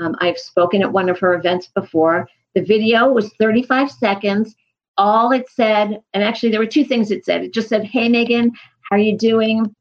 Um, 0.00 0.14
I've 0.20 0.38
spoken 0.38 0.82
at 0.82 0.92
one 0.92 1.08
of 1.08 1.18
her 1.20 1.34
events 1.34 1.68
before. 1.68 2.28
The 2.54 2.62
video 2.62 3.10
was 3.10 3.32
35 3.38 3.90
seconds. 3.90 4.54
All 4.98 5.32
it 5.32 5.48
said, 5.48 6.02
and 6.12 6.22
actually 6.22 6.50
there 6.50 6.60
were 6.60 6.66
two 6.66 6.84
things 6.84 7.10
it 7.10 7.24
said. 7.24 7.42
It 7.42 7.54
just 7.54 7.68
said, 7.68 7.84
"Hey 7.84 8.08
Megan, 8.10 8.52
how 8.82 8.96
are 8.96 8.98
you 8.98 9.16
doing? 9.16 9.74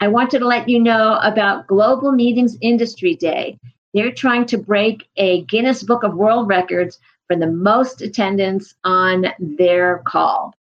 I 0.00 0.08
wanted 0.08 0.40
to 0.40 0.46
let 0.46 0.68
you 0.68 0.78
know 0.78 1.18
about 1.22 1.66
Global 1.66 2.12
Meetings 2.12 2.58
Industry 2.60 3.16
Day. 3.16 3.58
They're 3.94 4.12
trying 4.12 4.44
to 4.46 4.58
break 4.58 5.08
a 5.16 5.42
Guinness 5.44 5.82
Book 5.82 6.04
of 6.04 6.14
World 6.14 6.48
Records 6.48 6.98
for 7.26 7.36
the 7.36 7.46
most 7.46 8.02
attendance 8.02 8.74
on 8.84 9.26
their 9.38 10.02
call. 10.06 10.54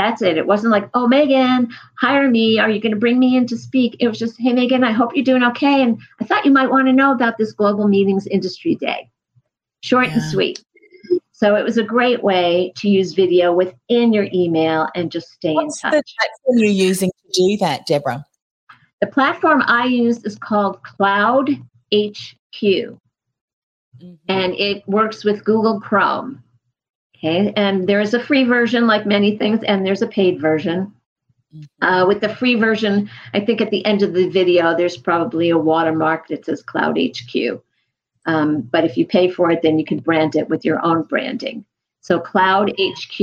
That's 0.00 0.22
it. 0.22 0.38
It 0.38 0.46
wasn't 0.46 0.70
like, 0.70 0.88
oh, 0.94 1.06
Megan, 1.06 1.68
hire 1.98 2.30
me. 2.30 2.58
Are 2.58 2.70
you 2.70 2.80
going 2.80 2.94
to 2.94 2.98
bring 2.98 3.18
me 3.18 3.36
in 3.36 3.46
to 3.48 3.58
speak? 3.58 3.96
It 4.00 4.08
was 4.08 4.18
just, 4.18 4.40
hey, 4.40 4.54
Megan, 4.54 4.82
I 4.82 4.92
hope 4.92 5.14
you're 5.14 5.22
doing 5.22 5.42
okay. 5.42 5.82
And 5.82 6.00
I 6.22 6.24
thought 6.24 6.46
you 6.46 6.52
might 6.52 6.70
want 6.70 6.86
to 6.86 6.92
know 6.94 7.12
about 7.12 7.36
this 7.36 7.52
Global 7.52 7.86
Meetings 7.86 8.26
Industry 8.26 8.76
Day. 8.76 9.10
Short 9.82 10.06
yeah. 10.06 10.14
and 10.14 10.22
sweet. 10.22 10.64
So 11.32 11.54
it 11.54 11.62
was 11.62 11.76
a 11.76 11.82
great 11.82 12.22
way 12.22 12.72
to 12.76 12.88
use 12.88 13.12
video 13.12 13.52
within 13.52 14.14
your 14.14 14.26
email 14.32 14.88
and 14.94 15.12
just 15.12 15.32
stay 15.32 15.52
What's 15.52 15.84
in 15.84 15.90
touch. 15.90 15.96
What's 15.98 16.08
the 16.08 16.14
platform 16.18 16.58
you're 16.64 16.86
using 16.86 17.10
to 17.10 17.32
do 17.34 17.58
that, 17.58 17.84
Debra? 17.84 18.24
The 19.02 19.06
platform 19.06 19.62
I 19.66 19.84
use 19.84 20.24
is 20.24 20.38
called 20.38 20.82
Cloud 20.82 21.50
HQ, 21.92 22.62
mm-hmm. 22.62 24.14
and 24.28 24.54
it 24.54 24.82
works 24.88 25.24
with 25.24 25.44
Google 25.44 25.78
Chrome. 25.78 26.42
Okay, 27.22 27.52
and 27.54 27.86
there 27.86 28.00
is 28.00 28.14
a 28.14 28.22
free 28.22 28.44
version, 28.44 28.86
like 28.86 29.04
many 29.04 29.36
things, 29.36 29.62
and 29.64 29.84
there's 29.84 30.00
a 30.00 30.06
paid 30.06 30.40
version. 30.40 30.92
Mm-hmm. 31.54 31.86
Uh, 31.86 32.06
with 32.06 32.20
the 32.20 32.34
free 32.34 32.54
version, 32.54 33.10
I 33.34 33.40
think 33.40 33.60
at 33.60 33.70
the 33.70 33.84
end 33.84 34.02
of 34.02 34.14
the 34.14 34.28
video, 34.28 34.74
there's 34.74 34.96
probably 34.96 35.50
a 35.50 35.58
watermark 35.58 36.28
that 36.28 36.46
says 36.46 36.62
Cloud 36.62 36.98
HQ. 36.98 37.62
Um, 38.24 38.62
but 38.62 38.84
if 38.84 38.96
you 38.96 39.06
pay 39.06 39.28
for 39.28 39.50
it, 39.50 39.60
then 39.62 39.78
you 39.78 39.84
can 39.84 39.98
brand 39.98 40.34
it 40.34 40.48
with 40.48 40.64
your 40.64 40.82
own 40.84 41.02
branding. 41.02 41.64
So 42.00 42.18
Cloud 42.18 42.72
HQ 42.80 43.20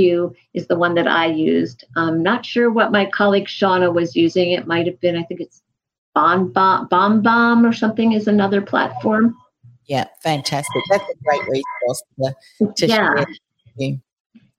is 0.54 0.68
the 0.68 0.78
one 0.78 0.93
that 0.93 1.08
I 1.08 1.26
used. 1.26 1.84
I'm 1.95 2.22
not 2.22 2.45
sure 2.45 2.70
what 2.70 2.91
my 2.91 3.06
colleague 3.06 3.48
Shauna 3.48 3.91
was 3.91 4.16
using. 4.16 4.52
It 4.52 4.68
might 4.68 4.86
have 4.86 5.00
been, 5.00 5.18
I 5.18 5.24
think 5.24 5.41
it's 5.41 5.64
Bomb 6.14 6.52
Bomb 6.52 6.88
Bomb 6.88 7.22
Bomb 7.22 7.66
or 7.66 7.74
something 7.74 8.12
is 8.12 8.28
another 8.28 8.62
platform. 8.62 9.36
Yeah, 9.88 10.06
fantastic. 10.22 10.84
That's 10.89 11.04
a 11.04 11.24
great 11.24 11.41
resource 11.48 12.04
to, 12.20 12.74
to 12.76 12.88
yeah. 12.88 12.95
share 12.95 13.28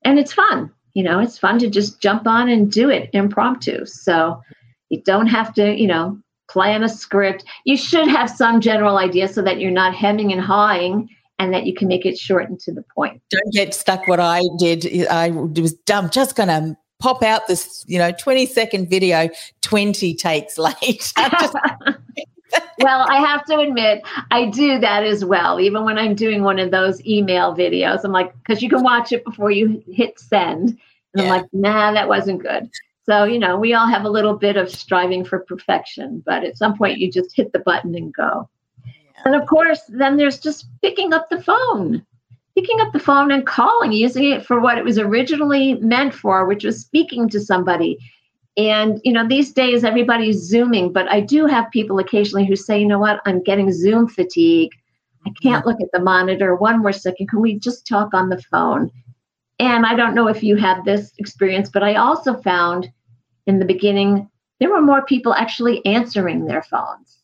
and 0.04 0.18
it's 0.18 0.32
fun. 0.32 0.70
You 0.94 1.04
know, 1.04 1.20
it's 1.20 1.38
fun 1.38 1.58
to 1.60 1.70
just 1.70 2.00
jump 2.00 2.26
on 2.26 2.48
and 2.48 2.70
do 2.70 2.90
it 2.90 3.10
impromptu. 3.12 3.84
So 3.86 4.40
you 4.88 5.02
don't 5.02 5.26
have 5.26 5.52
to, 5.54 5.78
you 5.78 5.86
know, 5.86 6.18
plan 6.50 6.82
a 6.82 6.88
script. 6.88 7.44
You 7.64 7.76
should 7.76 8.08
have 8.08 8.30
some 8.30 8.60
general 8.60 8.98
idea 8.98 9.28
so 9.28 9.42
that 9.42 9.60
you're 9.60 9.70
not 9.70 9.94
hemming 9.94 10.32
and 10.32 10.40
hawing 10.40 11.08
and 11.38 11.52
that 11.54 11.66
you 11.66 11.74
can 11.74 11.88
make 11.88 12.04
it 12.04 12.18
short 12.18 12.48
and 12.48 12.58
to 12.60 12.72
the 12.72 12.84
point. 12.94 13.22
Don't 13.30 13.52
get 13.52 13.74
stuck 13.74 14.08
what 14.08 14.18
I 14.18 14.40
did. 14.58 15.06
I 15.08 15.30
was 15.30 15.74
dumb, 15.86 16.10
just 16.10 16.34
going 16.34 16.48
to 16.48 16.76
pop 16.98 17.22
out 17.22 17.46
this, 17.46 17.84
you 17.86 17.98
know, 17.98 18.10
20 18.10 18.46
second 18.46 18.90
video 18.90 19.28
20 19.60 20.14
takes 20.14 20.58
late. 20.58 21.12
well, 22.78 23.06
I 23.08 23.18
have 23.18 23.44
to 23.46 23.58
admit, 23.58 24.02
I 24.30 24.46
do 24.46 24.78
that 24.78 25.04
as 25.04 25.24
well. 25.24 25.60
Even 25.60 25.84
when 25.84 25.98
I'm 25.98 26.14
doing 26.14 26.42
one 26.42 26.58
of 26.58 26.70
those 26.70 27.04
email 27.04 27.54
videos, 27.54 28.04
I'm 28.04 28.12
like, 28.12 28.32
because 28.38 28.62
you 28.62 28.68
can 28.68 28.82
watch 28.82 29.12
it 29.12 29.24
before 29.24 29.50
you 29.50 29.82
hit 29.90 30.18
send. 30.18 30.70
And 30.70 30.78
yeah. 31.14 31.22
I'm 31.24 31.28
like, 31.28 31.46
nah, 31.52 31.92
that 31.92 32.08
wasn't 32.08 32.42
good. 32.42 32.70
So, 33.04 33.24
you 33.24 33.38
know, 33.38 33.56
we 33.56 33.72
all 33.72 33.86
have 33.86 34.04
a 34.04 34.10
little 34.10 34.34
bit 34.34 34.56
of 34.56 34.70
striving 34.70 35.24
for 35.24 35.38
perfection, 35.40 36.22
but 36.26 36.44
at 36.44 36.58
some 36.58 36.76
point 36.76 36.98
you 36.98 37.10
just 37.10 37.34
hit 37.34 37.52
the 37.52 37.58
button 37.60 37.94
and 37.94 38.12
go. 38.12 38.48
Yeah. 38.84 38.92
And 39.24 39.34
of 39.34 39.48
course, 39.48 39.80
then 39.88 40.16
there's 40.16 40.38
just 40.38 40.66
picking 40.82 41.14
up 41.14 41.30
the 41.30 41.42
phone, 41.42 42.04
picking 42.54 42.80
up 42.80 42.92
the 42.92 42.98
phone 42.98 43.30
and 43.30 43.46
calling, 43.46 43.92
using 43.92 44.24
it 44.24 44.44
for 44.44 44.60
what 44.60 44.76
it 44.76 44.84
was 44.84 44.98
originally 44.98 45.74
meant 45.76 46.14
for, 46.14 46.44
which 46.44 46.64
was 46.64 46.80
speaking 46.80 47.28
to 47.30 47.40
somebody 47.40 47.98
and, 48.58 49.00
you 49.04 49.12
know, 49.12 49.26
these 49.26 49.52
days 49.52 49.84
everybody's 49.84 50.42
Zooming, 50.42 50.92
but 50.92 51.08
I 51.08 51.20
do 51.20 51.46
have 51.46 51.70
people 51.70 52.00
occasionally 52.00 52.44
who 52.44 52.56
say, 52.56 52.80
you 52.80 52.88
know 52.88 52.98
what, 52.98 53.20
I'm 53.24 53.40
getting 53.40 53.72
Zoom 53.72 54.08
fatigue. 54.08 54.72
I 55.24 55.30
can't 55.40 55.64
look 55.64 55.80
at 55.80 55.88
the 55.92 56.00
monitor. 56.00 56.56
One 56.56 56.82
more 56.82 56.92
second. 56.92 57.28
Can 57.28 57.40
we 57.40 57.58
just 57.58 57.86
talk 57.86 58.14
on 58.14 58.28
the 58.28 58.42
phone? 58.42 58.90
And 59.60 59.86
I 59.86 59.94
don't 59.94 60.14
know 60.14 60.26
if 60.26 60.42
you 60.42 60.56
had 60.56 60.84
this 60.84 61.12
experience, 61.18 61.70
but 61.70 61.84
I 61.84 61.94
also 61.94 62.34
found 62.34 62.90
in 63.46 63.60
the 63.60 63.64
beginning 63.64 64.28
there 64.58 64.70
were 64.70 64.82
more 64.82 65.02
people 65.02 65.34
actually 65.34 65.84
answering 65.86 66.46
their 66.46 66.62
phones. 66.62 67.18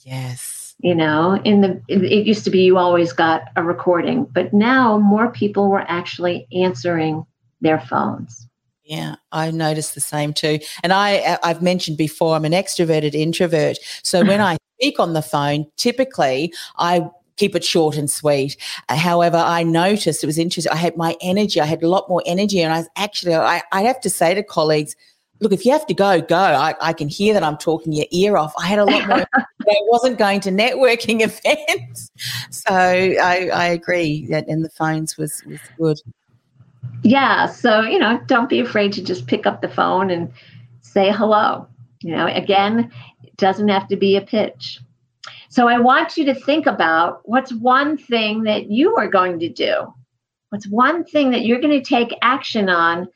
Yes. 0.00 0.76
You 0.78 0.94
know, 0.94 1.40
in 1.44 1.60
the 1.60 1.82
it 1.88 2.24
used 2.24 2.44
to 2.44 2.50
be 2.50 2.60
you 2.60 2.78
always 2.78 3.12
got 3.12 3.42
a 3.56 3.64
recording, 3.64 4.26
but 4.26 4.52
now 4.54 4.96
more 4.98 5.28
people 5.32 5.68
were 5.68 5.84
actually 5.88 6.46
answering 6.52 7.26
their 7.60 7.80
phones. 7.80 8.47
Yeah, 8.88 9.16
I 9.32 9.50
noticed 9.50 9.94
the 9.94 10.00
same 10.00 10.32
too. 10.32 10.60
And 10.82 10.94
I, 10.94 11.36
I've 11.42 11.60
mentioned 11.60 11.98
before, 11.98 12.34
I'm 12.34 12.46
an 12.46 12.52
extroverted 12.52 13.12
introvert. 13.12 13.76
So 14.02 14.24
when 14.24 14.40
I 14.40 14.56
speak 14.80 14.98
on 14.98 15.12
the 15.12 15.20
phone, 15.20 15.66
typically 15.76 16.54
I 16.78 17.06
keep 17.36 17.54
it 17.54 17.62
short 17.62 17.98
and 17.98 18.10
sweet. 18.10 18.56
Uh, 18.88 18.96
however, 18.96 19.36
I 19.36 19.62
noticed 19.62 20.24
it 20.24 20.26
was 20.26 20.38
interesting. 20.38 20.72
I 20.72 20.76
had 20.76 20.96
my 20.96 21.18
energy, 21.20 21.60
I 21.60 21.66
had 21.66 21.82
a 21.82 21.88
lot 21.88 22.08
more 22.08 22.22
energy. 22.24 22.62
And 22.62 22.72
I 22.72 22.84
actually, 22.96 23.34
I, 23.34 23.60
I 23.72 23.82
have 23.82 24.00
to 24.00 24.08
say 24.08 24.32
to 24.32 24.42
colleagues, 24.42 24.96
look, 25.40 25.52
if 25.52 25.66
you 25.66 25.72
have 25.72 25.86
to 25.88 25.94
go, 25.94 26.22
go. 26.22 26.36
I, 26.38 26.74
I 26.80 26.94
can 26.94 27.10
hear 27.10 27.34
that 27.34 27.44
I'm 27.44 27.58
talking 27.58 27.92
your 27.92 28.06
ear 28.10 28.38
off. 28.38 28.54
I 28.58 28.68
had 28.68 28.78
a 28.78 28.86
lot 28.86 29.06
more. 29.06 29.18
I 29.36 29.76
wasn't 29.88 30.18
going 30.18 30.40
to 30.40 30.50
networking 30.50 31.20
events. 31.46 32.10
So 32.50 32.72
I, 32.72 33.50
I 33.52 33.66
agree 33.66 34.26
that, 34.30 34.48
and 34.48 34.64
the 34.64 34.70
phones 34.70 35.18
was, 35.18 35.44
was 35.44 35.60
good 35.76 36.00
yeah 37.02 37.46
so 37.46 37.80
you 37.82 37.98
know 37.98 38.20
don't 38.26 38.48
be 38.48 38.60
afraid 38.60 38.92
to 38.92 39.02
just 39.02 39.26
pick 39.26 39.46
up 39.46 39.60
the 39.60 39.68
phone 39.68 40.10
and 40.10 40.32
say 40.80 41.10
hello. 41.12 41.66
You 42.00 42.16
know 42.16 42.26
again 42.26 42.90
it 43.22 43.36
doesn't 43.36 43.68
have 43.68 43.88
to 43.88 43.96
be 43.96 44.16
a 44.16 44.20
pitch. 44.20 44.80
So 45.48 45.68
i 45.68 45.78
want 45.78 46.16
you 46.16 46.24
to 46.26 46.34
think 46.34 46.66
about 46.66 47.20
what's 47.24 47.52
one 47.52 47.96
thing 47.96 48.42
that 48.44 48.70
you 48.70 48.96
are 48.96 49.08
going 49.08 49.38
to 49.40 49.48
do. 49.48 49.92
What's 50.50 50.66
one 50.66 51.04
thing 51.04 51.30
that 51.30 51.44
you're 51.44 51.60
going 51.60 51.82
to 51.82 51.88
take 51.88 52.16
action 52.22 52.68
on 52.68 53.08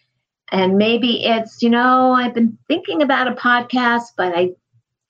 and 0.53 0.76
maybe 0.76 1.24
it's 1.24 1.62
you 1.62 1.70
know 1.70 2.12
i've 2.12 2.35
been 2.35 2.57
thinking 2.68 3.03
about 3.03 3.26
a 3.26 3.35
podcast 3.35 4.12
but 4.16 4.37
i 4.37 4.51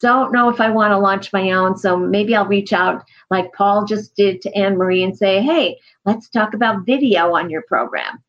don't 0.01 0.33
know 0.33 0.49
if 0.49 0.61
i 0.61 0.71
want 0.71 0.93
to 0.93 0.99
launch 0.99 1.33
my 1.33 1.51
own 1.51 1.77
so 1.77 1.97
maybe 1.97 2.35
i'll 2.35 2.47
reach 2.47 2.73
out 2.73 3.05
like 3.31 3.53
paul 3.53 3.85
just 3.85 4.15
did 4.15 4.41
to 4.41 4.57
anne 4.57 4.79
marie 4.79 5.03
and 5.03 5.17
say 5.17 5.43
hey 5.43 5.79
let's 6.07 6.29
talk 6.29 6.55
about 6.55 6.87
video 6.87 7.35
on 7.35 7.51
your 7.51 7.63
program 7.63 8.23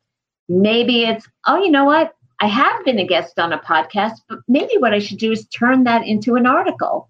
Maybe 0.53 1.05
it's, 1.05 1.27
oh, 1.47 1.63
you 1.63 1.71
know 1.71 1.85
what? 1.85 2.13
I 2.39 2.47
have 2.47 2.85
been 2.85 2.99
a 2.99 3.07
guest 3.07 3.39
on 3.39 3.53
a 3.53 3.59
podcast, 3.59 4.17
but 4.29 4.39
maybe 4.47 4.73
what 4.77 4.93
I 4.93 4.99
should 4.99 5.17
do 5.17 5.31
is 5.31 5.47
turn 5.47 5.83
that 5.85 6.05
into 6.05 6.35
an 6.35 6.45
article. 6.45 7.09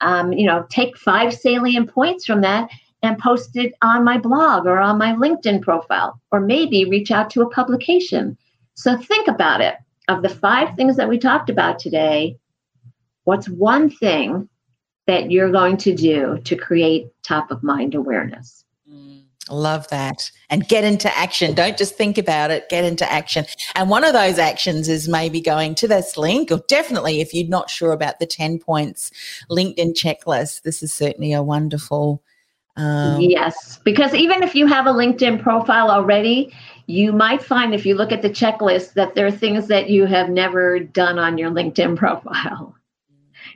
Um, 0.00 0.32
you 0.32 0.46
know, 0.46 0.66
take 0.68 0.98
five 0.98 1.32
salient 1.32 1.90
points 1.90 2.26
from 2.26 2.42
that 2.42 2.68
and 3.02 3.18
post 3.18 3.56
it 3.56 3.74
on 3.80 4.04
my 4.04 4.18
blog 4.18 4.66
or 4.66 4.78
on 4.80 4.98
my 4.98 5.14
LinkedIn 5.14 5.62
profile, 5.62 6.20
or 6.30 6.40
maybe 6.40 6.84
reach 6.84 7.10
out 7.10 7.30
to 7.30 7.42
a 7.42 7.50
publication. 7.50 8.36
So 8.74 8.96
think 8.98 9.28
about 9.28 9.60
it. 9.60 9.76
Of 10.08 10.20
the 10.22 10.28
five 10.28 10.76
things 10.76 10.96
that 10.96 11.08
we 11.08 11.18
talked 11.18 11.48
about 11.48 11.78
today, 11.78 12.36
what's 13.24 13.48
one 13.48 13.88
thing 13.88 14.48
that 15.06 15.30
you're 15.30 15.52
going 15.52 15.78
to 15.78 15.94
do 15.94 16.38
to 16.44 16.56
create 16.56 17.06
top 17.22 17.50
of 17.50 17.62
mind 17.62 17.94
awareness? 17.94 18.64
Love 19.50 19.88
that. 19.88 20.30
And 20.48 20.66
get 20.68 20.84
into 20.84 21.14
action. 21.16 21.54
Don't 21.54 21.76
just 21.76 21.96
think 21.96 22.16
about 22.16 22.50
it, 22.50 22.68
get 22.68 22.84
into 22.84 23.10
action. 23.10 23.44
And 23.74 23.90
one 23.90 24.04
of 24.04 24.12
those 24.12 24.38
actions 24.38 24.88
is 24.88 25.08
maybe 25.08 25.40
going 25.40 25.74
to 25.76 25.88
this 25.88 26.16
link, 26.16 26.50
or 26.50 26.62
definitely 26.68 27.20
if 27.20 27.34
you're 27.34 27.48
not 27.48 27.70
sure 27.70 27.92
about 27.92 28.20
the 28.20 28.26
10 28.26 28.58
points 28.58 29.10
LinkedIn 29.50 29.94
checklist, 29.94 30.62
this 30.62 30.82
is 30.82 30.92
certainly 30.92 31.32
a 31.32 31.42
wonderful. 31.42 32.22
Um, 32.76 33.20
yes, 33.20 33.78
because 33.84 34.14
even 34.14 34.42
if 34.42 34.54
you 34.54 34.66
have 34.66 34.86
a 34.86 34.92
LinkedIn 34.92 35.42
profile 35.42 35.90
already, 35.90 36.52
you 36.86 37.12
might 37.12 37.42
find 37.42 37.74
if 37.74 37.86
you 37.86 37.94
look 37.94 38.12
at 38.12 38.22
the 38.22 38.30
checklist 38.30 38.94
that 38.94 39.14
there 39.14 39.26
are 39.26 39.30
things 39.30 39.68
that 39.68 39.88
you 39.88 40.06
have 40.06 40.28
never 40.28 40.80
done 40.80 41.18
on 41.18 41.38
your 41.38 41.50
LinkedIn 41.50 41.96
profile 41.96 42.74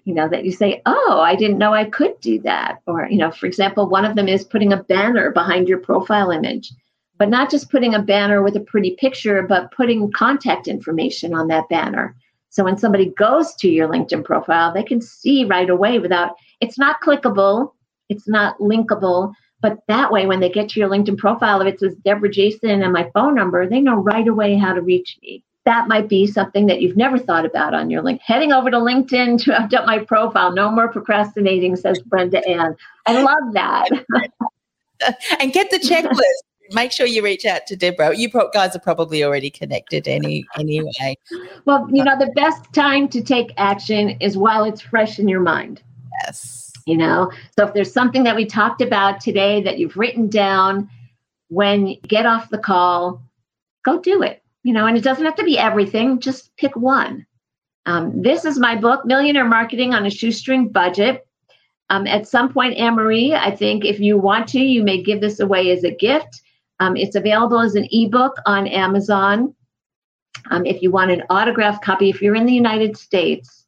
you 0.08 0.14
know, 0.14 0.26
that 0.26 0.46
you 0.46 0.52
say, 0.52 0.80
oh, 0.86 1.20
I 1.22 1.36
didn't 1.36 1.58
know 1.58 1.74
I 1.74 1.84
could 1.84 2.18
do 2.22 2.40
that. 2.40 2.80
Or, 2.86 3.06
you 3.10 3.18
know, 3.18 3.30
for 3.30 3.44
example, 3.44 3.90
one 3.90 4.06
of 4.06 4.16
them 4.16 4.26
is 4.26 4.42
putting 4.42 4.72
a 4.72 4.82
banner 4.84 5.30
behind 5.32 5.68
your 5.68 5.80
profile 5.80 6.30
image, 6.30 6.72
but 7.18 7.28
not 7.28 7.50
just 7.50 7.70
putting 7.70 7.94
a 7.94 8.00
banner 8.00 8.42
with 8.42 8.56
a 8.56 8.60
pretty 8.60 8.96
picture, 8.98 9.42
but 9.42 9.70
putting 9.70 10.10
contact 10.12 10.66
information 10.66 11.34
on 11.34 11.48
that 11.48 11.68
banner. 11.68 12.16
So 12.48 12.64
when 12.64 12.78
somebody 12.78 13.10
goes 13.18 13.54
to 13.56 13.68
your 13.68 13.86
LinkedIn 13.86 14.24
profile, 14.24 14.72
they 14.72 14.82
can 14.82 15.02
see 15.02 15.44
right 15.44 15.68
away 15.68 15.98
without, 15.98 16.36
it's 16.62 16.78
not 16.78 17.02
clickable, 17.02 17.72
it's 18.08 18.26
not 18.26 18.58
linkable, 18.60 19.34
but 19.60 19.76
that 19.88 20.10
way, 20.10 20.24
when 20.24 20.40
they 20.40 20.48
get 20.48 20.70
to 20.70 20.80
your 20.80 20.88
LinkedIn 20.88 21.18
profile, 21.18 21.60
if 21.60 21.66
it 21.66 21.80
says 21.80 21.94
Debra 22.02 22.30
Jason 22.30 22.82
and 22.82 22.92
my 22.94 23.10
phone 23.12 23.34
number, 23.34 23.68
they 23.68 23.80
know 23.80 23.96
right 23.96 24.26
away 24.26 24.56
how 24.56 24.72
to 24.72 24.80
reach 24.80 25.18
me 25.20 25.44
that 25.68 25.86
might 25.86 26.08
be 26.08 26.26
something 26.26 26.64
that 26.66 26.80
you've 26.80 26.96
never 26.96 27.18
thought 27.18 27.44
about 27.44 27.74
on 27.74 27.90
your 27.90 28.00
link. 28.00 28.22
Heading 28.24 28.52
over 28.52 28.70
to 28.70 28.78
LinkedIn 28.78 29.38
to 29.44 29.50
update 29.50 29.84
my 29.84 29.98
profile. 29.98 30.50
No 30.50 30.70
more 30.70 30.88
procrastinating, 30.88 31.76
says 31.76 32.00
Brenda 32.00 32.42
Ann. 32.48 32.74
I 33.04 33.22
love 33.22 33.52
that. 33.52 33.88
and 35.40 35.52
get 35.52 35.70
the 35.70 35.78
checklist. 35.78 36.72
Make 36.72 36.90
sure 36.90 37.06
you 37.06 37.22
reach 37.22 37.44
out 37.44 37.66
to 37.66 37.76
Debra. 37.76 38.16
You 38.16 38.30
guys 38.54 38.74
are 38.74 38.80
probably 38.80 39.22
already 39.22 39.50
connected 39.50 40.08
any 40.08 40.46
anyway. 40.58 41.18
Well, 41.66 41.86
you 41.92 42.02
know, 42.02 42.18
the 42.18 42.32
best 42.34 42.72
time 42.72 43.06
to 43.08 43.22
take 43.22 43.52
action 43.58 44.16
is 44.20 44.38
while 44.38 44.64
it's 44.64 44.80
fresh 44.80 45.18
in 45.18 45.28
your 45.28 45.40
mind. 45.40 45.82
Yes. 46.24 46.72
You 46.86 46.96
know, 46.96 47.30
so 47.58 47.66
if 47.66 47.74
there's 47.74 47.92
something 47.92 48.24
that 48.24 48.36
we 48.36 48.46
talked 48.46 48.80
about 48.80 49.20
today 49.20 49.62
that 49.64 49.78
you've 49.78 49.98
written 49.98 50.30
down, 50.30 50.88
when 51.48 51.88
you 51.88 51.96
get 52.00 52.24
off 52.24 52.48
the 52.48 52.56
call, 52.56 53.22
go 53.84 54.00
do 54.00 54.22
it 54.22 54.42
you 54.68 54.74
know, 54.74 54.84
and 54.84 54.98
it 54.98 55.02
doesn't 55.02 55.24
have 55.24 55.34
to 55.36 55.44
be 55.44 55.58
everything, 55.58 56.20
just 56.20 56.54
pick 56.58 56.76
one. 56.76 57.24
Um, 57.86 58.20
this 58.20 58.44
is 58.44 58.58
my 58.58 58.76
book, 58.76 59.06
Millionaire 59.06 59.46
Marketing 59.46 59.94
on 59.94 60.04
a 60.04 60.10
Shoestring 60.10 60.68
Budget. 60.68 61.26
Um, 61.88 62.06
at 62.06 62.28
some 62.28 62.52
point, 62.52 62.76
Anne 62.76 62.96
Marie, 62.96 63.34
I 63.34 63.50
think 63.56 63.86
if 63.86 63.98
you 63.98 64.18
want 64.18 64.46
to, 64.48 64.60
you 64.60 64.82
may 64.84 65.02
give 65.02 65.22
this 65.22 65.40
away 65.40 65.70
as 65.70 65.84
a 65.84 65.90
gift. 65.90 66.42
Um, 66.80 66.98
it's 66.98 67.16
available 67.16 67.60
as 67.60 67.76
an 67.76 67.88
ebook 67.90 68.36
on 68.44 68.66
Amazon. 68.66 69.54
Um, 70.50 70.66
if 70.66 70.82
you 70.82 70.90
want 70.90 71.12
an 71.12 71.22
autographed 71.30 71.82
copy, 71.82 72.10
if 72.10 72.20
you're 72.20 72.36
in 72.36 72.44
the 72.44 72.52
United 72.52 72.98
States, 72.98 73.64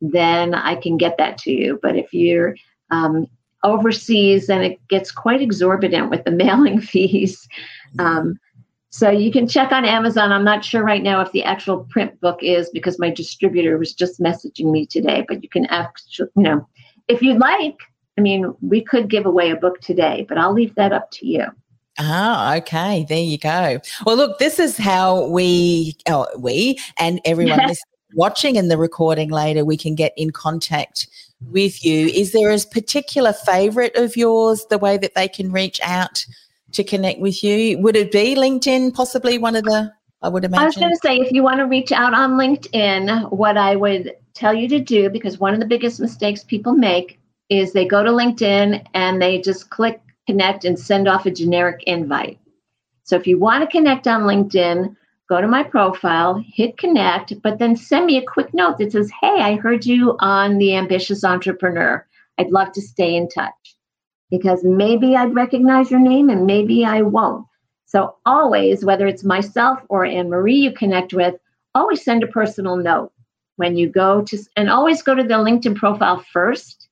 then 0.00 0.54
I 0.54 0.76
can 0.76 0.96
get 0.96 1.18
that 1.18 1.36
to 1.38 1.50
you. 1.50 1.80
But 1.82 1.96
if 1.96 2.14
you're 2.14 2.54
um, 2.92 3.26
overseas, 3.64 4.46
then 4.46 4.62
it 4.62 4.78
gets 4.86 5.10
quite 5.10 5.42
exorbitant 5.42 6.10
with 6.10 6.22
the 6.22 6.30
mailing 6.44 6.80
fees. 6.80 7.48
Um, 7.98 8.38
so 8.94 9.10
you 9.10 9.32
can 9.32 9.48
check 9.48 9.72
on 9.72 9.84
Amazon. 9.84 10.30
I'm 10.30 10.44
not 10.44 10.64
sure 10.64 10.84
right 10.84 11.02
now 11.02 11.20
if 11.20 11.32
the 11.32 11.42
actual 11.42 11.78
print 11.90 12.20
book 12.20 12.38
is 12.44 12.70
because 12.70 12.96
my 12.96 13.10
distributor 13.10 13.76
was 13.76 13.92
just 13.92 14.20
messaging 14.20 14.70
me 14.70 14.86
today. 14.86 15.24
But 15.26 15.42
you 15.42 15.48
can 15.48 15.66
actually, 15.66 16.28
you 16.36 16.42
know, 16.44 16.68
if 17.08 17.20
you'd 17.20 17.40
like, 17.40 17.76
I 18.16 18.20
mean, 18.20 18.54
we 18.60 18.84
could 18.84 19.10
give 19.10 19.26
away 19.26 19.50
a 19.50 19.56
book 19.56 19.80
today, 19.80 20.24
but 20.28 20.38
I'll 20.38 20.52
leave 20.52 20.76
that 20.76 20.92
up 20.92 21.10
to 21.14 21.26
you. 21.26 21.42
Ah, 21.98 22.54
okay. 22.54 23.04
There 23.08 23.18
you 23.18 23.36
go. 23.36 23.80
Well, 24.06 24.14
look, 24.14 24.38
this 24.38 24.60
is 24.60 24.76
how 24.76 25.26
we, 25.26 25.96
oh, 26.08 26.28
we 26.38 26.78
and 26.96 27.20
everyone 27.24 27.58
watching 28.14 28.54
in 28.54 28.68
the 28.68 28.78
recording 28.78 29.30
later, 29.30 29.64
we 29.64 29.76
can 29.76 29.96
get 29.96 30.12
in 30.16 30.30
contact 30.30 31.08
with 31.50 31.84
you. 31.84 32.06
Is 32.06 32.30
there 32.30 32.52
a 32.52 32.60
particular 32.60 33.32
favorite 33.32 33.96
of 33.96 34.16
yours, 34.16 34.64
the 34.70 34.78
way 34.78 34.98
that 34.98 35.16
they 35.16 35.26
can 35.26 35.50
reach 35.50 35.80
out 35.82 36.24
to 36.74 36.84
connect 36.84 37.20
with 37.20 37.42
you? 37.42 37.78
Would 37.78 37.96
it 37.96 38.12
be 38.12 38.34
LinkedIn, 38.34 38.94
possibly 38.94 39.38
one 39.38 39.56
of 39.56 39.64
the, 39.64 39.92
I 40.22 40.28
would 40.28 40.44
imagine? 40.44 40.62
I 40.62 40.66
was 40.66 40.76
going 40.76 40.90
to 40.90 41.00
say, 41.02 41.16
if 41.16 41.32
you 41.32 41.42
want 41.42 41.58
to 41.58 41.64
reach 41.64 41.92
out 41.92 42.14
on 42.14 42.32
LinkedIn, 42.32 43.30
what 43.32 43.56
I 43.56 43.76
would 43.76 44.14
tell 44.34 44.54
you 44.54 44.68
to 44.68 44.80
do, 44.80 45.08
because 45.08 45.38
one 45.38 45.54
of 45.54 45.60
the 45.60 45.66
biggest 45.66 46.00
mistakes 46.00 46.44
people 46.44 46.72
make 46.72 47.18
is 47.48 47.72
they 47.72 47.86
go 47.86 48.02
to 48.02 48.10
LinkedIn 48.10 48.86
and 48.94 49.20
they 49.20 49.40
just 49.40 49.70
click 49.70 50.00
connect 50.26 50.64
and 50.64 50.78
send 50.78 51.06
off 51.06 51.26
a 51.26 51.30
generic 51.30 51.82
invite. 51.86 52.38
So 53.02 53.16
if 53.16 53.26
you 53.26 53.38
want 53.38 53.62
to 53.62 53.70
connect 53.70 54.06
on 54.06 54.22
LinkedIn, 54.22 54.96
go 55.28 55.40
to 55.40 55.46
my 55.46 55.62
profile, 55.62 56.42
hit 56.52 56.78
connect, 56.78 57.34
but 57.42 57.58
then 57.58 57.76
send 57.76 58.06
me 58.06 58.16
a 58.16 58.24
quick 58.26 58.54
note 58.54 58.78
that 58.78 58.92
says, 58.92 59.10
Hey, 59.20 59.40
I 59.40 59.56
heard 59.56 59.84
you 59.84 60.16
on 60.20 60.56
The 60.56 60.76
Ambitious 60.76 61.24
Entrepreneur. 61.24 62.06
I'd 62.38 62.50
love 62.50 62.72
to 62.72 62.80
stay 62.80 63.14
in 63.14 63.28
touch 63.28 63.76
because 64.30 64.64
maybe 64.64 65.16
I'd 65.16 65.34
recognize 65.34 65.90
your 65.90 66.00
name 66.00 66.30
and 66.30 66.46
maybe 66.46 66.84
I 66.84 67.02
won't. 67.02 67.46
So 67.86 68.16
always, 68.26 68.84
whether 68.84 69.06
it's 69.06 69.24
myself 69.24 69.78
or 69.88 70.04
Anne 70.04 70.30
Marie 70.30 70.56
you 70.56 70.72
connect 70.72 71.12
with, 71.12 71.34
always 71.74 72.04
send 72.04 72.22
a 72.24 72.28
personal 72.28 72.76
note 72.76 73.12
when 73.56 73.76
you 73.76 73.88
go 73.88 74.22
to, 74.22 74.38
and 74.56 74.68
always 74.68 75.02
go 75.02 75.14
to 75.14 75.22
the 75.22 75.34
LinkedIn 75.34 75.76
profile 75.76 76.24
first. 76.32 76.88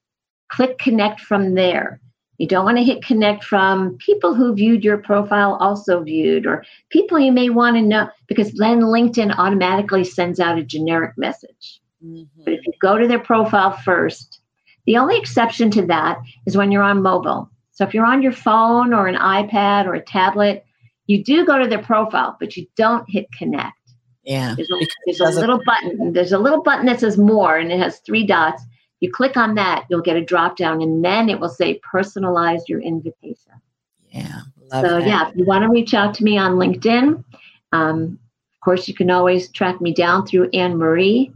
Click 0.49 0.79
connect 0.79 1.21
from 1.21 1.55
there. 1.55 2.01
You 2.39 2.47
don't 2.47 2.65
want 2.65 2.77
to 2.77 2.85
hit 2.85 3.05
connect 3.05 3.45
from 3.45 3.97
people 3.99 4.35
who 4.35 4.55
viewed 4.55 4.85
your 4.85 4.99
profile 4.99 5.55
also 5.61 6.03
viewed, 6.03 6.47
or 6.47 6.65
people 6.91 7.19
you 7.19 7.33
may 7.33 7.51
want 7.51 7.77
to 7.77 7.83
know, 7.83 8.09
because 8.27 8.53
then 8.53 8.81
LinkedIn 8.81 9.35
automatically 9.39 10.05
sends 10.05 10.41
out 10.41 10.59
a 10.59 10.63
generic 10.63 11.13
message. 11.17 11.81
Mm-hmm. 12.05 12.45
But 12.45 12.55
if 12.55 12.67
you 12.67 12.73
go 12.81 12.99
to 12.99 13.09
their 13.09 13.19
profile 13.19 13.73
first, 13.79 14.41
the 14.87 14.97
only 14.97 15.17
exception 15.17 15.71
to 15.73 15.87
that 15.87 16.19
is 16.47 16.57
when 16.57 16.73
you're 16.73 16.83
on 16.83 17.03
mobile. 17.03 17.49
So 17.73 17.85
if 17.85 17.95
you're 17.95 18.07
on 18.07 18.23
your 18.23 18.33
phone 18.33 18.93
or 18.93 19.07
an 19.07 19.17
iPad 19.17 19.87
or 19.87 19.95
a 19.95 20.03
tablet, 20.03 20.65
you 21.07 21.23
do 21.23 21.45
go 21.45 21.59
to 21.59 21.69
their 21.69 21.83
profile, 21.83 22.37
but 22.39 22.57
you 22.57 22.67
don't 22.77 23.09
hit 23.09 23.27
connect. 23.33 23.77
Yeah. 24.25 24.55
There's 24.57 24.71
a, 24.71 24.87
there's 25.07 25.21
a 25.21 25.41
little 25.41 25.61
button. 25.65 26.13
There's 26.13 26.33
a 26.33 26.39
little 26.39 26.63
button 26.63 26.87
that 26.87 27.01
says 27.01 27.19
more 27.19 27.57
and 27.57 27.73
it 27.73 27.79
has 27.79 27.99
three 28.01 28.25
dots. 28.25 28.63
You 29.01 29.11
click 29.11 29.37
on 29.37 29.57
that, 29.57 29.87
you'll 29.91 30.01
get 30.01 30.17
a 30.17 30.25
drop 30.25 30.57
down, 30.57 30.81
and 30.81 31.05
then 31.05 31.29
it 31.29 31.41
will 31.41 31.49
say 31.49 31.81
personalize 31.81 32.61
your 32.69 32.81
invitation. 32.81 33.53
Yeah. 34.11 34.43
so, 34.71 34.83
that. 34.83 35.07
yeah, 35.07 35.29
if 35.29 35.37
you 35.37 35.45
want 35.45 35.65
to 35.65 35.69
reach 35.69 35.93
out 35.93 36.15
to 36.15 36.25
me 36.25 36.39
on 36.39 36.53
LinkedIn, 36.53 37.25
um, 37.73 38.19
of 38.55 38.65
course, 38.65 38.87
you 38.87 38.95
can 38.95 39.11
always 39.11 39.51
track 39.51 39.81
me 39.81 39.93
down 39.93 40.25
through 40.25 40.51
Anne 40.53 40.77
Marie. 40.77 41.33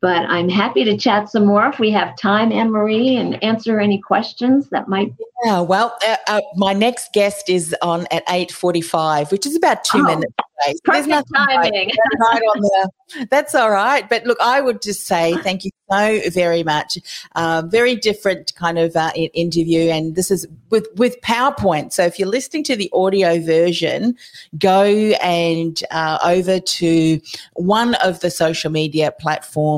But 0.00 0.26
I'm 0.26 0.48
happy 0.48 0.84
to 0.84 0.96
chat 0.96 1.30
some 1.30 1.46
more 1.46 1.66
if 1.66 1.78
we 1.78 1.90
have 1.90 2.16
time, 2.16 2.52
Anne 2.52 2.70
Marie, 2.70 3.16
and 3.16 3.42
answer 3.42 3.80
any 3.80 4.00
questions 4.00 4.70
that 4.70 4.88
might. 4.88 5.12
Yeah, 5.44 5.60
well, 5.60 5.96
uh, 6.06 6.16
uh, 6.26 6.40
my 6.56 6.72
next 6.72 7.12
guest 7.12 7.50
is 7.50 7.74
on 7.82 8.06
at 8.10 8.22
eight 8.30 8.50
forty-five, 8.50 9.30
which 9.30 9.46
is 9.46 9.56
about 9.56 9.84
two 9.84 9.98
oh, 9.98 10.02
minutes 10.02 10.34
away. 10.38 10.74
Perfect 10.84 11.28
timing. 11.34 11.90
Right, 12.18 12.40
right 12.40 13.28
that's 13.30 13.54
all 13.54 13.70
right. 13.70 14.08
But 14.08 14.24
look, 14.24 14.38
I 14.40 14.60
would 14.60 14.80
just 14.80 15.06
say 15.06 15.36
thank 15.38 15.64
you 15.64 15.70
so 15.90 16.20
very 16.30 16.62
much. 16.62 16.98
Uh, 17.34 17.62
very 17.66 17.94
different 17.94 18.54
kind 18.54 18.78
of 18.78 18.96
uh, 18.96 19.10
interview, 19.14 19.90
and 19.90 20.14
this 20.14 20.30
is 20.30 20.46
with 20.70 20.88
with 20.96 21.20
PowerPoint. 21.20 21.92
So 21.92 22.04
if 22.04 22.18
you're 22.18 22.28
listening 22.28 22.64
to 22.64 22.76
the 22.76 22.90
audio 22.92 23.40
version, 23.40 24.16
go 24.58 24.84
and 24.84 25.82
uh, 25.90 26.18
over 26.24 26.58
to 26.58 27.20
one 27.54 27.94
of 27.96 28.20
the 28.20 28.30
social 28.30 28.70
media 28.70 29.12
platforms 29.18 29.73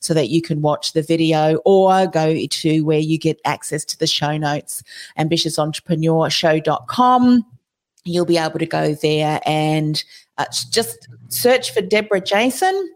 so 0.00 0.12
that 0.14 0.28
you 0.28 0.42
can 0.42 0.62
watch 0.62 0.92
the 0.92 1.02
video, 1.02 1.56
or 1.64 2.06
go 2.06 2.46
to 2.46 2.80
where 2.82 2.98
you 2.98 3.18
get 3.18 3.40
access 3.44 3.84
to 3.86 3.98
the 3.98 4.06
show 4.06 4.36
notes, 4.36 4.84
ambitiousEntrepreneurshow.com. 5.18 7.46
You'll 8.04 8.24
be 8.24 8.38
able 8.38 8.60
to 8.60 8.66
go 8.66 8.94
there 8.94 9.40
and 9.44 10.04
uh, 10.38 10.44
just 10.70 11.08
search 11.28 11.72
for 11.72 11.80
Debra 11.80 12.20
Jason. 12.20 12.94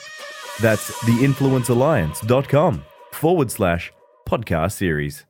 That's 0.61 0.91
theinfluencealliance.com 1.03 2.83
forward 3.11 3.51
slash 3.51 3.93
podcast 4.27 4.71
series. 4.73 5.26